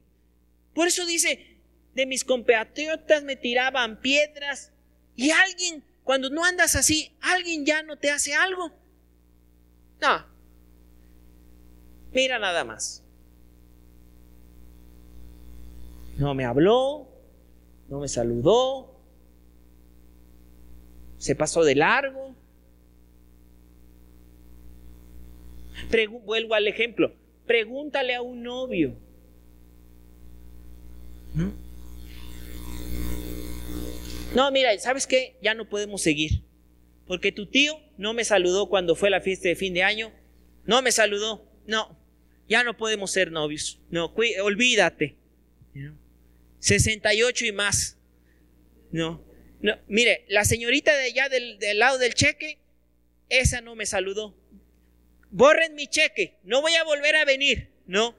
Por 0.74 0.88
eso 0.88 1.06
dice, 1.06 1.58
de 1.94 2.06
mis 2.06 2.24
compatriotas 2.24 3.24
me 3.24 3.36
tiraban 3.36 4.00
piedras. 4.02 4.72
Y 5.16 5.32
alguien, 5.32 5.84
cuando 6.04 6.30
no 6.30 6.46
andas 6.46 6.76
así, 6.76 7.12
alguien 7.22 7.66
ya 7.66 7.82
no 7.84 7.98
te 7.98 8.12
hace 8.12 8.34
algo. 8.34 8.72
No. 10.00 10.28
Mira 12.12 12.38
nada 12.38 12.64
más. 12.64 13.04
No 16.18 16.34
me 16.34 16.46
habló, 16.46 17.08
no 17.90 18.00
me 18.00 18.08
saludó, 18.08 18.98
se 21.18 21.36
pasó 21.36 21.64
de 21.64 21.76
largo. 21.76 22.36
vuelvo 26.26 26.54
al 26.54 26.68
ejemplo. 26.68 27.14
Pregúntale 27.46 28.16
a 28.16 28.22
un 28.22 28.44
novio. 28.44 28.96
¿No? 31.34 31.52
No, 34.36 34.52
mira, 34.52 34.78
¿sabes 34.80 35.08
qué? 35.08 35.38
Ya 35.42 35.54
no 35.54 35.70
podemos 35.70 36.02
seguir. 36.02 36.44
Porque 37.08 37.32
tu 37.32 37.46
tío 37.46 37.80
no 37.98 38.14
me 38.14 38.26
saludó 38.26 38.68
cuando 38.68 38.96
fue 38.96 39.10
la 39.10 39.22
fiesta 39.22 39.48
de 39.48 39.56
fin 39.56 39.74
de 39.74 39.84
año. 39.84 40.12
No 40.66 40.82
me 40.82 40.92
saludó. 40.92 41.46
No, 41.66 41.98
ya 42.50 42.64
no 42.64 42.76
podemos 42.76 43.12
ser 43.12 43.32
novios. 43.32 43.80
No, 43.90 44.14
olvídate. 44.44 45.16
68 46.68 47.46
y 47.46 47.52
más. 47.54 47.98
No, 48.92 49.24
no. 49.62 49.80
Mire, 49.88 50.26
la 50.28 50.44
señorita 50.44 50.94
de 50.96 51.06
allá 51.06 51.30
del, 51.30 51.58
lado 51.80 51.98
del 51.98 52.14
cheque, 52.14 52.60
esa 53.30 53.62
no 53.62 53.76
me 53.76 53.86
saludó. 53.86 54.38
Borren 55.32 55.76
mi 55.76 55.88
cheque, 55.88 56.40
no 56.44 56.62
voy 56.62 56.74
a 56.74 56.84
volver 56.84 57.16
a 57.16 57.24
venir. 57.24 57.70
No. 57.86 58.16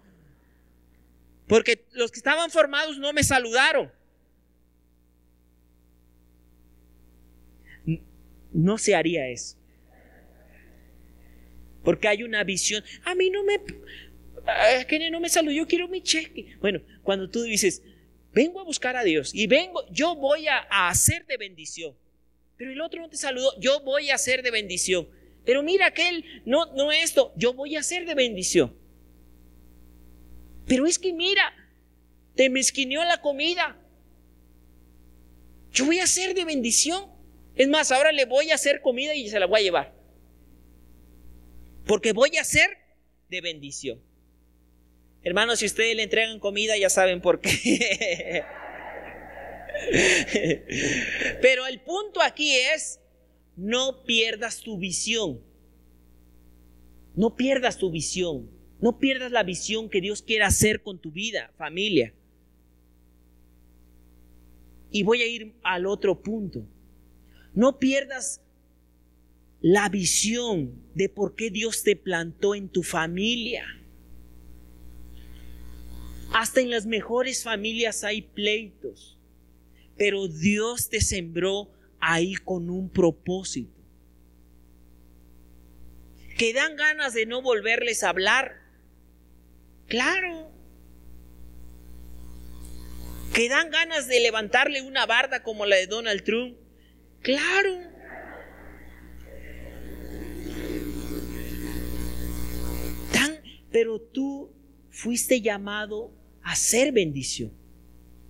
Porque 1.47 1.85
los 1.93 2.11
que 2.11 2.21
estaban 2.21 2.51
formados 2.51 2.99
no 2.99 3.13
me 3.13 3.23
saludaron. 3.23 3.93
no 8.51 8.79
se 8.79 8.95
haría 8.95 9.29
eso. 9.29 9.57
Porque 11.85 12.09
hay 12.09 12.23
una 12.23 12.43
visión. 12.45 12.83
A 13.05 13.15
mí 13.15 13.29
no 13.29 13.45
me... 13.45 13.61
que 14.87 15.11
no 15.11 15.21
me 15.21 15.29
saludó, 15.29 15.53
yo 15.53 15.67
quiero 15.67 15.87
mi 15.87 16.03
cheque. 16.03 16.57
Bueno, 16.61 16.81
cuando 17.03 17.29
tú 17.29 17.43
dices, 17.43 17.83
vengo 18.33 18.61
a 18.61 18.65
buscar 18.65 18.97
a 18.97 19.05
Dios 19.05 19.35
y 19.35 19.47
vengo, 19.47 19.85
yo 19.91 20.15
voy 20.17 20.47
a, 20.49 20.59
hacer 20.89 21.27
de 21.27 21.37
bendición. 21.37 21.97
Pero 22.57 22.73
el 22.73 22.81
otro 22.81 23.01
no 23.01 23.09
te 23.09 23.17
saludó, 23.17 23.59
yo 23.61 23.81
voy 23.81 24.11
a 24.11 24.17
hacer 24.17 24.43
de 24.43 24.51
bendición. 24.51 25.09
Pero 25.45 25.63
mira 25.63 25.87
aquel, 25.87 26.25
no, 26.45 26.67
no 26.75 26.93
esto, 26.93 27.33
yo 27.37 27.53
voy 27.53 27.77
a 27.77 27.81
hacer 27.81 28.05
de 28.05 28.15
bendición. 28.15 28.77
Pero 30.67 30.87
es 30.87 30.99
que 30.99 31.13
mira, 31.13 31.55
te 32.35 32.51
mezquineó 32.51 33.05
la 33.05 33.21
comida. 33.21 33.77
Yo 35.73 35.87
voy 35.87 36.01
a 36.01 36.05
hacer 36.05 36.35
de 36.35 36.45
bendición. 36.45 37.07
Es 37.57 37.69
más, 37.69 37.91
ahora 37.91 38.13
le 38.13 38.27
voy 38.27 38.51
a 38.51 38.55
hacer 38.55 38.81
comida 38.81 39.15
y 39.15 39.29
se 39.29 39.41
la 39.41 39.47
voy 39.47 39.61
a 39.61 39.63
llevar. 39.63 39.95
Porque 41.87 42.13
voy 42.13 42.37
a 42.37 42.45
ser 42.45 42.77
de 43.29 43.41
bendición. 43.41 44.01
Hermanos, 45.23 45.59
si 45.59 45.67
ustedes 45.67 45.97
le 45.97 46.05
entregan 46.05 46.39
comida, 46.39 46.77
ya 46.77 46.91
saben 46.91 47.21
por 47.21 47.41
qué. 47.41 48.45
Pero 51.43 51.67
el 51.67 51.81
punto 51.81 52.23
aquí 52.23 52.55
es, 52.55 53.01
no 53.57 54.05
pierdas 54.05 54.61
tu 54.61 54.79
visión. 54.79 55.41
No 57.15 57.35
pierdas 57.35 57.79
tu 57.79 57.91
visión. 57.91 58.49
No 58.81 58.99
pierdas 58.99 59.33
la 59.33 59.43
visión 59.43 59.91
que 59.91 60.01
Dios 60.01 60.23
quiere 60.23 60.45
hacer 60.45 60.83
con 60.83 61.01
tu 61.01 61.11
vida, 61.11 61.53
familia. 61.57 62.15
Y 64.91 65.03
voy 65.03 65.23
a 65.23 65.27
ir 65.27 65.55
al 65.63 65.87
otro 65.87 66.23
punto. 66.23 66.65
No 67.55 67.79
pierdas 67.79 68.41
la 69.61 69.89
visión 69.89 70.81
de 70.95 71.09
por 71.09 71.35
qué 71.35 71.51
Dios 71.51 71.83
te 71.83 71.97
plantó 71.97 72.55
en 72.55 72.69
tu 72.69 72.85
familia. 72.85 73.67
Hasta 76.33 76.61
en 76.61 76.71
las 76.71 76.87
mejores 76.87 77.43
familias 77.43 78.05
hay 78.05 78.23
pleitos, 78.23 79.19
pero 79.97 80.29
Dios 80.29 80.89
te 80.89 81.01
sembró 81.01 81.71
ahí 82.01 82.35
con 82.35 82.71
un 82.71 82.91
propósito. 82.91 83.73
Que 86.37 86.53
dan 86.53 86.77
ganas 86.77 87.15
de 87.15 87.27
no 87.27 87.43
volverles 87.43 88.05
a 88.05 88.11
hablar. 88.11 88.61
Claro. 89.89 90.53
Que 93.35 93.49
dan 93.49 93.71
ganas 93.71 94.07
de 94.07 94.21
levantarle 94.21 94.83
una 94.83 95.07
barda 95.07 95.43
como 95.43 95.67
la 95.67 95.77
de 95.77 95.87
Donald 95.87 96.23
Trump. 96.23 96.57
Claro. 97.23 97.89
pero 103.71 104.01
tú 104.01 104.51
fuiste 104.91 105.41
llamado 105.41 106.11
a 106.49 106.57
ser 106.57 106.93
bendición. 106.93 107.53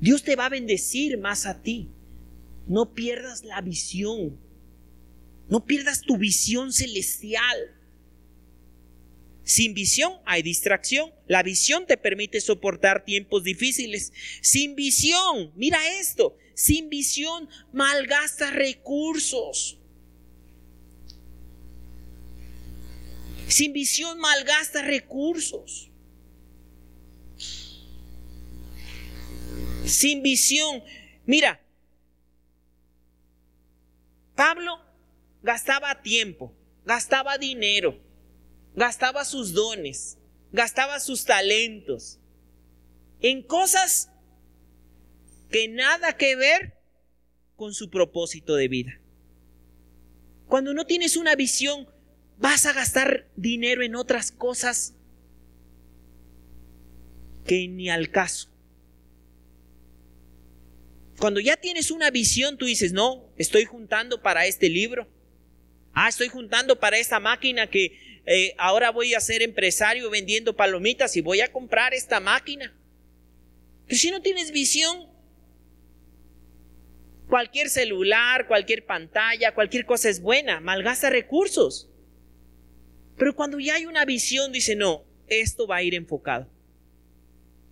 Dios 0.00 0.24
te 0.24 0.34
va 0.34 0.46
a 0.46 0.48
bendecir 0.48 1.18
más 1.18 1.46
a 1.46 1.62
ti. 1.62 1.88
No 2.66 2.92
pierdas 2.92 3.44
la 3.44 3.60
visión. 3.60 4.36
No 5.48 5.64
pierdas 5.64 6.00
tu 6.00 6.18
visión 6.18 6.72
celestial. 6.72 7.76
Sin 9.44 9.72
visión 9.72 10.14
hay 10.24 10.42
distracción. 10.42 11.12
La 11.28 11.44
visión 11.44 11.86
te 11.86 11.96
permite 11.96 12.40
soportar 12.40 13.04
tiempos 13.04 13.44
difíciles. 13.44 14.12
Sin 14.42 14.74
visión, 14.74 15.52
mira 15.54 15.78
esto, 16.00 16.36
sin 16.54 16.90
visión 16.90 17.48
malgastas 17.72 18.52
recursos. 18.52 19.78
Sin 23.46 23.72
visión 23.72 24.18
malgasta 24.18 24.82
recursos. 24.82 25.87
Sin 29.88 30.22
visión. 30.22 30.82
Mira, 31.26 31.60
Pablo 34.34 34.80
gastaba 35.42 36.02
tiempo, 36.02 36.54
gastaba 36.84 37.38
dinero, 37.38 37.98
gastaba 38.74 39.24
sus 39.24 39.52
dones, 39.52 40.18
gastaba 40.52 41.00
sus 41.00 41.24
talentos 41.24 42.20
en 43.20 43.42
cosas 43.42 44.10
que 45.50 45.68
nada 45.68 46.16
que 46.16 46.36
ver 46.36 46.74
con 47.56 47.74
su 47.74 47.90
propósito 47.90 48.54
de 48.54 48.68
vida. 48.68 49.00
Cuando 50.46 50.72
no 50.72 50.86
tienes 50.86 51.16
una 51.16 51.34
visión 51.34 51.88
vas 52.38 52.66
a 52.66 52.72
gastar 52.72 53.28
dinero 53.36 53.82
en 53.82 53.96
otras 53.96 54.30
cosas 54.30 54.94
que 57.44 57.66
ni 57.66 57.90
al 57.90 58.10
caso. 58.10 58.47
Cuando 61.18 61.40
ya 61.40 61.56
tienes 61.56 61.90
una 61.90 62.10
visión, 62.10 62.56
tú 62.56 62.66
dices, 62.66 62.92
no, 62.92 63.28
estoy 63.36 63.64
juntando 63.64 64.22
para 64.22 64.46
este 64.46 64.68
libro. 64.68 65.08
Ah, 65.92 66.08
estoy 66.08 66.28
juntando 66.28 66.78
para 66.78 66.98
esta 66.98 67.18
máquina 67.18 67.66
que 67.68 68.20
eh, 68.24 68.54
ahora 68.56 68.90
voy 68.90 69.14
a 69.14 69.20
ser 69.20 69.42
empresario 69.42 70.10
vendiendo 70.10 70.54
palomitas 70.54 71.16
y 71.16 71.20
voy 71.20 71.40
a 71.40 71.50
comprar 71.50 71.92
esta 71.92 72.20
máquina. 72.20 72.72
Pero 73.86 73.98
si 73.98 74.10
no 74.10 74.22
tienes 74.22 74.52
visión, 74.52 75.08
cualquier 77.26 77.68
celular, 77.68 78.46
cualquier 78.46 78.86
pantalla, 78.86 79.54
cualquier 79.54 79.86
cosa 79.86 80.08
es 80.08 80.22
buena, 80.22 80.60
malgasta 80.60 81.10
recursos. 81.10 81.88
Pero 83.16 83.34
cuando 83.34 83.58
ya 83.58 83.74
hay 83.74 83.86
una 83.86 84.04
visión, 84.04 84.52
dice, 84.52 84.76
no, 84.76 85.04
esto 85.26 85.66
va 85.66 85.76
a 85.76 85.82
ir 85.82 85.94
enfocado. 85.94 86.48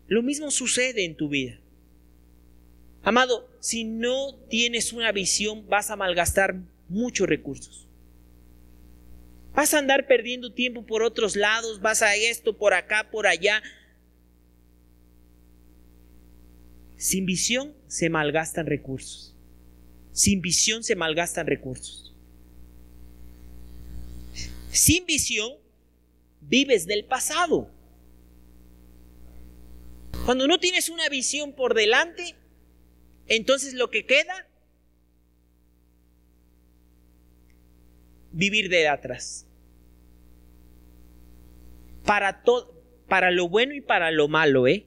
Lo 0.08 0.22
mismo 0.22 0.50
sucede 0.50 1.04
en 1.04 1.16
tu 1.16 1.28
vida. 1.28 1.60
Amado, 3.06 3.48
si 3.60 3.84
no 3.84 4.34
tienes 4.50 4.92
una 4.92 5.12
visión, 5.12 5.66
vas 5.68 5.90
a 5.90 5.96
malgastar 5.96 6.56
muchos 6.88 7.26
recursos. 7.26 7.86
Vas 9.54 9.72
a 9.72 9.78
andar 9.78 10.06
perdiendo 10.06 10.52
tiempo 10.52 10.84
por 10.84 11.02
otros 11.02 11.36
lados, 11.36 11.80
vas 11.80 12.02
a 12.02 12.14
esto, 12.16 12.58
por 12.58 12.74
acá, 12.74 13.08
por 13.10 13.26
allá. 13.26 13.62
Sin 16.98 17.24
visión 17.24 17.74
se 17.86 18.10
malgastan 18.10 18.66
recursos. 18.66 19.34
Sin 20.12 20.42
visión 20.42 20.84
se 20.84 20.96
malgastan 20.96 21.46
recursos 21.46 22.06
sin 24.76 25.06
visión, 25.06 25.54
vives 26.40 26.86
del 26.86 27.04
pasado. 27.04 27.70
Cuando 30.24 30.46
no 30.46 30.58
tienes 30.58 30.88
una 30.88 31.08
visión 31.08 31.52
por 31.52 31.74
delante, 31.74 32.34
entonces 33.28 33.74
lo 33.74 33.90
que 33.90 34.06
queda, 34.06 34.48
vivir 38.32 38.68
de 38.68 38.88
atrás. 38.88 39.46
Para 42.04 42.42
todo, 42.42 42.76
para 43.08 43.30
lo 43.30 43.48
bueno 43.48 43.74
y 43.74 43.80
para 43.80 44.10
lo 44.10 44.28
malo, 44.28 44.66
¿eh? 44.66 44.86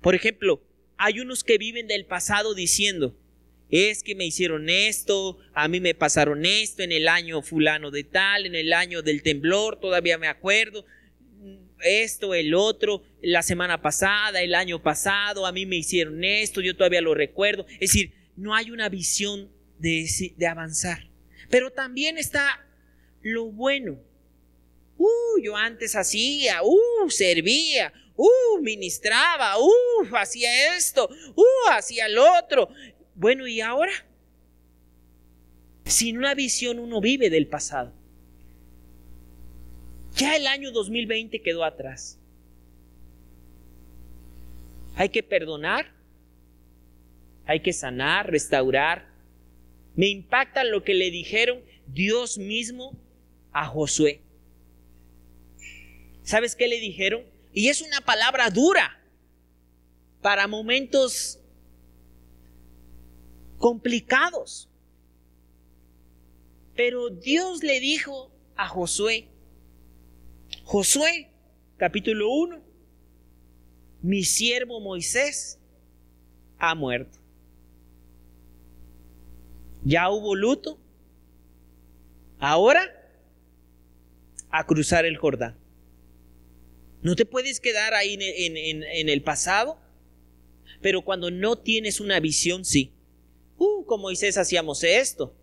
Por 0.00 0.14
ejemplo, 0.14 0.62
hay 0.96 1.20
unos 1.20 1.44
que 1.44 1.58
viven 1.58 1.86
del 1.86 2.06
pasado 2.06 2.54
diciendo, 2.54 3.16
es 3.68 4.02
que 4.02 4.14
me 4.14 4.24
hicieron 4.24 4.68
esto, 4.68 5.38
a 5.52 5.68
mí 5.68 5.80
me 5.80 5.94
pasaron 5.94 6.46
esto 6.46 6.82
en 6.82 6.92
el 6.92 7.08
año 7.08 7.42
fulano 7.42 7.90
de 7.90 8.04
tal, 8.04 8.46
en 8.46 8.54
el 8.54 8.72
año 8.72 9.02
del 9.02 9.22
temblor, 9.22 9.78
todavía 9.80 10.18
me 10.18 10.28
acuerdo, 10.28 10.84
esto, 11.80 12.34
el 12.34 12.54
otro, 12.54 13.02
la 13.26 13.42
semana 13.42 13.82
pasada, 13.82 14.40
el 14.40 14.54
año 14.54 14.80
pasado, 14.80 15.46
a 15.46 15.52
mí 15.52 15.66
me 15.66 15.74
hicieron 15.74 16.22
esto, 16.22 16.60
yo 16.60 16.76
todavía 16.76 17.00
lo 17.00 17.12
recuerdo. 17.12 17.66
Es 17.80 17.90
decir, 17.90 18.12
no 18.36 18.54
hay 18.54 18.70
una 18.70 18.88
visión 18.88 19.50
de, 19.80 20.08
de 20.36 20.46
avanzar. 20.46 21.08
Pero 21.50 21.72
también 21.72 22.18
está 22.18 22.64
lo 23.22 23.46
bueno. 23.46 23.98
Uh, 24.96 25.40
yo 25.42 25.56
antes 25.56 25.96
hacía, 25.96 26.62
uh, 26.62 27.10
servía, 27.10 27.92
uh, 28.14 28.62
ministraba, 28.62 29.58
uh, 29.58 30.16
hacía 30.16 30.76
esto, 30.76 31.10
uh, 31.34 31.70
hacía 31.72 32.06
el 32.06 32.18
otro. 32.18 32.68
Bueno, 33.16 33.48
¿y 33.48 33.60
ahora? 33.60 33.92
Sin 35.84 36.16
una 36.18 36.34
visión 36.34 36.78
uno 36.78 37.00
vive 37.00 37.28
del 37.28 37.48
pasado. 37.48 37.92
Ya 40.14 40.36
el 40.36 40.46
año 40.46 40.70
2020 40.70 41.42
quedó 41.42 41.64
atrás. 41.64 42.15
Hay 44.96 45.10
que 45.10 45.22
perdonar, 45.22 45.92
hay 47.44 47.60
que 47.60 47.74
sanar, 47.74 48.30
restaurar. 48.30 49.06
Me 49.94 50.08
impacta 50.08 50.64
lo 50.64 50.82
que 50.82 50.94
le 50.94 51.10
dijeron 51.10 51.60
Dios 51.86 52.38
mismo 52.38 52.98
a 53.52 53.66
Josué. 53.66 54.22
¿Sabes 56.22 56.56
qué 56.56 56.66
le 56.66 56.80
dijeron? 56.80 57.24
Y 57.52 57.68
es 57.68 57.82
una 57.82 58.00
palabra 58.00 58.48
dura 58.48 58.98
para 60.22 60.48
momentos 60.48 61.38
complicados. 63.58 64.68
Pero 66.74 67.10
Dios 67.10 67.62
le 67.62 67.80
dijo 67.80 68.30
a 68.56 68.66
Josué, 68.66 69.28
Josué, 70.64 71.30
capítulo 71.76 72.30
1, 72.30 72.65
mi 74.06 74.22
siervo 74.22 74.78
Moisés 74.78 75.58
ha 76.58 76.76
muerto. 76.76 77.18
Ya 79.82 80.08
hubo 80.10 80.36
luto. 80.36 80.78
Ahora, 82.38 82.88
a 84.48 84.64
cruzar 84.64 85.06
el 85.06 85.16
Jordán. 85.16 85.58
No 87.02 87.16
te 87.16 87.26
puedes 87.26 87.58
quedar 87.58 87.94
ahí 87.94 88.16
en, 88.20 89.08
el 89.08 89.22
pasado, 89.22 89.76
pero 90.80 91.02
cuando 91.02 91.32
no 91.32 91.58
tienes 91.58 91.98
una 91.98 92.20
visión, 92.20 92.64
sí. 92.64 92.92
Uh, 93.58 93.84
con 93.86 94.00
Moisés 94.00 94.38
hacíamos 94.38 94.84
esto. 94.84 95.34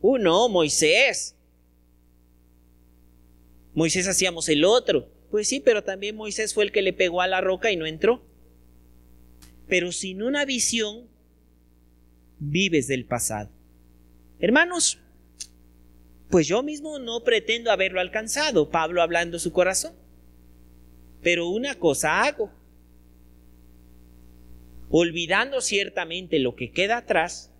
Uh, 0.00 0.16
no, 0.16 0.48
Moisés. 0.48 1.34
Moisés 3.74 4.06
hacíamos 4.06 4.48
el 4.48 4.64
otro. 4.64 5.08
Pues 5.30 5.48
sí, 5.48 5.60
pero 5.60 5.84
también 5.84 6.16
Moisés 6.16 6.54
fue 6.54 6.64
el 6.64 6.72
que 6.72 6.82
le 6.82 6.92
pegó 6.92 7.20
a 7.20 7.28
la 7.28 7.40
roca 7.40 7.70
y 7.70 7.76
no 7.76 7.86
entró. 7.86 8.22
Pero 9.68 9.92
sin 9.92 10.22
una 10.22 10.44
visión, 10.44 11.08
vives 12.38 12.88
del 12.88 13.04
pasado. 13.04 13.50
Hermanos, 14.40 14.98
pues 16.30 16.46
yo 16.46 16.62
mismo 16.62 16.98
no 16.98 17.22
pretendo 17.22 17.70
haberlo 17.70 18.00
alcanzado, 18.00 18.70
Pablo 18.70 19.02
hablando 19.02 19.38
su 19.38 19.52
corazón. 19.52 19.94
Pero 21.22 21.48
una 21.48 21.74
cosa 21.74 22.22
hago, 22.22 22.50
olvidando 24.88 25.60
ciertamente 25.60 26.38
lo 26.38 26.56
que 26.56 26.72
queda 26.72 26.98
atrás 26.98 27.52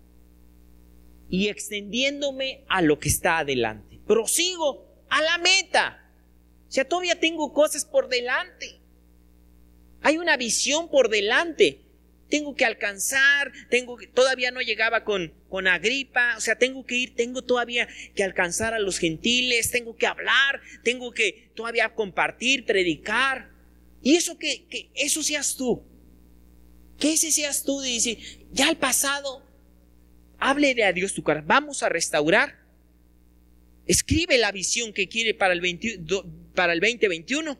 y 1.29 1.47
extendiéndome 1.47 2.65
a 2.67 2.81
lo 2.81 2.99
que 2.99 3.09
está 3.09 3.39
adelante. 3.39 3.99
Prosigo 4.05 4.85
a 5.09 5.21
la 5.21 5.37
meta. 5.37 6.00
O 6.71 6.73
sea, 6.73 6.85
todavía 6.85 7.19
tengo 7.19 7.51
cosas 7.53 7.83
por 7.83 8.07
delante. 8.07 8.79
Hay 10.01 10.17
una 10.17 10.37
visión 10.37 10.89
por 10.89 11.09
delante 11.09 11.81
tengo 12.31 12.55
que 12.55 12.65
alcanzar, 12.65 13.51
tengo 13.69 13.97
todavía 14.15 14.49
no 14.49 14.61
llegaba 14.61 15.03
con, 15.03 15.31
con 15.49 15.67
Agripa, 15.67 16.35
o 16.37 16.41
sea, 16.41 16.57
tengo 16.57 16.83
que 16.85 16.95
ir, 16.95 17.15
tengo 17.15 17.43
todavía 17.43 17.87
que 18.15 18.23
alcanzar 18.23 18.73
a 18.73 18.79
los 18.79 18.97
gentiles, 18.97 19.69
tengo 19.69 19.95
que 19.95 20.07
hablar, 20.07 20.61
tengo 20.81 21.11
que 21.11 21.51
todavía 21.53 21.93
compartir, 21.93 22.65
predicar. 22.65 23.51
Y 24.01 24.15
eso 24.15 24.39
que, 24.39 24.65
que 24.65 24.89
eso 24.95 25.21
seas 25.21 25.55
tú. 25.55 25.83
Que 26.97 27.13
ese 27.13 27.31
seas 27.31 27.63
tú, 27.63 27.81
dice, 27.81 28.17
ya 28.51 28.69
el 28.69 28.77
pasado, 28.77 29.45
háblele 30.39 30.85
a 30.85 30.93
Dios 30.93 31.13
tu 31.13 31.23
cara, 31.23 31.43
vamos 31.45 31.83
a 31.83 31.89
restaurar. 31.89 32.61
Escribe 33.85 34.37
la 34.37 34.51
visión 34.51 34.93
que 34.93 35.09
quiere 35.09 35.33
para 35.33 35.53
el, 35.53 35.61
para 36.53 36.73
el 36.73 36.79
2021. 36.79 37.57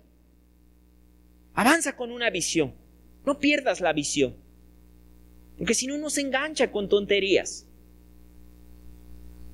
Avanza 1.54 1.96
con 1.96 2.12
una 2.12 2.30
visión. 2.30 2.74
No 3.26 3.40
pierdas 3.40 3.82
la 3.82 3.94
visión. 3.94 4.36
Porque 5.58 5.74
si 5.74 5.88
no, 5.88 5.96
uno 5.96 6.10
se 6.10 6.22
engancha 6.22 6.72
con 6.72 6.90
tonterías. 6.90 7.68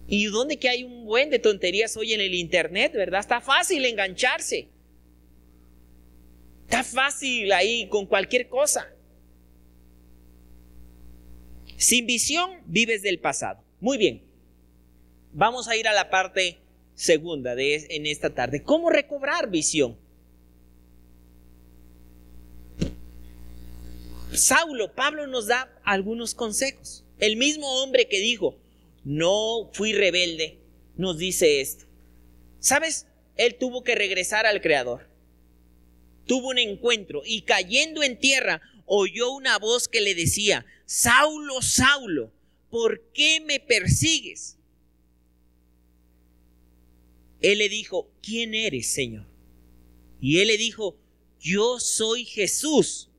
Y 0.07 0.25
donde 0.25 0.57
que 0.57 0.69
hay 0.69 0.83
un 0.83 1.05
buen 1.05 1.29
de 1.29 1.39
tonterías 1.39 1.97
hoy 1.97 2.13
en 2.13 2.21
el 2.21 2.33
Internet, 2.33 2.93
¿verdad? 2.93 3.19
Está 3.19 3.41
fácil 3.41 3.83
engancharse. 3.83 4.69
Está 6.63 6.83
fácil 6.83 7.51
ahí 7.51 7.89
con 7.89 8.05
cualquier 8.05 8.47
cosa. 8.47 8.87
Sin 11.75 12.05
visión 12.05 12.61
vives 12.65 13.01
del 13.01 13.19
pasado. 13.19 13.63
Muy 13.79 13.97
bien. 13.97 14.23
Vamos 15.33 15.67
a 15.67 15.75
ir 15.75 15.87
a 15.87 15.93
la 15.93 16.09
parte 16.09 16.59
segunda 16.97 17.55
de 17.55 17.85
en 17.91 18.07
esta 18.07 18.31
tarde. 18.31 18.63
¿Cómo 18.63 18.89
recobrar 18.89 19.49
visión? 19.49 19.95
Saulo, 24.33 24.93
Pablo 24.93 25.27
nos 25.27 25.47
da 25.47 25.71
algunos 25.85 26.33
consejos. 26.33 27.05
El 27.19 27.37
mismo 27.37 27.81
hombre 27.81 28.07
que 28.07 28.19
dijo, 28.19 28.57
no 29.05 29.69
fui 29.73 29.93
rebelde, 29.93 30.57
nos 30.95 31.17
dice 31.17 31.61
esto. 31.61 31.85
¿Sabes? 32.59 33.05
Él 33.37 33.55
tuvo 33.55 33.83
que 33.83 33.95
regresar 33.95 34.45
al 34.45 34.61
Creador. 34.61 35.07
Tuvo 36.25 36.49
un 36.49 36.57
encuentro 36.57 37.21
y 37.23 37.43
cayendo 37.43 38.03
en 38.03 38.19
tierra 38.19 38.61
oyó 38.85 39.31
una 39.31 39.59
voz 39.59 39.87
que 39.87 40.01
le 40.01 40.15
decía, 40.15 40.65
Saulo, 40.85 41.61
Saulo, 41.61 42.31
¿por 42.69 43.01
qué 43.13 43.39
me 43.39 43.59
persigues? 43.59 44.56
Él 47.41 47.59
le 47.59 47.69
dijo, 47.69 48.09
¿quién 48.21 48.53
eres, 48.53 48.87
Señor? 48.87 49.25
Y 50.19 50.39
él 50.39 50.47
le 50.47 50.57
dijo, 50.57 50.97
yo 51.39 51.79
soy 51.79 52.25
Jesús, 52.25 53.09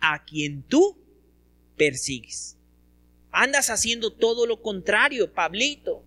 a 0.00 0.24
quien 0.24 0.62
tú 0.62 0.96
persigues. 1.76 2.56
Andas 3.30 3.70
haciendo 3.70 4.12
todo 4.12 4.46
lo 4.46 4.60
contrario, 4.60 5.32
Pablito. 5.32 6.02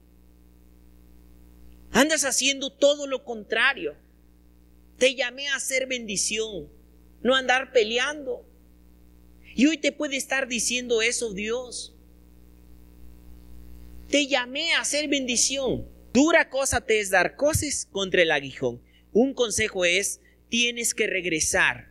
Andas 1.91 2.25
haciendo 2.25 2.69
todo 2.69 3.07
lo 3.07 3.23
contrario. 3.23 3.95
Te 4.97 5.15
llamé 5.15 5.47
a 5.47 5.55
hacer 5.55 5.87
bendición, 5.87 6.69
no 7.21 7.35
andar 7.35 7.71
peleando. 7.71 8.45
Y 9.55 9.65
hoy 9.67 9.77
te 9.77 9.91
puede 9.91 10.17
estar 10.17 10.47
diciendo 10.47 11.01
eso 11.01 11.33
Dios. 11.33 11.93
Te 14.09 14.27
llamé 14.27 14.73
a 14.73 14.81
hacer 14.81 15.07
bendición. 15.07 15.87
Dura 16.15 16.49
cosa 16.49 16.79
te 16.79 17.01
es 17.01 17.09
dar 17.09 17.35
cosas 17.35 17.89
contra 17.91 18.21
el 18.21 18.31
aguijón. 18.31 18.81
Un 19.11 19.33
consejo 19.33 19.83
es, 19.83 20.21
tienes 20.47 20.93
que 20.93 21.07
regresar 21.07 21.89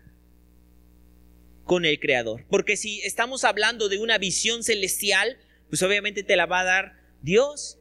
con 1.65 1.85
el 1.85 2.01
Creador. 2.01 2.47
Porque 2.49 2.79
si 2.79 3.03
estamos 3.03 3.45
hablando 3.45 3.91
de 3.91 3.99
una 3.99 4.17
visión 4.17 4.63
celestial, 4.63 5.37
pues 5.69 5.83
obviamente 5.83 6.23
te 6.23 6.37
la 6.37 6.47
va 6.47 6.61
a 6.61 6.65
dar 6.65 6.93
Dios. 7.21 7.79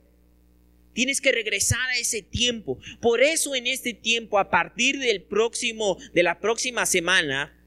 Tienes 0.92 1.22
que 1.22 1.32
regresar 1.32 1.90
a 1.90 1.98
ese 1.98 2.22
tiempo. 2.22 2.78
Por 3.00 3.24
eso 3.24 3.56
en 3.56 3.66
este 3.66 3.94
tiempo, 3.94 4.38
a 4.38 4.50
partir 4.50 5.00
del 5.00 5.22
próximo, 5.22 5.98
de 6.14 6.24
la 6.24 6.42
próxima 6.42 6.86
semana, 6.86 7.58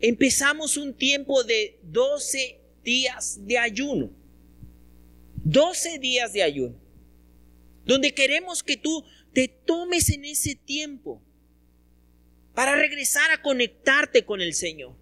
empezamos 0.00 0.76
un 0.76 0.92
tiempo 0.92 1.44
de 1.44 1.78
12 1.84 2.58
días 2.82 3.46
de 3.46 3.58
ayuno. 3.58 4.10
12 5.44 6.00
días 6.00 6.32
de 6.32 6.42
ayuno. 6.42 6.87
Donde 7.88 8.12
queremos 8.12 8.62
que 8.62 8.76
tú 8.76 9.02
te 9.32 9.48
tomes 9.48 10.10
en 10.10 10.26
ese 10.26 10.54
tiempo 10.54 11.22
para 12.52 12.76
regresar 12.76 13.30
a 13.30 13.40
conectarte 13.40 14.26
con 14.26 14.42
el 14.42 14.52
Señor. 14.52 14.94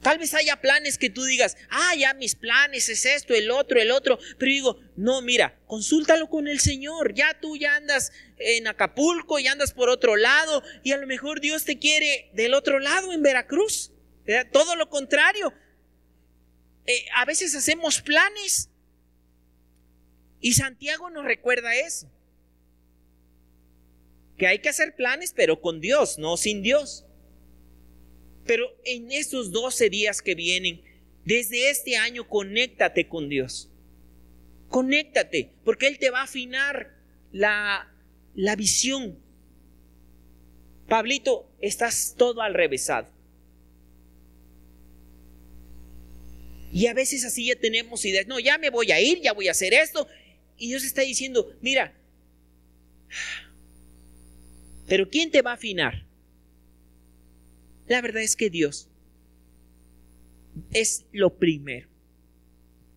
Tal 0.00 0.18
vez 0.18 0.34
haya 0.34 0.60
planes 0.60 0.98
que 0.98 1.10
tú 1.10 1.22
digas, 1.22 1.56
ah, 1.70 1.94
ya 1.96 2.12
mis 2.14 2.34
planes 2.34 2.88
es 2.88 3.06
esto, 3.06 3.34
el 3.34 3.52
otro, 3.52 3.80
el 3.80 3.92
otro. 3.92 4.18
Pero 4.36 4.50
digo, 4.50 4.80
no, 4.96 5.22
mira, 5.22 5.60
consúltalo 5.66 6.28
con 6.28 6.48
el 6.48 6.58
Señor. 6.58 7.14
Ya 7.14 7.38
tú 7.40 7.56
ya 7.56 7.76
andas 7.76 8.10
en 8.36 8.66
Acapulco 8.66 9.38
y 9.38 9.46
andas 9.46 9.72
por 9.72 9.90
otro 9.90 10.16
lado 10.16 10.64
y 10.82 10.90
a 10.90 10.96
lo 10.96 11.06
mejor 11.06 11.40
Dios 11.40 11.64
te 11.64 11.78
quiere 11.78 12.32
del 12.34 12.54
otro 12.54 12.80
lado 12.80 13.12
en 13.12 13.22
Veracruz. 13.22 13.92
Todo 14.50 14.74
lo 14.74 14.90
contrario. 14.90 15.54
Eh, 16.84 17.04
a 17.14 17.24
veces 17.26 17.54
hacemos 17.54 18.02
planes 18.02 18.71
y 20.42 20.54
Santiago 20.54 21.08
nos 21.08 21.24
recuerda 21.24 21.74
eso. 21.76 22.10
Que 24.36 24.48
hay 24.48 24.58
que 24.58 24.68
hacer 24.68 24.96
planes, 24.96 25.32
pero 25.34 25.60
con 25.60 25.80
Dios, 25.80 26.18
no 26.18 26.36
sin 26.36 26.62
Dios. 26.62 27.06
Pero 28.44 28.76
en 28.84 29.12
estos 29.12 29.52
12 29.52 29.88
días 29.88 30.20
que 30.20 30.34
vienen, 30.34 30.82
desde 31.24 31.70
este 31.70 31.96
año, 31.96 32.28
conéctate 32.28 33.08
con 33.08 33.28
Dios. 33.28 33.70
Conéctate, 34.68 35.52
porque 35.64 35.86
Él 35.86 35.98
te 35.98 36.10
va 36.10 36.20
a 36.20 36.24
afinar 36.24 36.90
la, 37.30 37.88
la 38.34 38.56
visión. 38.56 39.16
Pablito, 40.88 41.48
estás 41.60 42.16
todo 42.18 42.42
al 42.42 42.54
revésado. 42.54 43.08
Y 46.72 46.86
a 46.86 46.94
veces 46.94 47.24
así 47.24 47.46
ya 47.46 47.54
tenemos 47.54 48.04
ideas, 48.06 48.26
no, 48.26 48.40
ya 48.40 48.58
me 48.58 48.70
voy 48.70 48.90
a 48.90 49.00
ir, 49.00 49.20
ya 49.20 49.34
voy 49.34 49.46
a 49.46 49.52
hacer 49.52 49.72
esto. 49.74 50.08
Y 50.62 50.68
Dios 50.68 50.84
está 50.84 51.02
diciendo, 51.02 51.52
mira, 51.60 51.92
pero 54.86 55.10
¿quién 55.10 55.28
te 55.32 55.42
va 55.42 55.50
a 55.50 55.54
afinar? 55.54 56.06
La 57.88 58.00
verdad 58.00 58.22
es 58.22 58.36
que 58.36 58.48
Dios 58.48 58.88
es 60.72 61.04
lo 61.10 61.36
primero. 61.36 61.88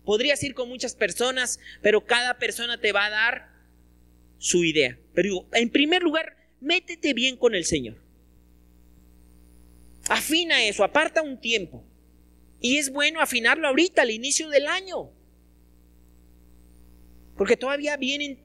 Podrías 0.04 0.44
ir 0.44 0.54
con 0.54 0.68
muchas 0.68 0.94
personas, 0.94 1.58
pero 1.82 2.06
cada 2.06 2.38
persona 2.38 2.80
te 2.80 2.92
va 2.92 3.06
a 3.06 3.10
dar 3.10 3.50
su 4.38 4.62
idea. 4.62 4.96
Pero 5.12 5.48
en 5.52 5.68
primer 5.68 6.04
lugar, 6.04 6.36
métete 6.60 7.14
bien 7.14 7.36
con 7.36 7.56
el 7.56 7.64
Señor. 7.64 7.96
Afina 10.08 10.64
eso, 10.64 10.84
aparta 10.84 11.20
un 11.20 11.40
tiempo. 11.40 11.84
Y 12.60 12.76
es 12.76 12.92
bueno 12.92 13.20
afinarlo 13.20 13.66
ahorita, 13.66 14.02
al 14.02 14.12
inicio 14.12 14.50
del 14.50 14.68
año. 14.68 15.15
Porque 17.36 17.56
todavía 17.56 17.96
vienen 17.96 18.38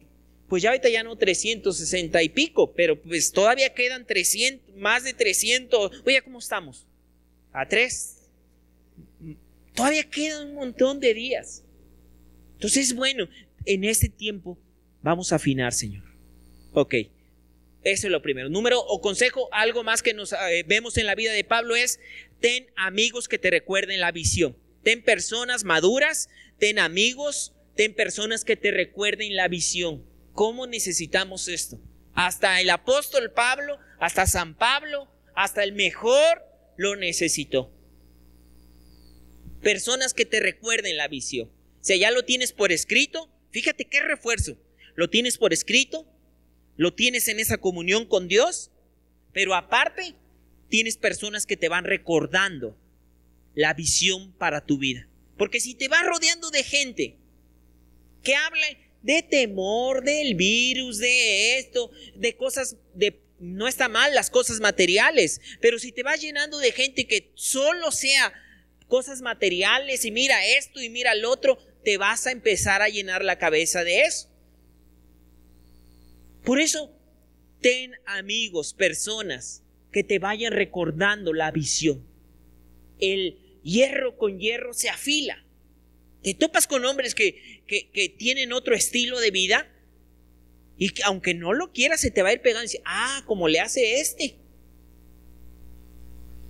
pues 0.51 0.63
ya 0.63 0.71
ahorita 0.71 0.89
ya 0.89 1.01
no 1.01 1.15
360 1.15 2.21
y 2.23 2.27
pico, 2.27 2.73
pero 2.73 3.01
pues 3.01 3.31
todavía 3.31 3.73
quedan 3.73 4.05
300, 4.05 4.75
más 4.75 5.05
de 5.05 5.13
300. 5.13 6.03
Oye, 6.05 6.21
¿cómo 6.21 6.39
estamos? 6.39 6.85
A 7.53 7.65
tres. 7.65 8.29
Todavía 9.73 10.03
quedan 10.03 10.49
un 10.49 10.55
montón 10.55 10.99
de 10.99 11.13
días. 11.13 11.63
Entonces, 12.55 12.93
bueno, 12.93 13.29
en 13.65 13.85
este 13.85 14.09
tiempo 14.09 14.59
vamos 15.01 15.31
a 15.31 15.37
afinar, 15.37 15.71
Señor. 15.71 16.03
Ok, 16.73 16.95
eso 17.83 18.07
es 18.07 18.11
lo 18.11 18.21
primero. 18.21 18.49
Número 18.49 18.81
o 18.81 18.99
consejo, 18.99 19.47
algo 19.53 19.85
más 19.85 20.03
que 20.03 20.13
nos 20.13 20.33
eh, 20.33 20.65
vemos 20.67 20.97
en 20.97 21.05
la 21.05 21.15
vida 21.15 21.31
de 21.31 21.45
Pablo 21.45 21.77
es, 21.77 22.01
ten 22.41 22.67
amigos 22.75 23.29
que 23.29 23.39
te 23.39 23.51
recuerden 23.51 24.01
la 24.01 24.11
visión. 24.11 24.57
Ten 24.83 25.01
personas 25.01 25.63
maduras, 25.63 26.27
ten 26.59 26.77
amigos, 26.77 27.53
ten 27.81 27.95
personas 27.95 28.45
que 28.45 28.55
te 28.55 28.69
recuerden 28.69 29.35
la 29.35 29.47
visión. 29.47 30.05
¿Cómo 30.33 30.67
necesitamos 30.67 31.47
esto? 31.47 31.81
Hasta 32.13 32.61
el 32.61 32.69
apóstol 32.69 33.31
Pablo, 33.31 33.79
hasta 33.99 34.27
San 34.27 34.53
Pablo, 34.53 35.11
hasta 35.33 35.63
el 35.63 35.73
mejor 35.73 36.43
lo 36.77 36.95
necesitó. 36.95 37.73
Personas 39.63 40.13
que 40.13 40.27
te 40.27 40.39
recuerden 40.39 40.95
la 40.95 41.07
visión. 41.07 41.51
Sea, 41.79 41.97
ya 41.97 42.11
lo 42.11 42.23
tienes 42.23 42.53
por 42.53 42.71
escrito, 42.71 43.31
fíjate 43.49 43.85
qué 43.85 43.99
refuerzo. 43.99 44.59
Lo 44.93 45.09
tienes 45.09 45.39
por 45.39 45.51
escrito, 45.51 46.05
lo 46.77 46.93
tienes 46.93 47.29
en 47.29 47.39
esa 47.39 47.57
comunión 47.57 48.05
con 48.05 48.27
Dios, 48.27 48.69
pero 49.33 49.55
aparte 49.55 50.13
tienes 50.69 50.97
personas 50.97 51.47
que 51.47 51.57
te 51.57 51.67
van 51.67 51.85
recordando 51.85 52.77
la 53.55 53.73
visión 53.73 54.33
para 54.33 54.67
tu 54.67 54.77
vida. 54.77 55.07
Porque 55.35 55.59
si 55.59 55.73
te 55.73 55.87
vas 55.87 56.05
rodeando 56.05 56.51
de 56.51 56.61
gente 56.61 57.17
que 58.23 58.35
habla 58.35 58.65
de 59.01 59.23
temor, 59.23 60.03
del 60.03 60.35
virus, 60.35 60.97
de 60.99 61.57
esto, 61.57 61.91
de 62.15 62.35
cosas, 62.35 62.77
de 62.93 63.19
no 63.39 63.67
está 63.67 63.89
mal 63.89 64.13
las 64.13 64.29
cosas 64.29 64.59
materiales, 64.59 65.41
pero 65.59 65.79
si 65.79 65.91
te 65.91 66.03
vas 66.03 66.21
llenando 66.21 66.59
de 66.59 66.71
gente 66.71 67.07
que 67.07 67.31
solo 67.33 67.91
sea 67.91 68.31
cosas 68.87 69.21
materiales 69.21 70.05
y 70.05 70.11
mira 70.11 70.45
esto 70.45 70.79
y 70.79 70.89
mira 70.89 71.13
el 71.13 71.25
otro, 71.25 71.57
te 71.83 71.97
vas 71.97 72.27
a 72.27 72.31
empezar 72.31 72.81
a 72.81 72.89
llenar 72.89 73.23
la 73.23 73.39
cabeza 73.39 73.83
de 73.83 74.01
eso. 74.01 74.29
Por 76.43 76.59
eso, 76.59 76.91
ten 77.61 77.93
amigos, 78.05 78.73
personas 78.73 79.63
que 79.91 80.03
te 80.03 80.19
vayan 80.19 80.53
recordando 80.53 81.33
la 81.33 81.51
visión. 81.51 82.05
El 82.99 83.39
hierro 83.63 84.17
con 84.17 84.39
hierro 84.39 84.73
se 84.73 84.89
afila. 84.89 85.43
Te 86.23 86.33
topas 86.33 86.67
con 86.67 86.85
hombres 86.85 87.15
que, 87.15 87.63
que, 87.67 88.09
tienen 88.09 88.53
otro 88.53 88.75
estilo 88.75 89.19
de 89.19 89.31
vida 89.31 89.67
y 90.77 90.89
que 90.89 91.03
aunque 91.03 91.33
no 91.33 91.53
lo 91.53 91.71
quieras 91.71 92.01
se 92.01 92.11
te 92.11 92.21
va 92.21 92.29
a 92.29 92.33
ir 92.33 92.41
pegando 92.41 92.63
y 92.63 92.67
dice, 92.67 92.81
ah, 92.85 93.23
como 93.25 93.47
le 93.47 93.59
hace 93.59 93.99
este. 93.99 94.35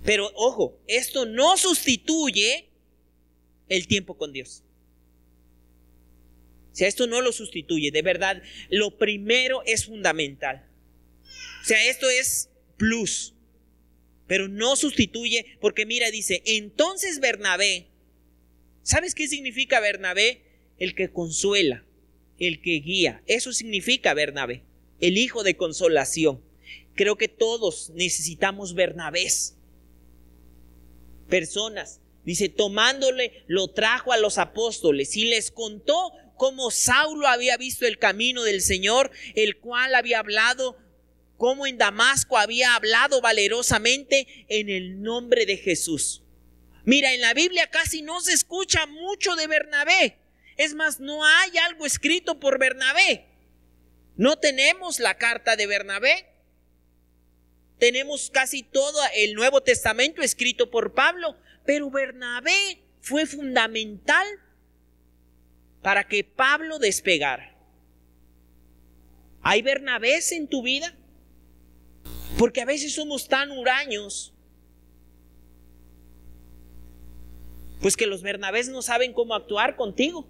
Pero 0.04 0.30
ojo, 0.34 0.78
esto 0.86 1.26
no 1.26 1.56
sustituye 1.56 2.68
el 3.68 3.86
tiempo 3.86 4.16
con 4.16 4.32
Dios. 4.32 4.62
O 6.72 6.74
sea, 6.74 6.88
esto 6.88 7.06
no 7.06 7.20
lo 7.20 7.32
sustituye, 7.32 7.90
de 7.90 8.02
verdad, 8.02 8.42
lo 8.70 8.96
primero 8.96 9.62
es 9.66 9.86
fundamental. 9.86 10.66
O 11.62 11.64
sea, 11.64 11.84
esto 11.88 12.08
es 12.08 12.48
plus, 12.78 13.34
pero 14.26 14.48
no 14.48 14.74
sustituye, 14.76 15.58
porque 15.60 15.84
mira, 15.84 16.10
dice, 16.10 16.42
entonces 16.46 17.20
Bernabé, 17.20 17.91
¿sabes 18.82 19.14
qué 19.14 19.28
significa 19.28 19.80
Bernabé? 19.80 20.42
El 20.78 20.94
que 20.94 21.10
consuela, 21.10 21.84
el 22.38 22.60
que 22.60 22.80
guía, 22.80 23.22
eso 23.26 23.52
significa 23.52 24.14
Bernabé, 24.14 24.62
el 25.00 25.18
hijo 25.18 25.42
de 25.42 25.56
consolación. 25.56 26.42
Creo 26.94 27.16
que 27.16 27.28
todos 27.28 27.90
necesitamos 27.94 28.74
Bernabés, 28.74 29.56
personas. 31.28 32.00
Dice, 32.24 32.48
tomándole, 32.48 33.44
lo 33.48 33.68
trajo 33.68 34.12
a 34.12 34.16
los 34.16 34.38
apóstoles 34.38 35.16
y 35.16 35.24
les 35.24 35.50
contó 35.50 36.12
cómo 36.36 36.70
Saulo 36.70 37.26
había 37.26 37.56
visto 37.56 37.86
el 37.86 37.98
camino 37.98 38.42
del 38.44 38.60
Señor, 38.60 39.10
el 39.34 39.58
cual 39.58 39.94
había 39.94 40.18
hablado, 40.18 40.76
cómo 41.36 41.66
en 41.66 41.78
Damasco 41.78 42.38
había 42.38 42.74
hablado 42.74 43.20
valerosamente 43.20 44.26
en 44.48 44.68
el 44.68 45.02
nombre 45.02 45.46
de 45.46 45.56
Jesús. 45.56 46.21
Mira, 46.84 47.12
en 47.12 47.20
la 47.20 47.34
Biblia 47.34 47.68
casi 47.68 48.02
no 48.02 48.20
se 48.20 48.32
escucha 48.32 48.86
mucho 48.86 49.36
de 49.36 49.46
Bernabé. 49.46 50.18
Es 50.56 50.74
más, 50.74 51.00
no 51.00 51.24
hay 51.24 51.56
algo 51.58 51.86
escrito 51.86 52.40
por 52.40 52.58
Bernabé. 52.58 53.26
No 54.16 54.38
tenemos 54.38 55.00
la 55.00 55.16
carta 55.16 55.56
de 55.56 55.66
Bernabé. 55.66 56.26
Tenemos 57.78 58.30
casi 58.30 58.62
todo 58.62 59.00
el 59.14 59.34
Nuevo 59.34 59.62
Testamento 59.62 60.22
escrito 60.22 60.70
por 60.70 60.94
Pablo, 60.94 61.36
pero 61.64 61.90
Bernabé 61.90 62.82
fue 63.00 63.26
fundamental 63.26 64.26
para 65.82 66.06
que 66.06 66.22
Pablo 66.22 66.78
despegara. 66.78 67.56
¿Hay 69.42 69.62
Bernabés 69.62 70.30
en 70.30 70.46
tu 70.46 70.62
vida? 70.62 70.94
Porque 72.38 72.60
a 72.60 72.64
veces 72.64 72.94
somos 72.94 73.28
tan 73.28 73.50
huraños. 73.50 74.32
Pues 77.82 77.96
que 77.96 78.06
los 78.06 78.22
Bernabés 78.22 78.68
no 78.68 78.80
saben 78.80 79.12
cómo 79.12 79.34
actuar 79.34 79.76
contigo. 79.76 80.26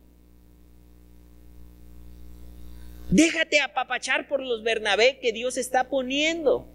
Déjate 3.11 3.61
apapachar 3.61 4.27
por 4.27 4.41
los 4.41 4.63
Bernabé 4.63 5.19
que 5.21 5.33
Dios 5.33 5.59
está 5.59 5.91
poniendo. 5.91 6.67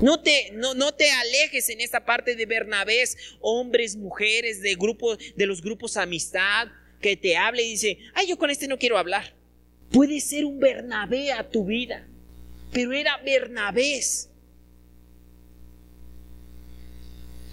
No 0.00 0.22
te, 0.22 0.50
no, 0.52 0.74
no 0.74 0.92
te 0.92 1.10
alejes 1.10 1.68
en 1.68 1.80
esta 1.80 2.04
parte 2.04 2.36
de 2.36 2.46
Bernabés, 2.46 3.16
hombres, 3.40 3.96
mujeres, 3.96 4.62
de, 4.62 4.74
grupo, 4.76 5.16
de 5.16 5.46
los 5.46 5.60
grupos 5.60 5.96
amistad, 5.96 6.68
que 7.00 7.16
te 7.16 7.36
hable 7.36 7.64
y 7.64 7.70
dice, 7.70 7.98
ay, 8.14 8.28
yo 8.28 8.38
con 8.38 8.50
este 8.50 8.68
no 8.68 8.78
quiero 8.78 8.98
hablar. 8.98 9.34
Puede 9.90 10.20
ser 10.20 10.44
un 10.44 10.60
Bernabé 10.60 11.32
a 11.32 11.48
tu 11.48 11.64
vida, 11.64 12.06
pero 12.72 12.92
era 12.92 13.16
Bernabés. 13.18 14.30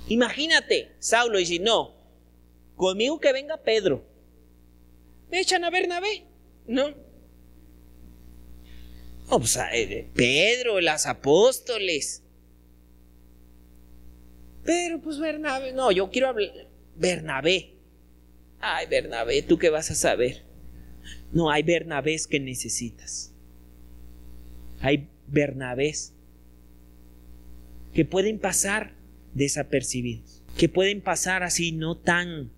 Imagínate, 0.08 0.92
Saulo 1.00 1.38
dice, 1.38 1.60
no, 1.60 1.96
conmigo 2.76 3.20
que 3.20 3.34
venga 3.34 3.58
Pedro. 3.58 4.04
Me 5.30 5.40
echan 5.40 5.64
a 5.64 5.70
Bernabé, 5.70 6.26
¿no? 6.68 6.90
No, 9.30 9.40
pues, 9.40 9.58
eh, 9.72 10.10
Pedro, 10.14 10.82
los 10.82 11.06
apóstoles. 11.06 12.22
Pero 14.64 15.02
pues 15.02 15.18
Bernabé, 15.20 15.72
no, 15.72 15.92
yo 15.92 16.12
quiero 16.12 16.28
hablar. 16.28 16.68
Bernabé. 16.96 17.74
Ay, 18.60 18.86
Bernabé, 18.88 19.42
¿tú 19.42 19.58
qué 19.58 19.70
vas 19.70 19.90
a 19.90 19.96
saber? 19.96 20.44
No, 21.32 21.50
hay 21.50 21.64
Bernabés 21.64 22.28
que 22.28 22.40
necesitas. 22.40 23.32
Hay 24.82 25.08
Bernabés 25.28 26.14
que 27.94 28.06
pueden 28.06 28.38
pasar 28.38 28.94
desapercibidos, 29.34 30.44
que 30.58 30.70
pueden 30.70 31.02
pasar 31.02 31.44
así 31.44 31.72
no 31.72 31.98
tan, 31.98 32.52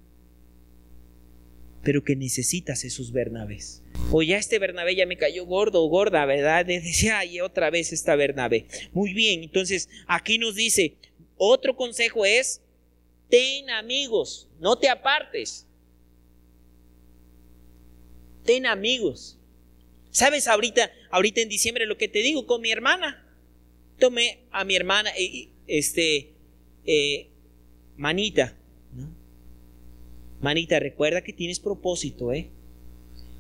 pero 1.84 2.04
que 2.04 2.16
necesitas 2.16 2.84
esos 2.84 3.12
Bernabés. 3.12 3.84
O 4.12 4.22
ya 4.22 4.38
este 4.38 4.60
Bernabé 4.60 4.96
ya 4.96 5.06
me 5.06 5.18
cayó 5.18 5.46
gordo 5.46 5.84
o 5.84 5.90
gorda, 5.90 6.26
¿verdad? 6.26 6.66
Decía, 6.66 7.20
ay, 7.20 7.42
otra 7.42 7.70
vez 7.70 7.94
esta 7.94 8.16
Bernabé. 8.16 8.66
Muy 8.92 9.14
bien, 9.14 9.44
entonces 9.44 9.90
aquí 10.08 10.38
nos 10.38 10.56
dice, 10.56 10.96
otro 11.38 11.76
consejo 11.76 12.26
es, 12.26 12.62
ten 13.30 13.70
amigos, 13.70 14.48
no 14.60 14.78
te 14.78 14.90
apartes. 14.90 15.68
Ten 18.46 18.66
amigos. 18.66 19.38
¿Sabes 20.12 20.48
ahorita, 20.48 20.92
ahorita 21.10 21.42
en 21.42 21.50
diciembre 21.50 21.86
lo 21.86 21.98
que 21.98 22.08
te 22.08 22.20
digo 22.20 22.46
con 22.46 22.62
mi 22.62 22.72
hermana? 22.72 23.26
Tomé 24.00 24.40
a 24.52 24.64
mi 24.64 24.76
hermana, 24.76 25.12
eh, 25.18 25.50
este, 25.66 26.33
eh, 26.86 27.30
manita, 27.98 28.56
Manita, 30.44 30.78
recuerda 30.78 31.22
que 31.22 31.32
tienes 31.32 31.62
propósito, 31.62 32.34
¿eh? 32.34 32.50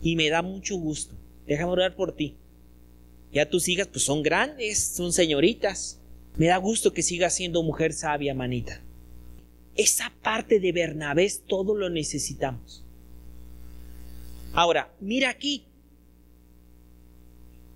Y 0.01 0.15
me 0.15 0.29
da 0.29 0.41
mucho 0.41 0.77
gusto. 0.77 1.13
Déjame 1.45 1.73
orar 1.73 1.97
por 1.97 2.15
ti. 2.15 2.37
Ya 3.33 3.49
tus 3.49 3.67
hijas, 3.67 3.87
pues 3.87 4.05
son 4.05 4.23
grandes, 4.23 4.81
son 4.95 5.11
señoritas. 5.11 5.99
Me 6.37 6.45
da 6.45 6.55
gusto 6.55 6.93
que 6.93 7.03
siga 7.03 7.29
siendo 7.29 7.61
mujer 7.61 7.91
sabia, 7.91 8.33
manita. 8.33 8.81
Esa 9.75 10.13
parte 10.21 10.61
de 10.61 10.71
Bernabé 10.71 11.29
todo 11.45 11.75
lo 11.75 11.89
necesitamos. 11.89 12.85
Ahora, 14.53 14.93
mira 15.01 15.29
aquí. 15.29 15.65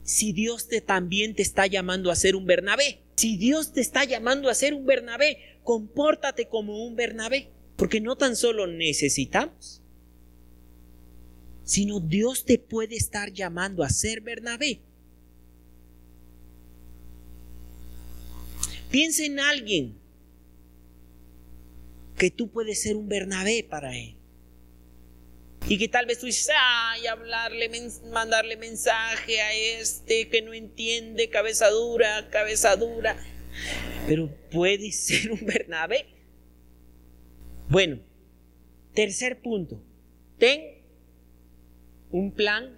Si 0.04 0.32
Dios 0.32 0.70
te 0.70 0.80
también 0.80 1.36
te 1.36 1.42
está 1.42 1.68
llamando 1.68 2.12
a 2.12 2.16
ser 2.16 2.38
un 2.38 2.46
Bernabé, 2.46 3.00
si 3.18 3.36
Dios 3.36 3.74
te 3.74 3.82
está 3.82 4.06
llamando 4.06 4.50
a 4.50 4.54
ser 4.54 4.74
un 4.74 4.86
Bernabé, 4.86 5.57
compórtate 5.68 6.48
como 6.48 6.86
un 6.86 6.96
Bernabé, 6.96 7.50
porque 7.76 8.00
no 8.00 8.16
tan 8.16 8.38
solo 8.38 8.68
necesitamos, 8.68 9.82
sino 11.66 12.00
Dios 12.00 12.46
te 12.46 12.58
puede 12.58 12.96
estar 12.96 13.34
llamando 13.34 13.84
a 13.84 13.90
ser 13.90 14.22
Bernabé. 14.22 14.80
Piensa 18.90 19.26
en 19.26 19.42
alguien 19.42 20.00
que 22.18 22.32
tú 22.32 22.50
puedes 22.50 22.84
ser 22.84 22.96
un 22.96 23.10
Bernabé 23.10 23.68
para 23.70 23.94
él. 23.94 24.16
Y 25.68 25.78
que 25.78 25.90
tal 25.90 26.06
vez 26.06 26.20
tú 26.20 26.28
dices, 26.28 26.50
ay, 26.58 27.08
hablarle, 27.08 27.70
mandarle 28.10 28.56
mensaje 28.56 29.42
a 29.42 29.54
este 29.82 30.30
que 30.30 30.42
no 30.42 30.54
entiende, 30.54 31.30
cabeza 31.30 31.70
dura, 31.70 32.30
cabeza 32.30 32.78
dura. 32.78 33.22
Pero 34.08 34.30
puede 34.52 34.92
ser 34.92 35.32
un 35.32 35.46
Bernabé. 35.46 36.06
Bueno, 37.70 38.00
tercer 38.94 39.42
punto, 39.42 39.82
ten 40.38 40.78
un 42.12 42.32
plan 42.32 42.78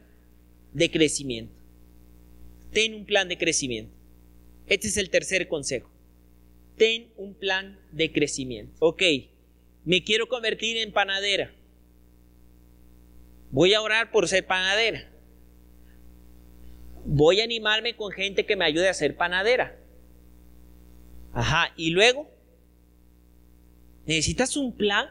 de 0.74 0.90
crecimiento. 0.90 1.54
ten 2.72 2.94
un 2.94 3.06
plan 3.06 3.28
de 3.28 3.38
crecimiento. 3.38 3.96
Este 4.68 4.88
es 4.88 4.98
el 4.98 5.10
tercer 5.10 5.48
consejo. 5.48 5.90
Ten 6.78 7.12
un 7.18 7.34
plan 7.34 7.80
de 7.92 8.12
crecimiento. 8.12 8.74
Ok, 8.80 9.02
me 9.86 10.04
quiero 10.04 10.28
convertir 10.28 10.78
en 10.78 10.92
panadera. 10.92 11.52
Voy 13.52 13.74
a 13.74 13.82
orar 13.82 14.12
por 14.12 14.28
ser 14.28 14.46
panadera. 14.46 15.10
Voy 17.06 17.42
a 17.42 17.44
animarme 17.44 17.96
con 17.96 18.12
gente 18.12 18.46
que 18.46 18.56
me 18.56 18.66
ayude 18.66 18.88
a 18.88 18.94
ser 18.94 19.18
panadera. 19.18 19.79
Ajá, 21.34 21.74
y 21.76 21.92
luego, 21.92 22.30
necesitas 24.06 24.58
un 24.58 24.76
plan. 24.76 25.08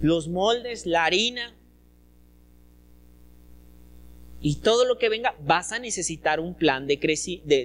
Los 0.00 0.28
moldes, 0.28 0.86
la 0.86 1.04
harina, 1.04 1.58
y 4.40 4.56
todo 4.56 4.84
lo 4.84 4.98
que 4.98 5.08
venga, 5.08 5.34
vas 5.44 5.72
a 5.72 5.78
necesitar 5.78 6.38
un 6.38 6.54
plan 6.54 6.86
de, 6.86 6.96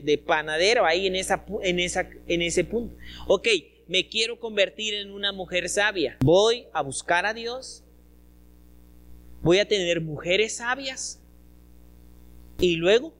de, 0.04 0.18
panadero 0.18 0.86
ahí 0.86 1.06
en, 1.06 1.16
esa, 1.16 1.46
en, 1.62 1.80
esa, 1.80 2.10
en 2.28 2.42
ese 2.42 2.64
punto. 2.64 2.96
Ok, 3.28 3.48
me 3.88 4.08
quiero 4.08 4.40
convertir 4.40 4.96
en 4.96 5.12
una 5.12 5.32
mujer 5.32 5.70
sabia. 5.70 6.18
Voy 6.22 6.66
a 6.74 6.82
buscar 6.82 7.26
a 7.28 7.34
Dios. 7.34 7.84
Voy 9.44 9.60
a 9.60 9.68
tener 9.68 10.02
mujeres 10.02 10.58
sabias. 10.58 11.22
Y 12.60 12.78
luego, 12.78 13.14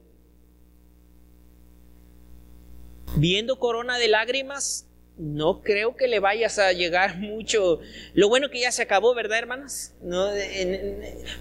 viendo 3.16 3.58
corona 3.58 3.98
de 3.98 4.08
lágrimas, 4.08 4.86
no 5.16 5.62
creo 5.62 5.96
que 5.96 6.08
le 6.08 6.18
vayas 6.18 6.58
a 6.58 6.72
llegar 6.72 7.18
mucho. 7.18 7.80
Lo 8.14 8.28
bueno 8.28 8.50
que 8.50 8.60
ya 8.60 8.72
se 8.72 8.82
acabó, 8.82 9.14
¿verdad, 9.14 9.38
hermanas? 9.38 9.94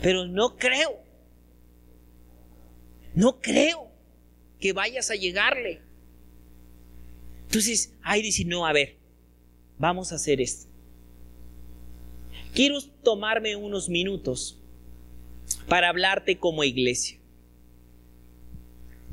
Pero 0.02 0.28
no 0.28 0.56
creo. 0.58 1.00
No 3.16 3.40
creo 3.40 3.92
que 4.60 4.74
vayas 4.74 5.12
a 5.12 5.16
llegarle. 5.16 5.82
Entonces, 7.46 7.94
ahí 8.02 8.22
dice, 8.22 8.46
no, 8.46 8.66
a 8.66 8.74
ver, 8.74 8.98
vamos 9.78 10.12
a 10.12 10.16
hacer 10.16 10.42
esto. 10.42 10.68
Quiero 12.54 12.80
tomarme 13.04 13.56
unos 13.56 13.90
minutos 13.90 14.60
para 15.68 15.90
hablarte 15.90 16.38
como 16.38 16.64
iglesia. 16.64 17.20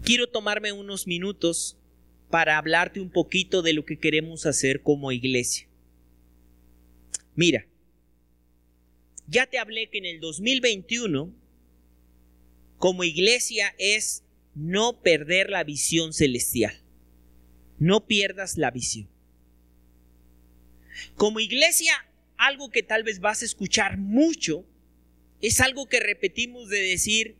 Quiero 0.05 0.27
tomarme 0.29 0.73
unos 0.73 1.07
minutos 1.07 1.80
para 2.31 2.59
hablarte 2.59 3.01
un 3.01 3.11
poquito 3.11 3.62
de 3.62 3.72
lo 3.72 3.85
que 3.85 3.99
queremos 3.99 4.47
hacer 4.47 4.83
como 4.83 5.12
iglesia. 5.12 5.68
Mira, 7.35 7.66
ya 9.26 9.47
te 9.47 9.59
hablé 9.59 9.89
que 9.91 9.99
en 9.99 10.07
el 10.07 10.20
2021 10.20 11.33
como 12.78 13.05
iglesia 13.05 13.74
es 13.78 14.24
no 14.55 15.03
perder 15.03 15.51
la 15.51 15.64
visión 15.64 16.12
celestial. 16.12 16.81
No 17.78 18.07
pierdas 18.07 18.57
la 18.57 18.70
visión. 18.70 19.09
Como 21.14 21.41
iglesia, 21.41 21.93
algo 22.37 22.70
que 22.70 22.83
tal 22.83 23.03
vez 23.03 23.20
vas 23.20 23.43
a 23.43 23.45
escuchar 23.45 23.99
mucho 23.99 24.64
es 25.41 25.61
algo 25.61 25.89
que 25.89 26.01
repetimos 26.01 26.68
de 26.68 26.81
decir, 26.81 27.37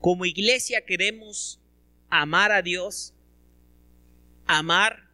como 0.00 0.26
iglesia 0.26 0.84
queremos 0.84 1.60
amar 2.08 2.52
a 2.52 2.62
Dios, 2.62 3.14
amar 4.48 5.08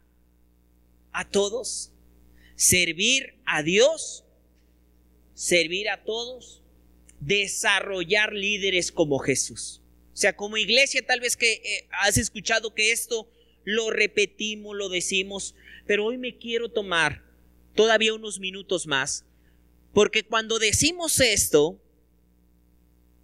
a 1.11 1.29
todos, 1.29 1.91
servir 2.55 3.35
a 3.45 3.61
Dios, 3.61 4.25
servir 5.35 5.89
a 5.89 6.03
todos 6.03 6.63
desarrollar 7.19 8.33
líderes 8.33 8.91
como 8.91 9.19
Jesús. 9.19 9.81
O 10.13 10.17
sea, 10.17 10.35
como 10.35 10.57
iglesia 10.57 11.05
tal 11.05 11.19
vez 11.19 11.35
que 11.35 11.53
eh, 11.53 11.87
has 11.91 12.17
escuchado 12.17 12.73
que 12.73 12.91
esto 12.91 13.29
lo 13.63 13.89
repetimos, 13.89 14.75
lo 14.75 14.89
decimos, 14.89 15.55
pero 15.85 16.05
hoy 16.05 16.17
me 16.17 16.37
quiero 16.37 16.69
tomar 16.69 17.23
todavía 17.73 18.13
unos 18.13 18.39
minutos 18.39 18.87
más, 18.87 19.25
porque 19.93 20.23
cuando 20.23 20.59
decimos 20.59 21.19
esto, 21.19 21.81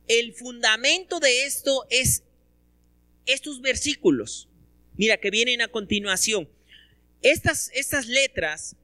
el 0.07 0.33
fundamento 0.33 1.19
de 1.19 1.45
esto 1.45 1.85
es 1.89 2.23
estos 3.25 3.61
versículos. 3.61 4.49
Mira, 5.01 5.17
que 5.17 5.31
vienen 5.31 5.61
a 5.61 5.67
continuación. 5.67 6.47
Estas, 7.21 7.69
estas 7.73 8.07
letras, 8.07 8.77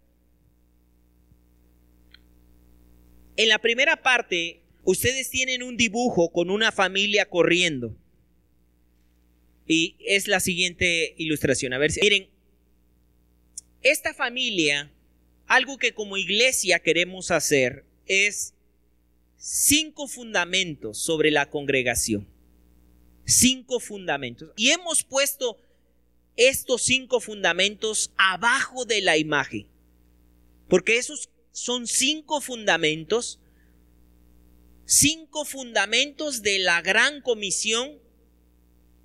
en 3.38 3.48
la 3.48 3.60
primera 3.60 4.02
parte, 4.02 4.62
Ustedes 4.88 5.30
tienen 5.30 5.64
un 5.64 5.76
dibujo 5.76 6.32
con 6.32 6.50
una 6.50 6.72
familia 6.72 7.30
corriendo. 7.30 7.94
Y 9.68 9.98
es 10.00 10.30
la 10.30 10.40
siguiente 10.40 11.14
ilustración. 11.18 11.74
A 11.74 11.78
ver 11.78 11.92
si. 11.92 12.00
Miren, 12.00 12.30
esta 13.82 14.14
familia, 14.14 14.90
algo 15.46 15.78
que 15.78 15.92
como 15.92 16.16
iglesia 16.16 16.80
queremos 16.80 17.32
hacer 17.32 17.84
es 18.06 18.54
cinco 19.36 20.08
fundamentos 20.08 21.00
sobre 21.00 21.32
la 21.32 21.50
congregación. 21.50 22.26
Cinco 23.26 23.82
fundamentos. 23.82 24.54
Y 24.56 24.70
hemos 24.70 25.04
puesto 25.04 25.58
estos 26.38 26.84
cinco 26.84 27.20
fundamentos 27.20 28.12
abajo 28.18 28.86
de 28.86 29.02
la 29.02 29.18
imagen. 29.18 29.68
Porque 30.70 30.98
esos 30.98 31.30
son 31.52 31.88
cinco 31.88 32.40
fundamentos 32.40 33.40
cinco 34.88 35.44
fundamentos 35.44 36.42
de 36.42 36.60
la 36.60 36.82
gran 36.82 37.22
comisión 37.22 38.00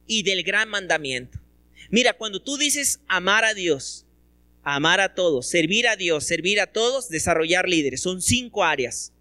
y 0.07 0.23
del 0.23 0.45
gran 0.45 0.69
mandamiento. 0.69 1.39
Mira, 1.91 2.15
cuando 2.15 2.41
tú 2.41 2.57
dices 2.57 3.01
amar 3.09 3.45
a 3.45 3.53
Dios, 3.53 4.07
amar 4.63 5.01
a 5.01 5.15
todos, 5.15 5.49
servir 5.49 5.89
a 5.89 5.97
Dios, 5.97 6.25
servir 6.25 6.61
a 6.61 6.69
todos, 6.69 7.09
desarrollar 7.09 7.69
líderes, 7.69 8.01
son 8.01 8.23
cinco 8.23 8.65
áreas. 8.65 9.13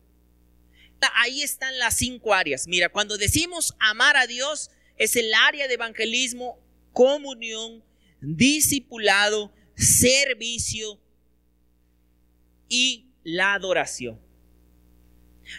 Ahí 1.15 1.41
están 1.41 1.79
las 1.79 1.97
cinco 1.97 2.31
áreas. 2.31 2.67
Mira, 2.67 2.89
cuando 2.89 3.17
decimos 3.17 3.73
amar 3.79 4.15
a 4.15 4.27
Dios, 4.27 4.69
es 4.97 5.15
el 5.15 5.33
área 5.33 5.67
de 5.67 5.73
evangelismo, 5.73 6.59
comunión, 6.93 7.83
discipulado, 8.21 9.53
servicio 9.75 10.99
y 12.69 13.07
la 13.23 13.53
adoración. 13.53 14.19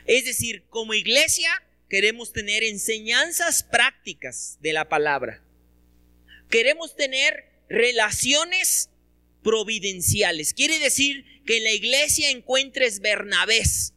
Es 0.07 0.25
decir, 0.25 0.65
como 0.71 0.95
iglesia 0.95 1.51
queremos 1.89 2.33
tener 2.33 2.63
enseñanzas 2.63 3.63
prácticas 3.63 4.59
de 4.63 4.73
la 4.73 4.89
palabra. 4.89 5.45
Queremos 6.49 6.97
tener 6.97 7.45
relaciones 7.69 8.91
providenciales. 9.43 10.55
Quiere 10.55 10.79
decir 10.79 11.25
que 11.45 11.59
en 11.59 11.65
la 11.65 11.73
iglesia 11.73 12.31
encuentres 12.31 13.01
Bernabés. 13.01 13.95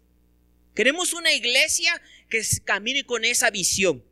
Queremos 0.74 1.14
una 1.14 1.32
iglesia 1.34 2.02
que 2.30 2.42
camine 2.64 3.06
con 3.06 3.24
esa 3.24 3.50
visión. 3.50 4.04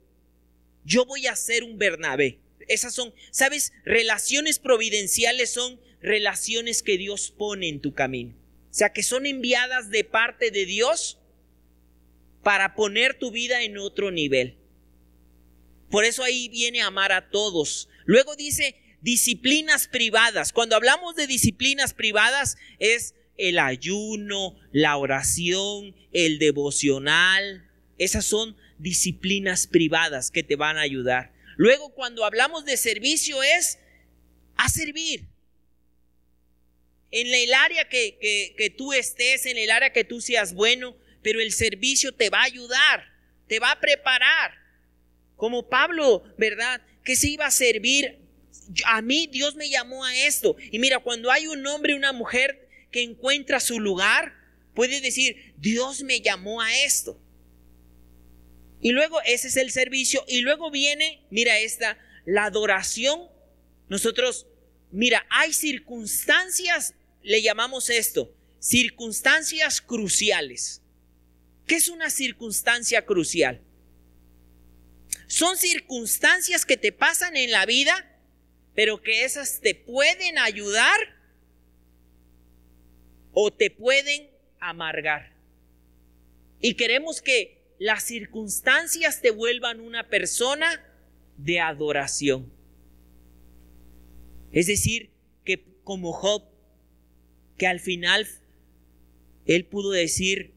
Yo 0.85 1.05
voy 1.05 1.27
a 1.27 1.35
ser 1.35 1.63
un 1.63 1.77
Bernabé. 1.77 2.39
Esas 2.67 2.93
son, 2.93 3.13
¿sabes? 3.31 3.73
Relaciones 3.85 4.59
providenciales 4.59 5.51
son 5.51 5.79
relaciones 6.01 6.83
que 6.83 6.97
Dios 6.97 7.33
pone 7.37 7.69
en 7.69 7.81
tu 7.81 7.93
camino. 7.93 8.35
O 8.69 8.73
sea, 8.73 8.91
que 8.91 9.03
son 9.03 9.25
enviadas 9.25 9.89
de 9.89 10.03
parte 10.03 10.51
de 10.51 10.65
Dios 10.65 11.19
para 12.43 12.75
poner 12.75 13.17
tu 13.17 13.31
vida 13.31 13.63
en 13.63 13.77
otro 13.77 14.11
nivel. 14.11 14.57
Por 15.89 16.05
eso 16.05 16.23
ahí 16.23 16.49
viene 16.49 16.81
amar 16.81 17.11
a 17.11 17.29
todos. 17.29 17.87
Luego 18.05 18.35
dice 18.35 18.75
disciplinas 19.01 19.87
privadas. 19.87 20.51
Cuando 20.51 20.75
hablamos 20.75 21.15
de 21.15 21.27
disciplinas 21.27 21.93
privadas 21.93 22.57
es 22.79 23.15
el 23.37 23.59
ayuno, 23.59 24.55
la 24.71 24.97
oración, 24.97 25.95
el 26.11 26.39
devocional. 26.39 27.69
Esas 27.97 28.25
son 28.25 28.57
disciplinas 28.79 29.67
privadas 29.67 30.31
que 30.31 30.43
te 30.43 30.55
van 30.55 30.77
a 30.77 30.81
ayudar. 30.81 31.32
Luego 31.55 31.93
cuando 31.93 32.25
hablamos 32.25 32.65
de 32.65 32.77
servicio 32.77 33.41
es 33.43 33.79
a 34.55 34.69
servir. 34.69 35.27
En 37.11 37.27
el 37.33 37.53
área 37.53 37.87
que, 37.89 38.17
que, 38.19 38.55
que 38.57 38.69
tú 38.69 38.93
estés, 38.93 39.45
en 39.45 39.57
el 39.57 39.69
área 39.69 39.93
que 39.93 40.03
tú 40.03 40.19
seas 40.19 40.53
bueno, 40.53 40.97
pero 41.21 41.39
el 41.39 41.51
servicio 41.51 42.11
te 42.13 42.29
va 42.29 42.41
a 42.41 42.45
ayudar, 42.45 43.11
te 43.47 43.59
va 43.59 43.71
a 43.71 43.79
preparar. 43.79 44.53
Como 45.35 45.69
Pablo, 45.69 46.23
¿verdad? 46.37 46.81
Que 47.03 47.15
se 47.15 47.29
iba 47.29 47.45
a 47.45 47.51
servir. 47.51 48.19
A 48.85 49.01
mí 49.01 49.27
Dios 49.27 49.55
me 49.55 49.69
llamó 49.69 50.05
a 50.05 50.15
esto. 50.15 50.55
Y 50.71 50.79
mira, 50.79 50.99
cuando 50.99 51.31
hay 51.31 51.47
un 51.47 51.65
hombre 51.67 51.95
una 51.95 52.13
mujer 52.13 52.67
que 52.91 53.01
encuentra 53.01 53.59
su 53.59 53.79
lugar, 53.79 54.33
puede 54.73 55.01
decir, 55.01 55.53
Dios 55.57 56.03
me 56.03 56.21
llamó 56.21 56.61
a 56.61 56.75
esto. 56.83 57.19
Y 58.83 58.91
luego 58.91 59.21
ese 59.25 59.47
es 59.47 59.55
el 59.55 59.71
servicio. 59.71 60.25
Y 60.27 60.41
luego 60.41 60.69
viene, 60.69 61.21
mira 61.31 61.57
esta, 61.57 61.97
la 62.25 62.43
adoración. 62.43 63.29
Nosotros, 63.87 64.45
mira, 64.91 65.25
hay 65.29 65.53
circunstancias, 65.53 66.93
le 67.23 67.41
llamamos 67.41 67.89
esto, 67.89 68.35
circunstancias 68.59 69.79
cruciales. 69.79 70.81
¿Qué 71.65 71.75
es 71.75 71.87
una 71.87 72.09
circunstancia 72.09 73.05
crucial? 73.05 73.61
Son 75.27 75.55
circunstancias 75.55 76.65
que 76.65 76.75
te 76.75 76.91
pasan 76.91 77.37
en 77.37 77.51
la 77.51 77.65
vida, 77.65 78.19
pero 78.75 79.01
que 79.01 79.23
esas 79.23 79.61
te 79.61 79.75
pueden 79.75 80.37
ayudar 80.37 80.99
o 83.31 83.49
te 83.49 83.71
pueden 83.71 84.29
amargar. 84.59 85.31
Y 86.59 86.73
queremos 86.73 87.21
que 87.21 87.62
las 87.83 88.03
circunstancias 88.03 89.19
te 89.21 89.29
vuelvan 89.29 89.81
una 89.81 90.07
persona 90.07 90.81
de 91.35 91.59
adoración. 91.59 92.49
Es 94.53 94.67
decir, 94.67 95.09
que 95.43 95.65
como 95.83 96.13
Job, 96.13 96.43
que 97.57 97.67
al 97.67 97.81
final 97.81 98.25
él 99.45 99.65
pudo 99.65 99.91
decir, 99.91 100.53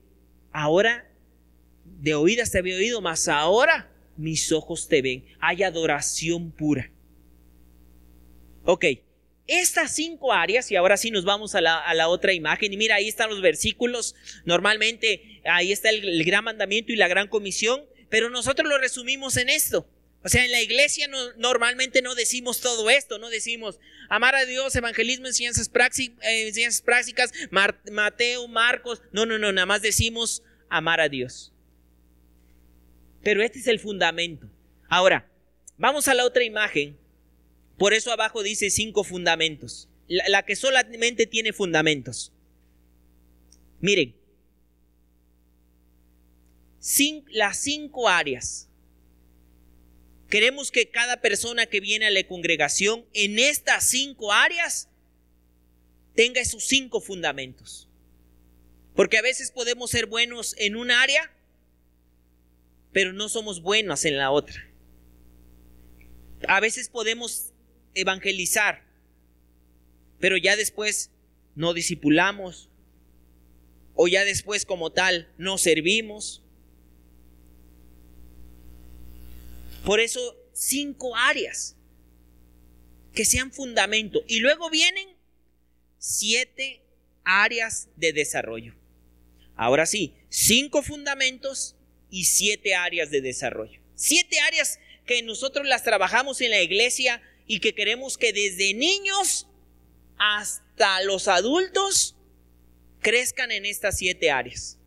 ahora 0.52 1.10
de 1.84 2.14
oídas 2.14 2.52
te 2.52 2.58
había 2.58 2.76
oído, 2.76 3.00
mas 3.00 3.26
ahora 3.26 3.90
mis 4.16 4.52
ojos 4.52 4.86
te 4.86 5.02
ven. 5.02 5.24
Hay 5.40 5.64
adoración 5.64 6.52
pura. 6.52 6.92
Ok, 8.62 8.84
estas 9.46 9.94
cinco 9.94 10.32
áreas, 10.32 10.70
y 10.70 10.76
ahora 10.76 10.96
sí 10.96 11.10
nos 11.10 11.24
vamos 11.24 11.54
a 11.54 11.60
la, 11.60 12.08
otra 12.08 12.32
imagen, 12.32 12.72
y 12.72 12.76
mira, 12.76 12.96
ahí 12.96 13.08
están 13.08 13.30
los 13.30 13.40
versículos, 13.40 14.14
normalmente 14.44 15.40
ahí 15.44 15.72
está 15.72 15.90
el, 15.90 16.24
gran 16.24 16.44
mandamiento 16.44 16.92
y 16.92 16.96
la 16.96 17.08
gran 17.08 17.28
comisión, 17.28 17.84
pero 18.08 18.30
nosotros 18.30 18.68
lo 18.68 18.78
resumimos 18.78 19.36
en 19.36 19.48
esto. 19.48 19.88
O 20.22 20.28
sea, 20.28 20.44
en 20.44 20.50
la 20.50 20.60
iglesia 20.60 21.08
normalmente 21.36 22.02
no 22.02 22.16
decimos 22.16 22.60
todo 22.60 22.90
esto, 22.90 23.18
no 23.18 23.30
decimos 23.30 23.78
amar 24.08 24.34
a 24.34 24.44
Dios, 24.44 24.74
evangelismo, 24.74 25.28
enseñanzas, 25.28 25.70
eh, 25.98 26.48
enseñanzas 26.48 26.82
prácticas, 26.82 27.32
Mateo, 27.92 28.48
Marcos, 28.48 29.02
no, 29.12 29.24
no, 29.24 29.38
no, 29.38 29.52
nada 29.52 29.66
más 29.66 29.82
decimos 29.82 30.42
amar 30.68 31.00
a 31.00 31.08
Dios. 31.08 31.52
Pero 33.22 33.42
este 33.42 33.60
es 33.60 33.68
el 33.68 33.78
fundamento. 33.78 34.50
Ahora, 34.88 35.28
vamos 35.76 36.08
a 36.08 36.14
la 36.14 36.24
otra 36.24 36.44
imagen. 36.44 36.96
Por 37.78 37.94
eso 37.94 38.12
abajo 38.12 38.42
dice 38.42 38.70
cinco 38.70 39.04
fundamentos. 39.04 39.88
La, 40.08 40.44
que 40.44 40.56
solamente 40.56 41.26
tiene 41.26 41.52
fundamentos. 41.52 42.32
Miren, 43.80 44.14
las 47.30 47.58
cinco 47.58 48.08
áreas. 48.08 48.68
Queremos 50.28 50.70
que 50.70 50.90
cada 50.90 51.20
persona 51.20 51.66
que 51.66 51.80
viene 51.80 52.06
a 52.06 52.10
la 52.10 52.26
congregación 52.26 53.04
en 53.12 53.38
estas 53.38 53.88
cinco 53.88 54.32
áreas 54.32 54.88
tenga 56.14 56.40
esos 56.40 56.64
cinco 56.64 57.00
fundamentos. 57.00 57.88
Porque 58.94 59.18
a 59.18 59.22
veces 59.22 59.50
podemos 59.50 59.90
ser 59.90 60.06
buenos 60.06 60.54
en 60.58 60.76
un 60.76 60.90
área 60.90 61.32
pero 62.96 63.12
no 63.12 63.28
somos 63.28 63.60
buenos 63.60 64.06
en 64.06 64.16
la 64.16 64.30
otra. 64.30 64.56
A 66.48 66.60
veces 66.60 66.88
podemos 66.88 67.52
evangelizar, 67.96 68.84
pero 70.20 70.36
ya 70.36 70.56
después 70.56 71.10
no 71.54 71.74
discipulamos 71.74 72.68
o 73.94 74.06
ya 74.06 74.24
después 74.24 74.64
como 74.64 74.92
tal 74.92 75.28
no 75.38 75.58
servimos. 75.58 76.42
Por 79.84 80.00
eso 80.00 80.36
cinco 80.52 81.16
áreas 81.16 81.76
que 83.12 83.24
sean 83.24 83.50
fundamento. 83.50 84.22
Y 84.28 84.40
luego 84.40 84.70
vienen 84.70 85.08
siete 85.98 86.82
áreas 87.24 87.88
de 87.96 88.12
desarrollo. 88.12 88.74
Ahora 89.56 89.86
sí, 89.86 90.14
cinco 90.28 90.82
fundamentos 90.82 91.74
y 92.10 92.24
siete 92.24 92.74
áreas 92.74 93.10
de 93.10 93.22
desarrollo. 93.22 93.80
Siete 93.94 94.38
áreas 94.40 94.78
que 95.06 95.22
nosotros 95.22 95.66
las 95.66 95.82
trabajamos 95.82 96.40
en 96.42 96.50
la 96.50 96.60
iglesia 96.60 97.22
y 97.46 97.60
que 97.60 97.74
queremos 97.74 98.18
que 98.18 98.32
desde 98.32 98.74
niños 98.74 99.46
hasta 100.18 101.02
los 101.02 101.28
adultos 101.28 102.16
crezcan 103.00 103.52
en 103.52 103.66
estas 103.66 103.98
siete 103.98 104.30
áreas. 104.30 104.78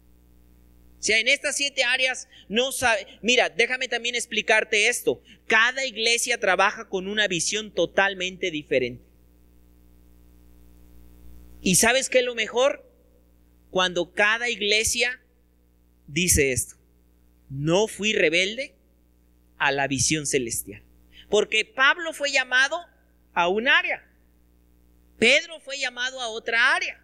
O 0.99 1.03
sea, 1.03 1.19
en 1.19 1.29
estas 1.29 1.55
siete 1.55 1.83
áreas 1.83 2.27
no 2.49 2.71
sabe. 2.71 3.07
Mira, 3.21 3.49
déjame 3.49 3.87
también 3.87 4.15
explicarte 4.15 4.89
esto. 4.89 5.21
Cada 5.47 5.85
iglesia 5.85 6.37
trabaja 6.37 6.89
con 6.89 7.07
una 7.07 7.27
visión 7.27 7.73
totalmente 7.73 8.51
diferente. 8.51 9.03
¿Y 11.61 11.75
sabes 11.75 12.09
qué 12.09 12.19
es 12.19 12.25
lo 12.25 12.35
mejor? 12.35 12.85
Cuando 13.71 14.13
cada 14.13 14.49
iglesia 14.49 15.21
dice 16.07 16.51
esto 16.51 16.79
no 17.49 17.87
fui 17.87 18.13
rebelde 18.13 18.75
a 19.57 19.71
la 19.71 19.87
visión 19.87 20.25
celestial. 20.25 20.83
Porque 21.29 21.65
Pablo 21.65 22.13
fue 22.13 22.31
llamado 22.31 22.79
a 23.33 23.47
un 23.47 23.67
área. 23.67 24.05
Pedro 25.17 25.59
fue 25.59 25.77
llamado 25.77 26.21
a 26.21 26.29
otra 26.29 26.75
área. 26.75 27.03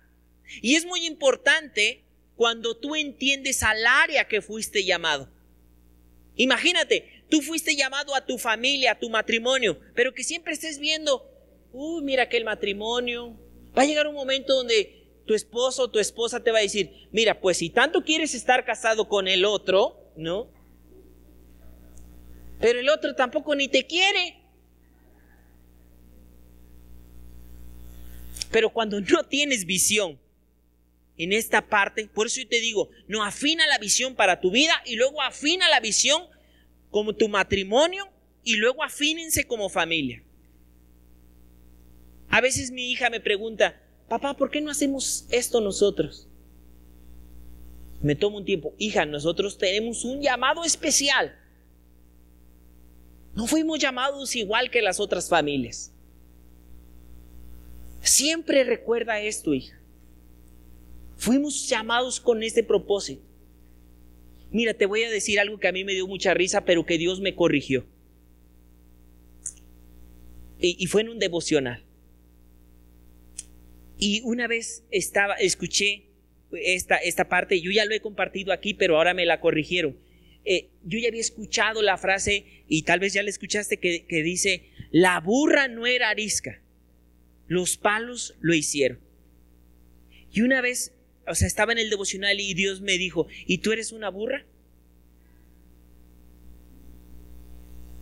Y 0.62 0.76
es 0.76 0.86
muy 0.86 1.06
importante 1.06 2.04
cuando 2.36 2.76
tú 2.76 2.96
entiendes 2.96 3.64
al 3.64 3.86
área 3.86 4.28
que 4.28 4.42
fuiste 4.42 4.84
llamado. 4.84 5.30
Imagínate, 6.36 7.24
tú 7.30 7.42
fuiste 7.42 7.76
llamado 7.76 8.16
a 8.16 8.26
tu 8.26 8.38
familia, 8.38 8.94
a 8.94 9.00
tu 9.00 9.10
matrimonio, 9.10 9.80
pero 9.94 10.14
que 10.14 10.24
siempre 10.24 10.54
estés 10.54 10.80
viendo, 10.80 11.30
uy, 11.72 12.04
mira 12.04 12.28
que 12.28 12.38
el 12.38 12.46
matrimonio. 12.46 13.38
Va 13.78 13.84
a 13.84 13.86
llegar 13.86 14.08
un 14.08 14.16
momento 14.16 14.56
donde 14.56 15.06
tu 15.26 15.34
esposo 15.34 15.84
o 15.84 15.90
tu 15.90 16.00
esposa 16.00 16.44
te 16.44 16.52
va 16.52 16.60
a 16.60 16.62
decir, 16.62 17.08
mira, 17.12 17.40
pues 17.40 17.58
si 17.58 17.70
tanto 17.70 18.04
quieres 18.04 18.34
estar 18.34 18.64
casado 18.66 19.08
con 19.08 19.28
el 19.28 19.44
otro, 19.44 20.12
¿no? 20.16 20.50
Pero 22.66 22.80
el 22.80 22.90
otro 22.90 23.14
tampoco 23.14 23.54
ni 23.54 23.68
te 23.68 23.86
quiere. 23.86 24.38
Pero 28.50 28.74
cuando 28.74 29.00
no 29.00 29.24
tienes 29.24 29.68
visión 29.68 30.20
en 31.16 31.32
esta 31.32 31.70
parte, 31.70 32.10
por 32.12 32.26
eso 32.26 32.42
yo 32.42 32.48
te 32.48 32.60
digo, 32.60 32.90
no 33.08 33.24
afina 33.24 33.68
la 33.68 33.78
visión 33.78 34.16
para 34.16 34.42
tu 34.42 34.50
vida 34.50 34.74
y 34.84 34.96
luego 34.96 35.22
afina 35.22 35.70
la 35.70 35.80
visión 35.80 36.24
como 36.90 37.14
tu 37.14 37.30
matrimonio 37.30 38.10
y 38.44 38.56
luego 38.56 38.82
afínense 38.82 39.46
como 39.46 39.70
familia. 39.70 40.24
A 42.30 42.42
veces 42.42 42.72
mi 42.72 42.92
hija 42.92 43.12
me 43.12 43.20
pregunta, 43.20 43.80
papá, 44.10 44.36
¿por 44.36 44.50
qué 44.50 44.60
no 44.60 44.72
hacemos 44.72 45.28
esto 45.30 45.62
nosotros? 45.62 46.28
me 48.02 48.16
tomo 48.16 48.38
un 48.38 48.46
tiempo, 48.46 48.74
hija, 48.80 49.06
nosotros 49.06 49.60
tenemos 49.60 50.04
un 50.04 50.20
llamado 50.20 50.64
especial. 50.64 51.45
No 53.36 53.48
fuimos 53.48 53.80
llamados 53.80 54.36
igual 54.36 54.72
que 54.72 54.82
las 54.82 55.00
otras 55.00 55.28
familias. 55.30 55.92
Siempre 58.02 58.64
recuerda 58.64 59.20
esto, 59.20 59.54
hija. 59.54 59.78
Fuimos 61.18 61.68
llamados 61.68 62.20
con 62.20 62.44
este 62.44 62.64
propósito. 62.64 63.22
Mira, 64.52 64.74
te 64.74 64.86
voy 64.86 65.04
a 65.04 65.10
decir 65.10 65.40
algo 65.40 65.60
que 65.60 65.68
a 65.68 65.72
mí 65.74 65.84
me 65.84 65.94
dio 65.94 66.08
mucha 66.08 66.34
risa, 66.34 66.64
pero 66.64 66.86
que 66.86 66.98
Dios 66.98 67.20
me 67.20 67.36
corrigió. 67.36 67.86
Y, 70.60 70.88
fue 70.88 71.02
en 71.02 71.10
un 71.10 71.20
devocional. 71.20 71.84
Y 73.98 74.22
una 74.22 74.48
vez 74.48 74.84
estaba, 74.92 75.36
escuché 75.36 76.06
esta, 76.52 76.96
esta 76.96 77.28
parte, 77.28 77.60
yo 77.60 77.72
ya 77.72 77.86
lo 77.86 77.94
he 77.94 78.00
compartido 78.00 78.54
aquí, 78.54 78.74
pero 78.74 78.98
ahora 78.98 79.14
me 79.14 79.26
la 79.26 79.42
corrigieron. 79.42 79.98
Eh, 80.46 80.70
yo 80.84 81.00
ya 81.00 81.08
había 81.08 81.22
escuchado 81.22 81.82
la 81.82 81.98
frase, 81.98 82.64
y 82.68 82.84
tal 82.84 83.00
vez 83.00 83.14
ya 83.14 83.24
la 83.24 83.30
escuchaste, 83.30 83.78
que, 83.78 84.06
que 84.06 84.24
dice, 84.24 84.70
la 84.92 85.20
burra 85.20 85.68
no 85.68 85.88
era 85.88 86.10
arisca, 86.10 86.62
los 87.48 87.78
palos 87.78 88.36
lo 88.40 88.54
hicieron. 88.54 89.00
Y 90.32 90.42
una 90.42 90.62
vez, 90.62 90.94
o 91.28 91.34
sea, 91.34 91.48
estaba 91.48 91.72
en 91.72 91.80
el 91.80 91.90
devocional 91.90 92.40
y 92.40 92.54
Dios 92.54 92.82
me 92.82 92.98
dijo, 92.98 93.28
¿y 93.46 93.60
tú 93.60 93.72
eres 93.72 93.92
una 93.92 94.10
burra? 94.10 94.46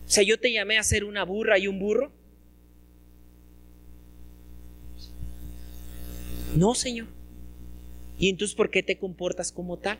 O 0.06 0.10
sea, 0.10 0.22
yo 0.22 0.38
te 0.38 0.52
llamé 0.52 0.78
a 0.78 0.82
ser 0.82 1.04
una 1.04 1.24
burra 1.24 1.58
y 1.58 1.66
un 1.66 1.78
burro. 1.78 2.12
No, 6.56 6.74
Señor. 6.74 7.08
¿Y 8.18 8.28
entonces 8.28 8.54
por 8.54 8.70
qué 8.70 8.82
te 8.82 8.98
comportas 8.98 9.50
como 9.50 9.78
tal? 9.78 9.98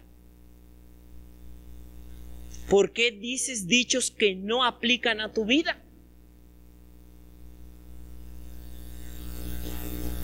¿Por 2.69 2.93
qué 2.93 3.11
dices 3.11 3.66
dichos 3.66 4.11
que 4.11 4.35
no 4.35 4.65
aplican 4.65 5.20
a 5.20 5.32
tu 5.32 5.45
vida? 5.45 5.82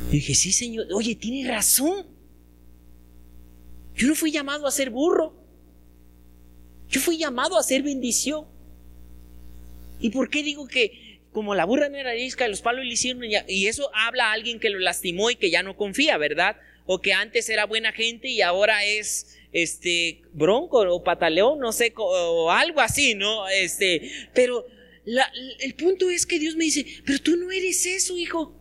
Y 0.09 0.15
dije, 0.15 0.35
sí, 0.35 0.53
Señor, 0.53 0.87
oye, 0.93 1.15
tiene 1.15 1.49
razón. 1.49 2.07
Yo 3.95 4.09
no 4.09 4.15
fui 4.15 4.33
llamado 4.33 4.67
a 4.67 4.71
ser 4.71 4.91
burro. 4.91 5.35
Yo 6.89 7.01
fui 7.01 7.19
llamado 7.19 7.57
a 7.59 7.63
ser 7.63 7.83
bendición. 7.83 8.47
¿Y 10.01 10.11
por 10.11 10.31
qué 10.31 10.43
digo 10.43 10.67
que 10.67 11.21
como 11.33 11.55
la 11.55 11.65
burra 11.65 11.89
no 11.89 11.97
era 11.97 12.11
arisca, 12.11 12.49
los 12.49 12.61
palos 12.61 12.85
le 12.85 12.93
hicieron 12.93 13.23
y 13.47 13.67
eso 13.67 13.89
habla 13.95 14.31
a 14.31 14.33
alguien 14.33 14.59
que 14.59 14.71
lo 14.71 14.81
lastimó 14.81 15.31
y 15.31 15.37
que 15.37 15.51
ya 15.51 15.63
no 15.63 15.77
confía, 15.77 16.17
¿verdad? 16.17 16.57
o 16.93 17.01
que 17.01 17.13
antes 17.13 17.49
era 17.49 17.67
buena 17.67 17.93
gente 17.93 18.27
y 18.27 18.43
ahora 18.43 18.85
es 18.85 19.39
este 19.53 20.23
bronco 20.33 20.79
o 20.79 21.03
pataleón, 21.03 21.59
no 21.59 21.73
sé, 21.73 21.93
o 21.97 22.51
algo 22.51 22.81
así, 22.81 23.15
¿no? 23.15 23.49
Este, 23.49 24.11
pero 24.35 24.65
el 25.61 25.75
punto 25.75 26.11
es 26.11 26.27
que 26.27 26.39
Dios 26.39 26.57
me 26.57 26.65
dice, 26.65 26.87
pero 27.05 27.19
tú 27.19 27.37
no 27.37 27.51
eres 27.51 27.85
eso, 27.87 28.17
hijo. 28.17 28.55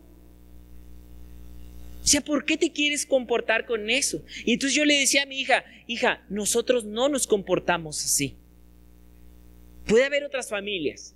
O 2.02 2.06
sea, 2.06 2.22
¿por 2.22 2.44
qué 2.44 2.56
te 2.56 2.72
quieres 2.72 3.04
comportar 3.04 3.66
con 3.66 3.90
eso? 3.90 4.24
Y 4.44 4.54
entonces 4.54 4.76
yo 4.76 4.84
le 4.84 4.98
decía 4.98 5.22
a 5.22 5.26
mi 5.26 5.40
hija, 5.40 5.64
hija, 5.86 6.24
nosotros 6.28 6.84
no 6.84 7.08
nos 7.08 7.26
comportamos 7.26 8.04
así. 8.04 8.36
Puede 9.86 10.04
haber 10.04 10.24
otras 10.24 10.48
familias, 10.48 11.14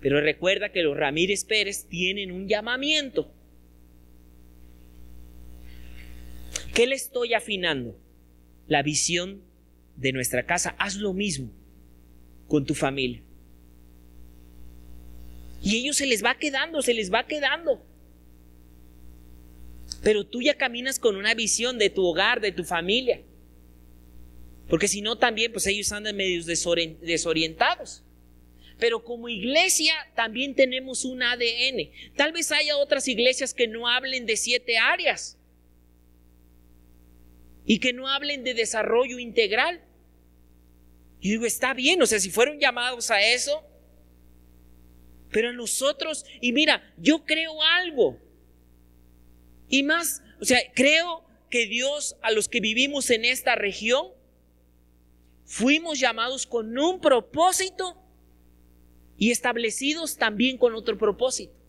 pero 0.00 0.20
recuerda 0.20 0.72
que 0.72 0.82
los 0.82 0.96
Ramírez 0.96 1.44
Pérez 1.44 1.86
tienen 1.88 2.32
un 2.32 2.48
llamamiento. 2.48 3.32
¿Qué 6.74 6.86
le 6.86 6.96
estoy 6.96 7.34
afinando? 7.34 8.01
La 8.72 8.82
visión 8.82 9.42
de 9.96 10.12
nuestra 10.12 10.46
casa. 10.46 10.74
Haz 10.78 10.96
lo 10.96 11.12
mismo 11.12 11.52
con 12.48 12.64
tu 12.64 12.74
familia. 12.74 13.22
Y 15.62 15.76
ellos 15.76 15.98
se 15.98 16.06
les 16.06 16.24
va 16.24 16.38
quedando, 16.38 16.80
se 16.80 16.94
les 16.94 17.12
va 17.12 17.26
quedando. 17.26 17.84
Pero 20.02 20.24
tú 20.24 20.40
ya 20.40 20.54
caminas 20.54 20.98
con 20.98 21.16
una 21.16 21.34
visión 21.34 21.76
de 21.76 21.90
tu 21.90 22.02
hogar, 22.02 22.40
de 22.40 22.50
tu 22.50 22.64
familia. 22.64 23.20
Porque 24.70 24.88
si 24.88 25.02
no, 25.02 25.18
también, 25.18 25.52
pues 25.52 25.66
ellos 25.66 25.92
andan 25.92 26.16
medios 26.16 26.46
desorientados. 26.46 28.02
Pero 28.78 29.04
como 29.04 29.28
iglesia 29.28 29.92
también 30.16 30.54
tenemos 30.54 31.04
un 31.04 31.22
ADN. 31.22 31.90
Tal 32.16 32.32
vez 32.32 32.50
haya 32.50 32.78
otras 32.78 33.06
iglesias 33.06 33.52
que 33.52 33.68
no 33.68 33.86
hablen 33.86 34.24
de 34.24 34.38
siete 34.38 34.78
áreas 34.78 35.36
y 37.64 37.78
que 37.78 37.92
no 37.92 38.08
hablen 38.08 38.44
de 38.44 38.54
desarrollo 38.54 39.18
integral. 39.18 39.80
Y 41.20 41.30
digo, 41.30 41.46
está 41.46 41.74
bien, 41.74 42.02
o 42.02 42.06
sea, 42.06 42.18
si 42.18 42.30
fueron 42.30 42.58
llamados 42.58 43.10
a 43.10 43.20
eso, 43.20 43.64
pero 45.30 45.52
nosotros, 45.52 46.26
y 46.40 46.52
mira, 46.52 46.92
yo 46.98 47.24
creo 47.24 47.62
algo. 47.62 48.18
Y 49.68 49.82
más, 49.82 50.22
o 50.40 50.44
sea, 50.44 50.58
creo 50.74 51.24
que 51.48 51.66
Dios 51.66 52.16
a 52.22 52.30
los 52.32 52.48
que 52.48 52.60
vivimos 52.60 53.10
en 53.10 53.24
esta 53.24 53.54
región, 53.54 54.08
fuimos 55.44 56.00
llamados 56.00 56.46
con 56.46 56.76
un 56.78 57.00
propósito 57.00 57.96
y 59.16 59.30
establecidos 59.30 60.16
también 60.16 60.58
con 60.58 60.74
otro 60.74 60.98
propósito. 60.98 61.61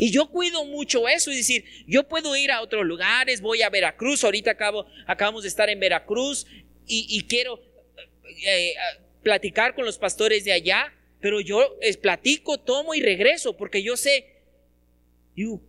Y 0.00 0.10
yo 0.10 0.30
cuido 0.30 0.64
mucho 0.64 1.06
eso, 1.08 1.30
es 1.30 1.36
decir, 1.36 1.64
yo 1.86 2.08
puedo 2.08 2.34
ir 2.34 2.50
a 2.50 2.62
otros 2.62 2.86
lugares, 2.86 3.40
voy 3.40 3.60
a 3.62 3.68
Veracruz, 3.68 4.24
ahorita 4.24 4.56
acabamos 5.06 5.42
de 5.42 5.48
estar 5.48 5.68
en 5.68 5.78
Veracruz 5.78 6.46
y, 6.86 7.22
quiero 7.28 7.62
eh, 8.46 8.72
platicar 9.22 9.74
con 9.74 9.84
los 9.84 9.98
pastores 9.98 10.44
de 10.44 10.52
allá, 10.52 10.92
pero 11.20 11.40
yo 11.40 11.76
eh, 11.82 11.96
platico, 11.98 12.58
tomo 12.58 12.94
y 12.94 13.02
regreso, 13.02 13.56
porque 13.56 13.82
yo 13.82 13.96
sé, 13.96 14.42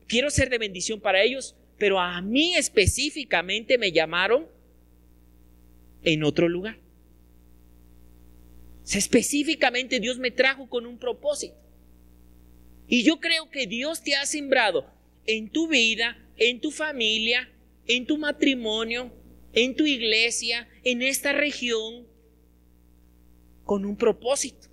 quiero 0.08 0.30
ser 0.30 0.50
de 0.50 0.58
bendición 0.58 1.02
para 1.02 1.22
ellos, 1.22 1.56
pero 1.78 2.00
a 2.00 2.22
mí 2.22 2.56
específicamente 2.56 3.78
me 3.78 3.92
llamaron 3.92 4.48
en 6.04 6.24
otro 6.24 6.48
lugar 6.48 6.78
específicamente 8.98 10.00
Dios 10.00 10.18
me 10.18 10.32
trajo 10.32 10.68
con 10.68 10.86
un 10.86 10.98
propósito. 10.98 11.56
Y 12.92 13.04
yo 13.04 13.22
creo 13.22 13.50
que 13.50 13.68
Dios 13.68 14.04
te 14.04 14.18
ha 14.18 14.26
sembrado 14.26 14.86
en 15.26 15.50
tu 15.50 15.70
vida, 15.70 16.18
en 16.36 16.60
tu 16.60 16.72
familia, 16.72 17.50
en 17.88 18.06
tu 18.06 18.18
matrimonio, 18.18 19.14
en 19.54 19.78
tu 19.78 19.86
iglesia, 19.86 20.68
en 20.84 21.02
esta 21.02 21.32
región, 21.32 22.06
con 23.64 23.86
un 23.86 23.96
propósito. 23.96 24.68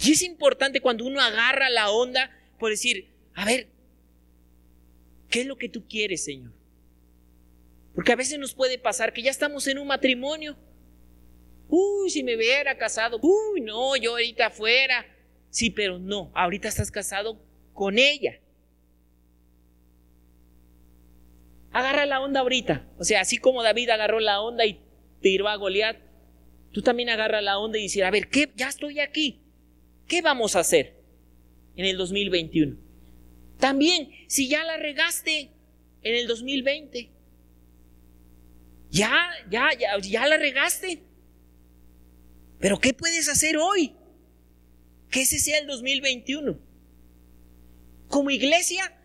Y 0.00 0.12
es 0.12 0.22
importante 0.22 0.80
cuando 0.80 1.04
uno 1.04 1.20
agarra 1.20 1.68
la 1.68 1.90
onda 1.90 2.30
por 2.60 2.70
decir, 2.70 3.08
a 3.34 3.44
ver, 3.44 3.66
¿qué 5.28 5.40
es 5.40 5.46
lo 5.46 5.58
que 5.58 5.68
tú 5.68 5.88
quieres, 5.88 6.22
Señor? 6.22 6.52
Porque 7.96 8.12
a 8.12 8.16
veces 8.16 8.38
nos 8.38 8.54
puede 8.54 8.78
pasar 8.78 9.12
que 9.12 9.22
ya 9.22 9.32
estamos 9.32 9.66
en 9.66 9.78
un 9.78 9.88
matrimonio 9.88 10.56
Uy, 11.70 12.10
si 12.10 12.24
me 12.24 12.36
hubiera 12.36 12.76
casado. 12.76 13.18
Uy, 13.22 13.60
no, 13.60 13.96
yo 13.96 14.10
ahorita 14.10 14.46
afuera. 14.46 15.06
Sí, 15.50 15.70
pero 15.70 15.98
no, 15.98 16.30
ahorita 16.34 16.68
estás 16.68 16.90
casado 16.90 17.42
con 17.72 17.98
ella. 17.98 18.40
Agarra 21.72 22.06
la 22.06 22.20
onda 22.20 22.40
ahorita. 22.40 22.86
O 22.98 23.04
sea, 23.04 23.20
así 23.20 23.38
como 23.38 23.62
David 23.62 23.90
agarró 23.90 24.20
la 24.20 24.40
onda 24.40 24.64
y 24.64 24.80
tiró 25.20 25.48
a 25.48 25.56
Goliat, 25.56 25.96
tú 26.72 26.82
también 26.82 27.10
agarra 27.10 27.40
la 27.40 27.58
onda 27.58 27.78
y 27.78 27.82
dices, 27.82 28.02
a 28.02 28.10
ver, 28.10 28.28
¿qué? 28.28 28.50
Ya 28.56 28.68
estoy 28.68 29.00
aquí. 29.00 29.40
¿Qué 30.06 30.22
vamos 30.22 30.56
a 30.56 30.60
hacer 30.60 30.96
en 31.76 31.84
el 31.84 31.96
2021? 31.96 32.76
También, 33.58 34.10
si 34.26 34.48
ya 34.48 34.64
la 34.64 34.76
regaste 34.76 35.50
en 36.02 36.14
el 36.14 36.26
2020, 36.26 37.10
ya, 38.90 39.30
ya, 39.48 39.68
ya, 39.78 39.98
ya 39.98 40.26
la 40.26 40.36
regaste. 40.36 41.02
Pero 42.58 42.78
¿qué 42.80 42.92
puedes 42.92 43.28
hacer 43.28 43.56
hoy? 43.56 43.94
Que 45.10 45.22
ese 45.22 45.38
sea 45.38 45.58
el 45.58 45.66
2021. 45.66 46.58
Como 48.08 48.30
iglesia, 48.30 48.96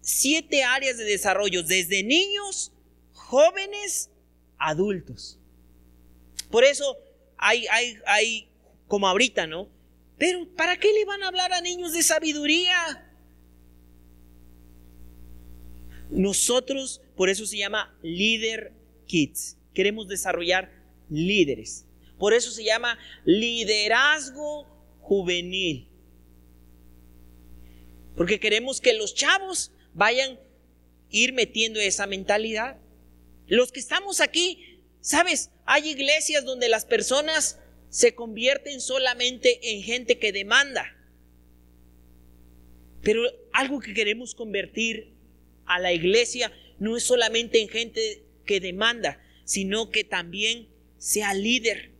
siete 0.00 0.62
áreas 0.62 0.96
de 0.98 1.04
desarrollo, 1.04 1.62
desde 1.62 2.02
niños, 2.02 2.72
jóvenes, 3.12 4.10
adultos. 4.58 5.38
Por 6.50 6.64
eso 6.64 6.96
hay, 7.36 7.66
hay, 7.68 7.98
hay, 8.06 8.48
como 8.88 9.08
ahorita, 9.08 9.46
¿no? 9.46 9.68
Pero 10.18 10.46
¿para 10.54 10.76
qué 10.76 10.92
le 10.92 11.04
van 11.04 11.22
a 11.22 11.28
hablar 11.28 11.52
a 11.52 11.60
niños 11.60 11.92
de 11.92 12.02
sabiduría? 12.02 13.06
Nosotros, 16.10 17.00
por 17.16 17.28
eso 17.30 17.46
se 17.46 17.56
llama 17.56 17.96
Leader 18.02 18.72
Kids. 19.06 19.56
Queremos 19.72 20.08
desarrollar 20.08 20.70
líderes. 21.08 21.86
Por 22.18 22.34
eso 22.34 22.50
se 22.50 22.64
llama 22.64 22.98
liderazgo 23.24 24.66
juvenil. 25.00 25.88
Porque 28.16 28.40
queremos 28.40 28.80
que 28.80 28.94
los 28.94 29.14
chavos 29.14 29.72
vayan 29.94 30.32
a 30.32 30.40
ir 31.10 31.32
metiendo 31.32 31.80
esa 31.80 32.06
mentalidad. 32.06 32.78
Los 33.46 33.72
que 33.72 33.80
estamos 33.80 34.20
aquí, 34.20 34.82
sabes, 35.00 35.50
hay 35.64 35.88
iglesias 35.88 36.44
donde 36.44 36.68
las 36.68 36.84
personas 36.84 37.58
se 37.88 38.14
convierten 38.14 38.80
solamente 38.80 39.72
en 39.72 39.82
gente 39.82 40.18
que 40.18 40.32
demanda. 40.32 40.96
Pero 43.02 43.22
algo 43.52 43.80
que 43.80 43.94
queremos 43.94 44.34
convertir 44.34 45.12
a 45.66 45.78
la 45.78 45.92
iglesia 45.92 46.52
no 46.78 46.96
es 46.96 47.04
solamente 47.04 47.60
en 47.60 47.68
gente 47.68 48.24
que 48.44 48.60
demanda, 48.60 49.22
sino 49.44 49.90
que 49.90 50.04
también 50.04 50.68
sea 50.98 51.34
líder. 51.34 51.92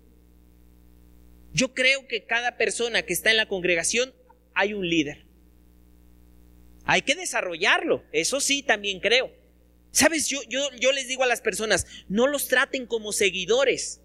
Yo 1.53 1.75
creo 1.75 2.07
que 2.07 2.25
cada 2.25 2.57
persona 2.57 3.03
que 3.03 3.13
está 3.13 3.31
en 3.31 3.37
la 3.37 3.49
congregación 3.49 4.15
hay 4.55 4.73
un 4.75 4.89
líder. 4.89 5.25
Hay 6.85 7.03
que 7.03 7.15
desarrollarlo, 7.15 8.03
eso 8.13 8.41
sí, 8.41 8.63
también 8.63 9.01
creo. 9.01 9.33
Sabes, 9.93 10.29
yo, 10.29 10.41
yo, 10.49 10.69
yo 10.79 10.93
les 10.93 11.09
digo 11.09 11.23
a 11.23 11.27
las 11.27 11.41
personas, 11.41 11.87
no 12.09 12.27
los 12.27 12.49
traten 12.49 12.87
como 12.87 13.13
seguidores. 13.13 14.01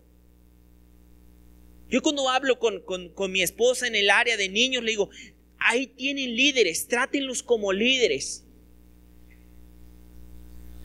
Yo 1.89 2.01
cuando 2.01 2.29
hablo 2.29 2.57
con, 2.59 2.81
con 2.81 3.31
mi 3.31 3.41
esposa 3.43 3.87
en 3.87 3.95
el 3.95 4.09
área 4.09 4.37
de 4.37 4.49
niños, 4.49 4.83
le 4.83 4.91
digo, 4.91 5.09
ahí 5.59 5.87
tienen 5.87 6.35
líderes, 6.35 6.87
trátenlos 6.87 7.43
como 7.43 7.71
líderes. 7.71 8.43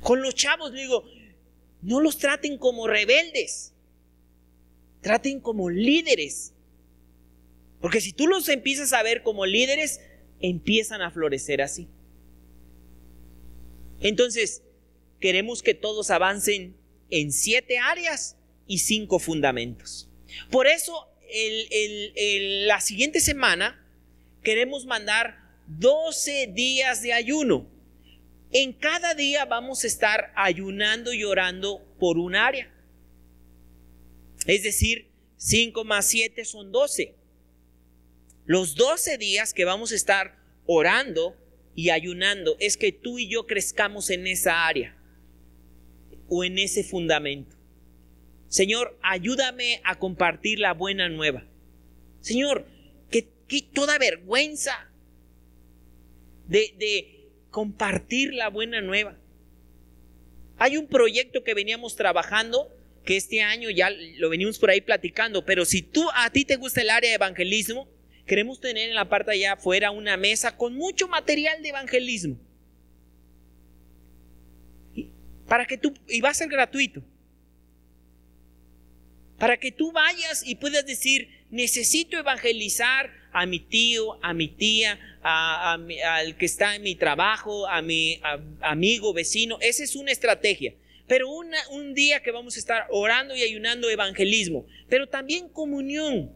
Con 0.03 0.23
los 0.23 0.35
chavos 0.35 0.73
le 0.73 0.82
digo, 0.82 1.05
no 1.82 2.01
los 2.01 2.19
traten 2.19 2.59
como 2.59 2.87
rebeldes. 2.87 3.73
Traten 5.01 5.40
como 5.40 5.70
líderes. 5.70 6.52
Porque 7.81 8.01
si 8.01 8.12
tú 8.12 8.27
los 8.27 8.48
empiezas 8.48 8.93
a 8.93 9.02
ver 9.02 9.22
como 9.22 9.47
líderes, 9.47 10.01
empiezan 10.40 11.02
a 11.02 11.10
florecer 11.10 11.62
así. 11.62 11.89
Entonces, 14.01 14.62
queremos 15.20 15.62
que 15.62 15.74
todos 15.74 16.10
avancen 16.10 16.77
en 17.10 17.32
siete 17.32 17.78
áreas 17.78 18.36
y 18.66 18.78
cinco 18.78 19.18
fundamentos. 19.18 20.09
Por 20.51 20.66
eso, 20.66 21.09
la 22.66 22.81
siguiente 22.81 23.20
semana 23.20 23.85
queremos 24.43 24.86
mandar 24.86 25.39
12 25.66 26.48
días 26.55 27.02
de 27.02 27.12
ayuno. 27.12 27.66
En 28.52 28.72
cada 28.72 29.14
día 29.14 29.44
vamos 29.44 29.85
a 29.85 29.86
estar 29.86 30.32
ayunando 30.35 31.12
y 31.12 31.24
orando 31.24 31.85
por 31.98 32.18
un 32.18 32.35
área. 32.35 32.70
Es 34.51 34.64
decir, 34.64 35.06
5 35.36 35.85
más 35.85 36.06
7 36.06 36.44
son 36.44 36.72
12. 36.72 37.14
los 38.47 38.74
12 38.74 39.16
días 39.16 39.55
que 39.55 39.64
vamos 39.64 39.93
a 39.93 39.94
estar 39.94 40.40
orando 40.66 41.36
y 41.77 41.90
ayunando 41.90 42.56
es 42.59 42.77
que 42.77 42.90
tú 42.90 43.20
y 43.20 43.28
yo 43.28 43.47
crezcamos 43.47 44.10
en 44.10 44.27
esa 44.27 44.66
área 44.66 44.97
o 46.28 46.43
en 46.43 46.59
ese 46.59 46.82
fundamento. 46.82 47.55
Señor, 48.48 48.98
ayúdame 49.02 49.81
a 49.85 50.01
compartir 50.01 50.59
la 50.59 50.74
buena 50.74 51.09
nueva. 51.09 51.47
Señor, 52.20 52.66
que, 53.09 53.31
toda 53.72 53.98
vergüenza 53.98 54.90
de, 56.48 56.74
de 56.77 57.28
compartir 57.52 58.35
la 58.35 58.48
buena 58.48 58.81
nueva. 58.81 59.16
Hay 60.59 60.77
un 60.77 60.89
proyecto 60.89 61.44
que 61.44 61.55
veníamos 61.55 61.94
trabajando 61.94 62.80
que 63.11 63.16
este 63.16 63.43
año 63.43 63.70
ya 63.70 63.91
lo 63.91 64.28
venimos 64.28 64.57
por 64.57 64.70
ahí 64.70 64.81
platicando, 64.81 65.45
pero 65.45 65.65
si 65.65 65.82
tú 65.82 66.09
a 66.15 66.31
ti 66.31 66.45
te 66.45 66.55
gusta 66.55 66.81
el 66.81 66.91
área 66.91 67.11
de 67.11 67.16
evangelismo, 67.16 67.89
queremos 68.24 68.61
tener 68.61 68.89
en 68.89 68.95
la 68.95 69.09
parte 69.09 69.32
allá 69.32 69.55
afuera 69.55 69.91
una 69.91 70.16
mesa 70.16 70.57
con 70.57 70.77
mucho 70.77 71.09
material 71.09 71.61
de 71.61 71.70
evangelismo. 71.70 72.39
Para 75.49 75.66
que 75.66 75.77
tú, 75.77 75.93
y 76.09 76.20
va 76.20 76.28
a 76.28 76.35
ser 76.35 76.49
gratuito, 76.49 77.03
para 79.41 79.57
que 79.57 79.73
tú 79.73 79.91
vayas 79.91 80.47
y 80.47 80.55
puedas 80.55 80.87
decir, 80.87 81.47
necesito 81.51 82.16
evangelizar 82.16 83.11
a 83.32 83.45
mi 83.45 83.59
tío, 83.59 84.23
a 84.23 84.32
mi 84.35 84.47
tía, 84.47 85.01
al 85.24 86.37
que 86.37 86.47
está 86.47 86.77
en 86.77 86.82
mi 86.82 86.95
trabajo, 86.95 87.66
a 87.66 87.82
mi 87.82 88.20
amigo, 88.61 89.12
vecino. 89.12 89.59
Esa 89.61 89.82
es 89.82 89.97
una 89.97 90.12
estrategia. 90.12 90.74
Pero 91.11 91.28
un 91.28 91.93
día 91.93 92.23
que 92.23 92.31
vamos 92.31 92.55
a 92.55 92.61
estar 92.61 92.87
orando 92.89 93.35
y 93.35 93.43
ayunando 93.43 93.91
evangelismo, 93.91 94.65
pero 94.89 95.09
también 95.09 95.49
comunión. 95.49 96.32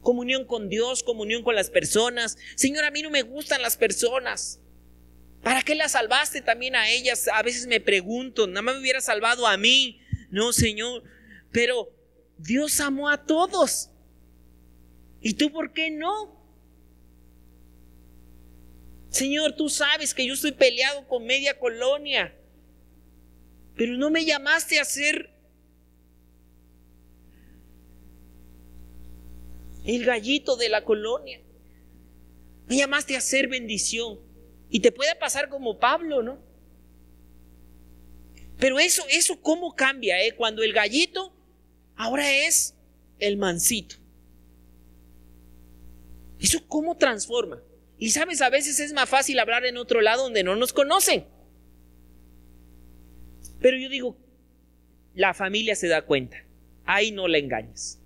Comunión 0.00 0.46
con 0.46 0.70
Dios, 0.70 1.02
comunión 1.02 1.42
con 1.42 1.54
las 1.54 1.68
personas. 1.68 2.38
Señor, 2.56 2.82
a 2.84 2.90
mí 2.90 3.02
no 3.02 3.10
me 3.10 3.20
gustan 3.20 3.60
las 3.60 3.76
personas. 3.76 4.58
¿Para 5.42 5.60
qué 5.60 5.74
las 5.74 5.92
salvaste 5.92 6.40
también 6.40 6.74
a 6.76 6.88
ellas? 6.88 7.28
A 7.28 7.42
veces 7.42 7.66
me 7.66 7.78
pregunto, 7.78 8.46
nada 8.46 8.62
más 8.62 8.76
me 8.76 8.80
hubiera 8.80 9.02
salvado 9.02 9.46
a 9.46 9.58
mí. 9.58 10.00
No, 10.30 10.54
Señor, 10.54 11.02
pero 11.50 11.94
Dios 12.38 12.80
amó 12.80 13.10
a 13.10 13.22
todos. 13.22 13.90
¿Y 15.20 15.34
tú 15.34 15.52
por 15.52 15.74
qué 15.74 15.90
no? 15.90 16.42
Señor, 19.10 19.54
tú 19.56 19.68
sabes 19.68 20.14
que 20.14 20.26
yo 20.26 20.32
estoy 20.32 20.52
peleado 20.52 21.06
con 21.06 21.26
media 21.26 21.58
colonia, 21.58 22.34
pero 23.76 23.96
no 23.96 24.10
me 24.10 24.24
llamaste 24.24 24.78
a 24.80 24.84
ser 24.84 25.30
el 29.84 30.04
gallito 30.04 30.56
de 30.56 30.68
la 30.68 30.84
colonia. 30.84 31.40
Me 32.66 32.76
llamaste 32.76 33.16
a 33.16 33.20
ser 33.20 33.48
bendición. 33.48 34.20
Y 34.70 34.80
te 34.80 34.92
puede 34.92 35.14
pasar 35.16 35.48
como 35.48 35.78
Pablo, 35.78 36.22
¿no? 36.22 36.38
Pero 38.58 38.78
eso, 38.78 39.02
eso 39.10 39.40
cómo 39.40 39.74
cambia, 39.74 40.22
¿eh? 40.22 40.34
Cuando 40.34 40.62
el 40.62 40.72
gallito 40.72 41.34
ahora 41.96 42.30
es 42.46 42.74
el 43.18 43.36
mansito. 43.36 43.96
¿Eso 46.38 46.66
cómo 46.66 46.96
transforma? 46.96 47.62
Y 47.98 48.10
sabes, 48.10 48.40
a 48.40 48.50
veces 48.50 48.80
es 48.80 48.92
más 48.92 49.08
fácil 49.08 49.38
hablar 49.38 49.64
en 49.64 49.76
otro 49.76 50.00
lado 50.00 50.24
donde 50.24 50.42
no 50.42 50.56
nos 50.56 50.72
conocen. 50.72 51.26
Pero 53.62 53.78
yo 53.78 53.88
digo, 53.88 54.16
la 55.14 55.32
familia 55.32 55.74
se 55.76 55.88
da 55.88 56.02
cuenta. 56.02 56.44
Ahí 56.84 57.12
no 57.12 57.28
la 57.28 57.38
engañas. 57.38 58.00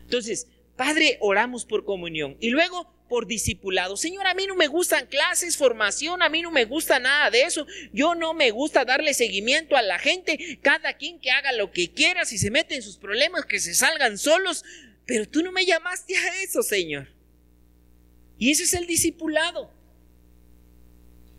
Entonces, 0.00 0.48
Padre, 0.76 1.18
oramos 1.20 1.64
por 1.64 1.84
comunión. 1.84 2.36
Y 2.40 2.50
luego 2.50 2.92
por 3.08 3.26
discipulado. 3.26 3.96
Señor, 3.96 4.26
a 4.26 4.34
mí 4.34 4.46
no 4.46 4.56
me 4.56 4.66
gustan 4.66 5.06
clases, 5.06 5.56
formación, 5.56 6.22
a 6.22 6.28
mí 6.28 6.40
no 6.42 6.50
me 6.50 6.64
gusta 6.64 6.98
nada 6.98 7.30
de 7.30 7.42
eso. 7.42 7.66
Yo 7.92 8.14
no 8.14 8.32
me 8.32 8.50
gusta 8.50 8.84
darle 8.84 9.12
seguimiento 9.14 9.76
a 9.76 9.82
la 9.82 9.98
gente. 9.98 10.58
Cada 10.62 10.94
quien 10.94 11.20
que 11.20 11.30
haga 11.30 11.52
lo 11.52 11.70
que 11.70 11.92
quiera, 11.92 12.24
si 12.24 12.38
se 12.38 12.50
mete 12.50 12.74
en 12.74 12.82
sus 12.82 12.96
problemas, 12.96 13.44
que 13.44 13.60
se 13.60 13.74
salgan 13.74 14.16
solos. 14.18 14.64
Pero 15.06 15.28
tú 15.28 15.42
no 15.42 15.52
me 15.52 15.66
llamaste 15.66 16.16
a 16.16 16.42
eso, 16.42 16.62
Señor. 16.62 17.08
Y 18.38 18.50
ese 18.50 18.64
es 18.64 18.72
el 18.72 18.86
discipulado. 18.86 19.70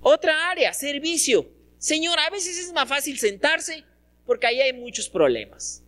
Otra 0.01 0.51
área, 0.51 0.71
servicio. 0.71 1.54
Señor, 1.77 2.19
a 2.19 2.29
veces 2.29 2.57
es 2.57 2.73
más 2.73 2.87
fácil 2.87 3.17
sentarse 3.17 3.83
porque 4.25 4.47
ahí 4.47 4.59
hay 4.61 4.73
muchos 4.73 5.09
problemas. 5.09 5.83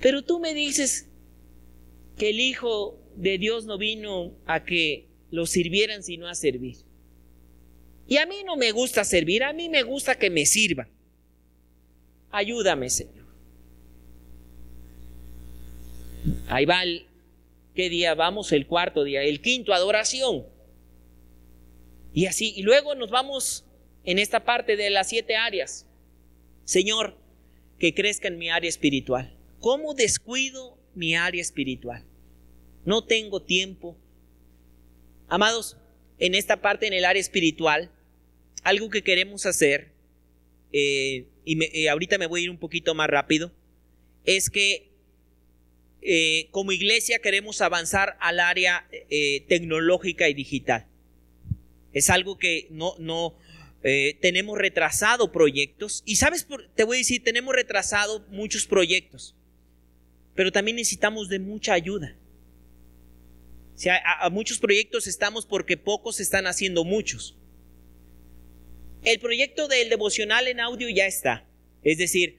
Pero 0.00 0.22
tú 0.22 0.38
me 0.38 0.54
dices 0.54 1.08
que 2.16 2.30
el 2.30 2.40
Hijo 2.40 2.98
de 3.16 3.38
Dios 3.38 3.66
no 3.66 3.78
vino 3.78 4.32
a 4.46 4.64
que 4.64 5.08
lo 5.30 5.46
sirvieran 5.46 6.02
sino 6.02 6.28
a 6.28 6.34
servir. 6.34 6.76
Y 8.06 8.16
a 8.16 8.26
mí 8.26 8.42
no 8.44 8.56
me 8.56 8.72
gusta 8.72 9.04
servir, 9.04 9.44
a 9.44 9.52
mí 9.52 9.68
me 9.68 9.82
gusta 9.82 10.16
que 10.16 10.30
me 10.30 10.46
sirva. 10.46 10.88
Ayúdame, 12.30 12.88
Señor. 12.88 13.26
Ahí 16.48 16.64
va 16.64 16.82
el, 16.82 17.06
¿qué 17.74 17.90
día 17.90 18.14
vamos? 18.14 18.52
El 18.52 18.66
cuarto 18.66 19.04
día, 19.04 19.22
el 19.22 19.40
quinto, 19.40 19.74
adoración. 19.74 20.46
Y 22.14 22.26
así, 22.26 22.54
y 22.56 22.62
luego 22.62 22.94
nos 22.94 23.10
vamos 23.10 23.64
en 24.08 24.18
esta 24.18 24.44
parte 24.44 24.76
de 24.76 24.90
las 24.90 25.08
siete 25.08 25.36
áreas. 25.36 25.86
Señor, 26.64 27.16
que 27.78 27.94
crezca 27.94 28.28
en 28.28 28.38
mi 28.38 28.50
área 28.50 28.68
espiritual. 28.68 29.36
¿Cómo 29.60 29.94
descuido 29.94 30.78
mi 30.94 31.14
área 31.14 31.40
espiritual? 31.40 32.04
no 32.88 33.04
tengo 33.04 33.42
tiempo. 33.42 33.98
Amados, 35.28 35.76
en 36.18 36.34
esta 36.34 36.62
parte, 36.62 36.86
en 36.86 36.94
el 36.94 37.04
área 37.04 37.20
espiritual, 37.20 37.92
algo 38.62 38.88
que 38.88 39.02
queremos 39.02 39.44
hacer, 39.44 39.92
eh, 40.72 41.26
y 41.44 41.62
eh, 41.62 41.90
ahorita 41.90 42.16
me 42.16 42.24
voy 42.24 42.40
a 42.40 42.44
ir 42.44 42.50
un 42.50 42.56
poquito 42.56 42.94
más 42.94 43.08
rápido, 43.08 43.52
es 44.24 44.48
que 44.48 44.88
eh, 46.00 46.48
como 46.50 46.72
iglesia 46.72 47.18
queremos 47.18 47.60
avanzar 47.60 48.16
al 48.20 48.40
área 48.40 48.88
tecnológica 49.48 50.30
y 50.30 50.32
digital. 50.32 50.86
Es 51.92 52.08
algo 52.08 52.38
que 52.38 52.68
no, 52.70 52.94
no 52.98 53.36
tenemos 53.82 54.58
retrasado 54.58 55.32
proyectos. 55.32 56.02
Y 56.04 56.16
sabes, 56.16 56.46
te 56.74 56.84
voy 56.84 56.96
a 56.96 56.98
decir, 56.98 57.22
tenemos 57.22 57.54
retrasado 57.54 58.26
muchos 58.30 58.66
proyectos, 58.66 59.36
pero 60.34 60.52
también 60.52 60.76
necesitamos 60.76 61.28
de 61.28 61.38
mucha 61.38 61.74
ayuda 61.74 62.16
a, 63.86 64.28
muchos 64.30 64.58
proyectos 64.58 65.06
estamos 65.06 65.46
porque 65.46 65.76
pocos 65.76 66.18
están 66.18 66.46
haciendo 66.46 66.84
muchos. 66.84 67.36
El 69.04 69.20
proyecto 69.20 69.68
del 69.68 69.88
devocional 69.88 70.48
en 70.48 70.58
audio 70.58 70.88
ya 70.88 71.06
está. 71.06 71.46
Es 71.84 71.98
decir, 71.98 72.38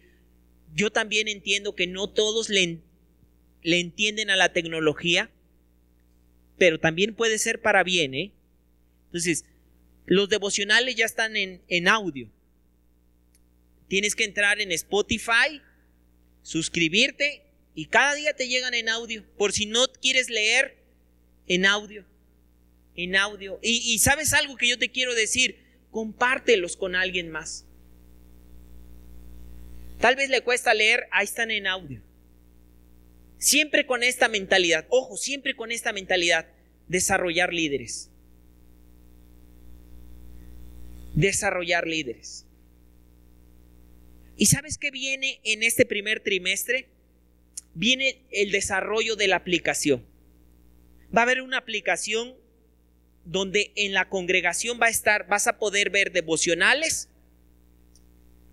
yo 0.73 0.91
también 0.91 1.29
entiendo 1.29 1.75
que 1.75 1.87
no 1.87 2.09
todos 2.09 2.49
le, 2.49 2.79
le 3.63 3.79
entienden 3.79 4.29
a 4.29 4.35
la 4.35 4.51
tecnología, 4.51 5.31
pero 6.57 6.79
también 6.79 7.15
puede 7.15 7.39
ser 7.39 7.61
para 7.61 7.83
bien. 7.83 8.13
¿eh? 8.13 8.33
Entonces, 9.05 9.45
los 10.09 10.27
devocionales 10.27 10.95
ya 10.95 11.05
están 11.05 11.37
en, 11.37 11.61
en 11.67 11.87
audio. 11.87 12.31
Tienes 13.87 14.15
que 14.15 14.23
entrar 14.23 14.59
en 14.59 14.71
Spotify, 14.71 15.61
suscribirte 16.41 17.43
y 17.75 17.85
cada 17.85 18.15
día 18.15 18.33
te 18.33 18.47
llegan 18.47 18.73
en 18.73 18.89
audio. 18.89 19.23
Por 19.37 19.51
si 19.51 19.67
no 19.67 19.85
quieres 20.01 20.31
leer, 20.31 20.77
en 21.45 21.67
audio, 21.67 22.05
en 22.95 23.15
audio. 23.15 23.59
Y, 23.61 23.99
sabes 23.99 24.33
algo 24.33 24.57
que 24.57 24.67
yo 24.67 24.79
te 24.79 24.89
quiero 24.89 25.13
decir, 25.13 25.59
compártelos 25.91 26.75
con 26.75 26.95
alguien 26.95 27.29
más. 27.29 27.65
Tal 29.99 30.15
vez 30.15 30.31
le 30.31 30.41
cuesta 30.41 30.73
leer, 30.73 31.07
ahí 31.11 31.25
están 31.25 31.51
en 31.51 31.67
audio. 31.67 32.01
Siempre 33.37 33.85
con 33.85 34.01
esta 34.01 34.27
mentalidad, 34.27 34.87
ojo, 34.89 35.17
siempre 35.17 35.55
con 35.55 35.71
esta 35.71 35.93
mentalidad, 35.93 36.47
desarrollar 36.87 37.53
líderes. 37.53 38.09
Desarrollar 41.19 41.87
líderes. 41.87 42.45
¿Y 44.37 44.45
sabes 44.45 44.77
qué 44.77 44.91
viene 44.91 45.41
en 45.43 45.63
este 45.63 45.85
primer 45.85 46.21
trimestre? 46.21 46.87
Viene 47.73 48.21
el 48.31 48.51
desarrollo 48.51 49.15
de 49.15 49.27
la 49.27 49.35
aplicación 49.35 50.05
va 51.15 51.21
a 51.21 51.23
haber 51.23 51.41
una 51.41 51.57
aplicación 51.57 52.35
donde 53.25 53.71
en 53.75 53.93
la 53.93 54.09
congregación 54.09 54.79
va 54.81 54.87
a 54.87 54.89
estar, 54.89 55.27
vas 55.27 55.47
a 55.47 55.57
poder 55.57 55.89
ver 55.89 56.11
devocionales, 56.11 57.09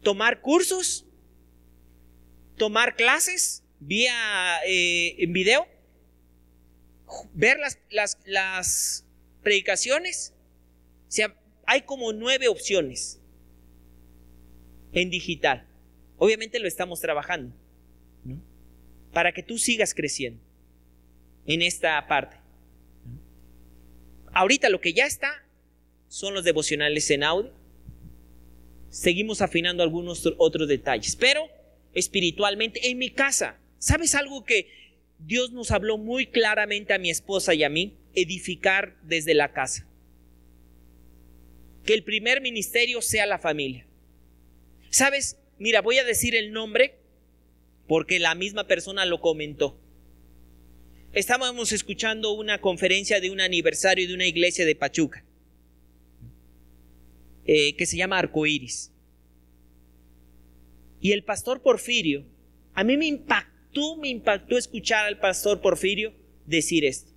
tomar 0.03 0.41
cursos, 0.41 1.07
tomar 2.57 2.97
clases 2.97 3.63
vía 3.81 4.59
eh, 4.67 5.17
en 5.19 5.33
video, 5.33 5.67
ver 7.33 7.59
las, 7.59 7.79
las, 8.25 9.03
predicaciones. 9.43 10.33
Sea, 11.07 11.33
hay 11.67 11.83
como 11.83 12.13
nueve 12.13 12.49
opciones 12.49 13.21
en 14.93 15.11
digital. 15.11 15.67
Obviamente 16.17 16.59
lo 16.59 16.69
estamos 16.69 17.01
trabajando, 17.01 17.55
¿no? 18.25 18.41
Para 19.13 19.33
que 19.33 19.43
tú 19.43 19.59
sigas 19.59 19.95
creciendo. 19.95 20.41
en 21.47 21.63
esta 21.63 22.05
parte. 22.09 22.37
Ahorita 24.33 24.69
lo 24.69 24.81
que 24.81 24.93
ya 24.93 25.07
está 25.07 25.45
son 26.09 26.35
los 26.35 26.45
devocionales 26.45 27.11
en 27.11 27.23
audio. 27.23 27.53
Seguimos 28.91 29.43
afinando 29.43 29.83
algunos 29.83 30.29
otros 30.39 30.69
detalles, 30.69 31.17
pero 31.17 31.49
espiritualmente 31.93 32.91
en 32.91 32.99
mi 32.99 33.11
casa, 33.11 33.59
¿sabes 33.79 34.15
algo 34.15 34.45
que 34.45 34.69
Dios 35.19 35.53
nos 35.53 35.71
habló 35.71 35.99
muy 35.99 36.27
claramente 36.27 36.93
a 36.93 36.99
mi 36.99 37.11
esposa 37.11 37.55
y 37.55 37.63
a 37.63 37.69
mí? 37.69 37.97
Edificar 38.15 38.97
desde 39.03 39.35
la 39.35 39.53
casa. 39.53 39.87
Que 41.87 41.95
el 41.95 42.03
primer 42.03 42.41
ministerio 42.41 43.01
sea 43.01 43.25
la 43.27 43.39
familia. 43.39 43.87
¿Sabes? 44.91 45.39
Mira, 45.59 45.81
voy 45.81 45.99
a 45.99 46.05
decir 46.05 46.35
el 46.35 46.53
nombre 46.53 46.99
porque 47.87 48.19
la 48.19 48.35
misma 48.35 48.67
persona 48.67 49.05
lo 49.05 49.21
comentó. 49.21 49.81
Estábamos 51.13 51.73
escuchando 51.73 52.33
una 52.33 52.61
conferencia 52.61 53.21
de 53.21 53.31
un 53.31 53.41
aniversario 53.41 54.07
de 54.07 54.15
una 54.15 54.27
iglesia 54.27 54.67
de 54.67 54.75
Pachuca 54.75 55.25
eh, 57.47 57.77
que 57.77 57.87
se 57.87 57.97
llama 57.97 58.19
Arcoiris. 58.19 58.93
Y 61.01 61.13
el 61.13 61.23
pastor 61.23 61.63
Porfirio, 61.63 62.27
a 62.75 62.83
mí 62.83 62.97
me 62.97 63.07
impactó, 63.07 63.97
me 63.97 64.09
impactó 64.09 64.59
escuchar 64.59 65.07
al 65.07 65.21
pastor 65.21 65.61
Porfirio 65.61 66.13
decir 66.45 66.85
esto. 66.85 67.13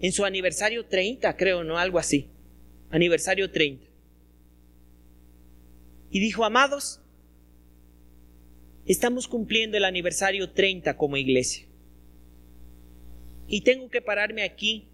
En 0.00 0.12
su 0.12 0.24
aniversario 0.24 0.84
30, 0.84 1.36
creo, 1.36 1.64
¿no? 1.64 1.78
Algo 1.78 1.98
así. 1.98 2.28
Aniversario 2.90 3.50
30. 3.50 3.84
Y 6.10 6.20
dijo, 6.20 6.44
amados, 6.44 7.00
Estamos 8.86 9.26
cumpliendo 9.26 9.76
el 9.76 9.84
aniversario 9.84 10.50
30 10.50 10.96
como 10.96 11.16
iglesia. 11.16 11.66
Y 13.48 13.62
tengo 13.62 13.90
que 13.90 14.00
pararme 14.00 14.44
aquí 14.44 14.86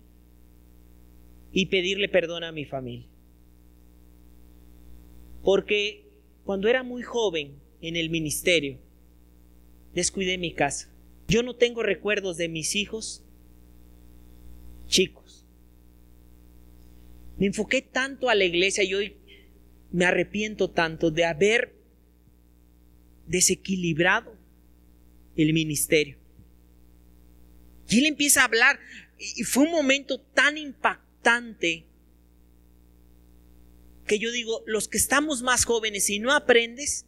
y 1.53 1.67
pedirle 1.67 2.09
perdón 2.09 2.43
a 2.43 2.53
mi 2.53 2.65
familia. 2.65 3.07
Porque 5.43 6.07
cuando 6.45 6.69
era 6.69 6.83
muy 6.83 7.03
joven 7.03 7.61
en 7.83 7.97
el 7.97 8.09
ministerio, 8.09 8.79
descuidé 9.95 10.39
mi 10.39 10.55
casa. 10.55 10.91
Yo 11.29 11.43
no 11.43 11.55
tengo 11.55 11.83
recuerdos 11.83 12.39
de 12.39 12.49
mis 12.49 12.75
hijos 12.75 13.23
chicos. 14.87 15.22
Me 17.39 17.47
enfoqué 17.47 17.83
tanto 17.83 18.29
a 18.29 18.35
la 18.35 18.45
iglesia 18.45 18.85
y 18.85 18.95
hoy 18.95 19.17
me 19.91 20.05
arrepiento 20.05 20.71
tanto 20.71 21.11
de 21.11 21.25
haber 21.25 21.75
desequilibrado 23.27 24.37
el 25.37 25.53
ministerio. 25.53 26.19
Y 27.89 27.99
él 27.99 28.07
empieza 28.07 28.43
a 28.43 28.45
hablar 28.45 28.79
y 29.19 29.45
fue 29.45 29.65
un 29.65 29.73
momento 29.73 30.21
tan 30.21 30.57
impactante 30.57 31.87
que 34.07 34.19
yo 34.19 34.31
digo, 34.31 34.63
los 34.67 34.89
que 34.89 34.99
estamos 34.99 35.43
más 35.43 35.65
jóvenes 35.65 36.11
y 36.11 36.19
no 36.19 36.33
aprendes, 36.33 37.07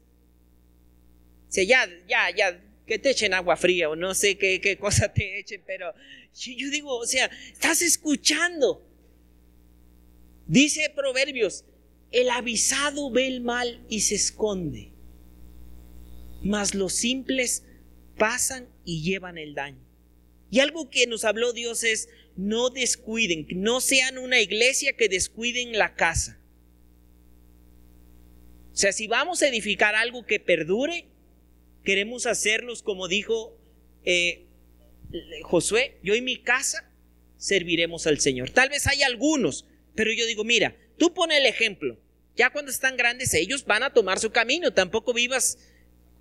sea, 1.54 1.64
ya, 1.64 1.88
ya, 2.08 2.30
ya, 2.34 2.60
que 2.86 2.98
te 2.98 3.10
echen 3.10 3.32
agua 3.32 3.56
fría 3.56 3.88
o 3.88 3.96
no 3.96 4.14
sé 4.14 4.36
qué, 4.36 4.60
qué 4.60 4.76
cosa 4.76 5.12
te 5.12 5.38
echen, 5.38 5.62
pero 5.64 5.94
yo 6.34 6.70
digo, 6.70 6.96
o 6.96 7.06
sea, 7.06 7.30
estás 7.52 7.80
escuchando. 7.80 8.84
Dice 10.46 10.92
Proverbios, 10.94 11.64
el 12.10 12.30
avisado 12.30 13.10
ve 13.10 13.26
el 13.26 13.40
mal 13.40 13.84
y 13.88 14.00
se 14.00 14.14
esconde 14.14 14.94
mas 16.44 16.74
los 16.74 16.92
simples 16.92 17.64
pasan 18.16 18.68
y 18.84 19.02
llevan 19.02 19.38
el 19.38 19.54
daño. 19.54 19.82
Y 20.50 20.60
algo 20.60 20.90
que 20.90 21.06
nos 21.06 21.24
habló 21.24 21.52
Dios 21.52 21.82
es, 21.82 22.08
no 22.36 22.70
descuiden, 22.70 23.46
no 23.50 23.80
sean 23.80 24.18
una 24.18 24.40
iglesia 24.40 24.92
que 24.92 25.08
descuiden 25.08 25.76
la 25.78 25.94
casa. 25.94 26.38
O 28.72 28.76
sea, 28.76 28.92
si 28.92 29.06
vamos 29.06 29.42
a 29.42 29.48
edificar 29.48 29.94
algo 29.94 30.26
que 30.26 30.38
perdure, 30.38 31.06
queremos 31.82 32.26
hacerlos 32.26 32.82
como 32.82 33.08
dijo 33.08 33.56
eh, 34.04 34.46
Josué, 35.42 35.98
yo 36.02 36.14
y 36.14 36.20
mi 36.20 36.36
casa 36.36 36.90
serviremos 37.38 38.06
al 38.06 38.20
Señor. 38.20 38.50
Tal 38.50 38.68
vez 38.68 38.86
hay 38.86 39.02
algunos, 39.02 39.64
pero 39.94 40.12
yo 40.12 40.26
digo, 40.26 40.44
mira, 40.44 40.76
tú 40.98 41.14
pone 41.14 41.38
el 41.38 41.46
ejemplo. 41.46 41.98
Ya 42.36 42.50
cuando 42.50 42.70
están 42.70 42.96
grandes 42.96 43.32
ellos 43.34 43.64
van 43.64 43.82
a 43.82 43.92
tomar 43.92 44.18
su 44.18 44.30
camino, 44.30 44.72
tampoco 44.72 45.12
vivas 45.12 45.58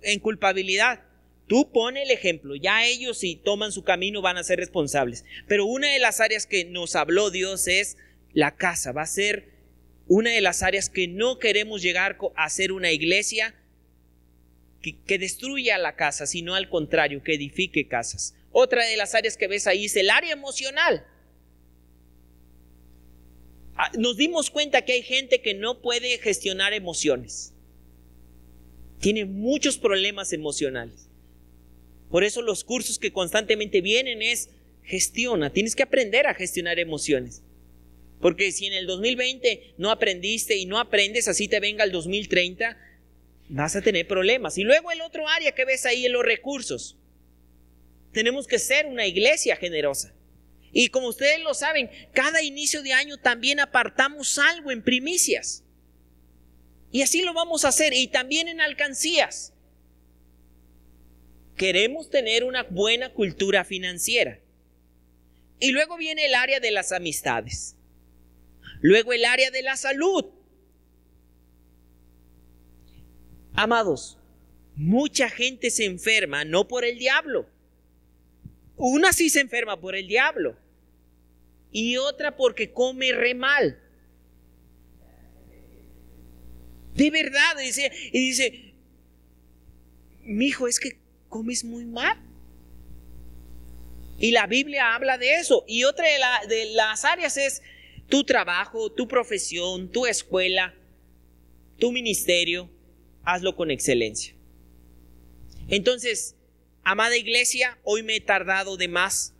en 0.02 0.20
culpabilidad. 0.20 1.02
Tú 1.46 1.70
pone 1.72 2.02
el 2.02 2.10
ejemplo, 2.10 2.54
ya 2.54 2.86
ellos 2.86 3.18
si 3.18 3.36
toman 3.36 3.72
su 3.72 3.84
camino 3.84 4.22
van 4.22 4.38
a 4.38 4.44
ser 4.44 4.58
responsables. 4.58 5.24
Pero 5.46 5.66
una 5.66 5.92
de 5.92 5.98
las 5.98 6.20
áreas 6.20 6.46
que 6.46 6.64
nos 6.64 6.96
habló 6.96 7.30
Dios 7.30 7.66
es 7.68 7.96
la 8.32 8.56
casa, 8.56 8.92
va 8.92 9.02
a 9.02 9.06
ser 9.06 9.52
una 10.06 10.30
de 10.30 10.40
las 10.40 10.62
áreas 10.62 10.88
que 10.88 11.08
no 11.08 11.38
queremos 11.38 11.82
llegar 11.82 12.18
a 12.36 12.50
ser 12.50 12.72
una 12.72 12.92
iglesia 12.92 13.54
que, 14.80 15.00
que 15.02 15.18
destruya 15.18 15.78
la 15.78 15.96
casa, 15.96 16.26
sino 16.26 16.54
al 16.54 16.68
contrario, 16.68 17.22
que 17.22 17.34
edifique 17.34 17.88
casas. 17.88 18.34
Otra 18.52 18.86
de 18.86 18.96
las 18.96 19.14
áreas 19.14 19.36
que 19.36 19.48
ves 19.48 19.66
ahí 19.66 19.86
es 19.86 19.96
el 19.96 20.10
área 20.10 20.32
emocional. 20.32 21.06
Ah, 23.76 23.90
nos 23.98 24.16
dimos 24.16 24.50
cuenta 24.50 24.82
que 24.82 24.92
hay 24.92 25.02
gente 25.02 25.40
que 25.40 25.54
no 25.54 25.80
puede 25.80 26.18
gestionar 26.18 26.72
emociones 26.72 27.54
tiene 29.04 29.26
muchos 29.26 29.76
problemas 29.76 30.32
emocionales. 30.32 31.10
Por 32.10 32.24
eso 32.24 32.40
los 32.40 32.64
cursos 32.64 32.98
que 32.98 33.12
constantemente 33.12 33.82
vienen 33.82 34.22
es 34.22 34.48
gestiona, 34.82 35.52
tienes 35.52 35.76
que 35.76 35.82
aprender 35.82 36.26
a 36.26 36.32
gestionar 36.32 36.78
emociones. 36.78 37.42
Porque 38.18 38.50
si 38.50 38.64
en 38.64 38.72
el 38.72 38.86
2020 38.86 39.74
no 39.76 39.90
aprendiste 39.90 40.56
y 40.56 40.64
no 40.64 40.78
aprendes, 40.78 41.28
así 41.28 41.48
te 41.48 41.60
venga 41.60 41.84
el 41.84 41.92
2030, 41.92 42.78
vas 43.50 43.76
a 43.76 43.82
tener 43.82 44.08
problemas. 44.08 44.56
Y 44.56 44.62
luego 44.62 44.90
el 44.90 45.02
otro 45.02 45.28
área 45.28 45.52
que 45.52 45.66
ves 45.66 45.84
ahí 45.84 46.06
en 46.06 46.12
los 46.12 46.24
recursos. 46.24 46.96
Tenemos 48.12 48.46
que 48.46 48.58
ser 48.58 48.86
una 48.86 49.06
iglesia 49.06 49.54
generosa. 49.56 50.14
Y 50.76 50.88
como 50.88 51.06
ustedes 51.06 51.40
lo 51.40 51.54
saben, 51.54 51.88
cada 52.12 52.42
inicio 52.42 52.82
de 52.82 52.92
año 52.92 53.16
también 53.16 53.60
apartamos 53.60 54.38
algo 54.38 54.72
en 54.72 54.82
primicias. 54.82 55.62
Y 56.90 57.02
así 57.02 57.22
lo 57.22 57.32
vamos 57.32 57.64
a 57.64 57.68
hacer. 57.68 57.94
Y 57.94 58.08
también 58.08 58.48
en 58.48 58.60
alcancías. 58.60 59.52
Queremos 61.56 62.10
tener 62.10 62.42
una 62.42 62.64
buena 62.64 63.12
cultura 63.12 63.64
financiera. 63.64 64.40
Y 65.60 65.70
luego 65.70 65.96
viene 65.96 66.26
el 66.26 66.34
área 66.34 66.58
de 66.58 66.72
las 66.72 66.90
amistades. 66.90 67.76
Luego 68.80 69.12
el 69.12 69.24
área 69.24 69.52
de 69.52 69.62
la 69.62 69.76
salud. 69.76 70.24
Amados, 73.54 74.18
mucha 74.74 75.30
gente 75.30 75.70
se 75.70 75.84
enferma 75.84 76.44
no 76.44 76.66
por 76.66 76.84
el 76.84 76.98
diablo. 76.98 77.48
Una 78.76 79.12
sí 79.12 79.30
se 79.30 79.38
enferma 79.38 79.80
por 79.80 79.94
el 79.94 80.08
diablo. 80.08 80.63
Y 81.74 81.96
otra 81.96 82.36
porque 82.36 82.70
come 82.70 83.10
re 83.10 83.34
mal. 83.34 83.76
De 86.94 87.10
verdad, 87.10 87.56
dice, 87.58 87.90
y 88.12 88.28
dice, 88.28 88.74
mi 90.22 90.46
hijo, 90.46 90.68
es 90.68 90.78
que 90.78 90.96
comes 91.28 91.64
muy 91.64 91.84
mal. 91.84 92.16
Y 94.20 94.30
la 94.30 94.46
Biblia 94.46 94.94
habla 94.94 95.18
de 95.18 95.34
eso. 95.34 95.64
Y 95.66 95.82
otra 95.82 96.06
de, 96.06 96.54
de 96.54 96.66
las 96.74 97.04
áreas 97.04 97.36
es 97.36 97.60
tu 98.08 98.22
trabajo, 98.22 98.92
tu 98.92 99.08
profesión, 99.08 99.90
tu 99.90 100.06
escuela, 100.06 100.76
tu 101.80 101.90
ministerio. 101.90 102.70
Hazlo 103.24 103.56
con 103.56 103.72
excelencia. 103.72 104.32
Entonces, 105.66 106.36
amada 106.84 107.16
iglesia, 107.16 107.78
hoy 107.82 108.04
me 108.04 108.14
he 108.14 108.20
tardado 108.20 108.76
de 108.76 108.86
más, 108.86 109.33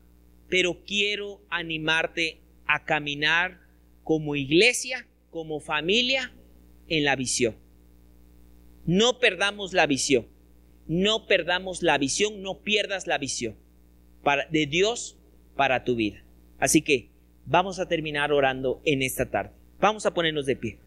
pero 0.55 0.85
quiero 0.85 1.41
animarte 1.51 2.39
a 2.65 2.85
caminar 2.85 3.59
como 4.05 4.37
iglesia, 4.37 5.05
como 5.33 5.59
familia, 5.59 6.33
en 6.87 7.03
la 7.03 7.17
visión. 7.17 7.57
No 8.87 9.19
perdamos 9.19 9.73
la 9.73 9.89
visión. 9.89 10.29
No 10.87 11.27
perdamos 11.27 11.83
la 11.83 11.99
visión, 11.99 12.41
no 12.41 12.61
pierdas 12.61 13.09
la 13.09 13.19
visión 13.19 13.57
de 14.53 14.67
Dios 14.67 15.19
para 15.57 15.83
tu 15.83 15.97
vida. 15.97 16.23
Así 16.61 16.83
que 16.83 17.11
vamos 17.47 17.81
a 17.81 17.89
terminar 17.89 18.31
orando 18.31 18.81
en 18.85 19.03
esta 19.03 19.29
tarde. 19.29 19.51
Vamos 19.81 20.07
a 20.07 20.15
ponernos 20.15 20.47
de 20.47 20.55
pie. 20.55 20.79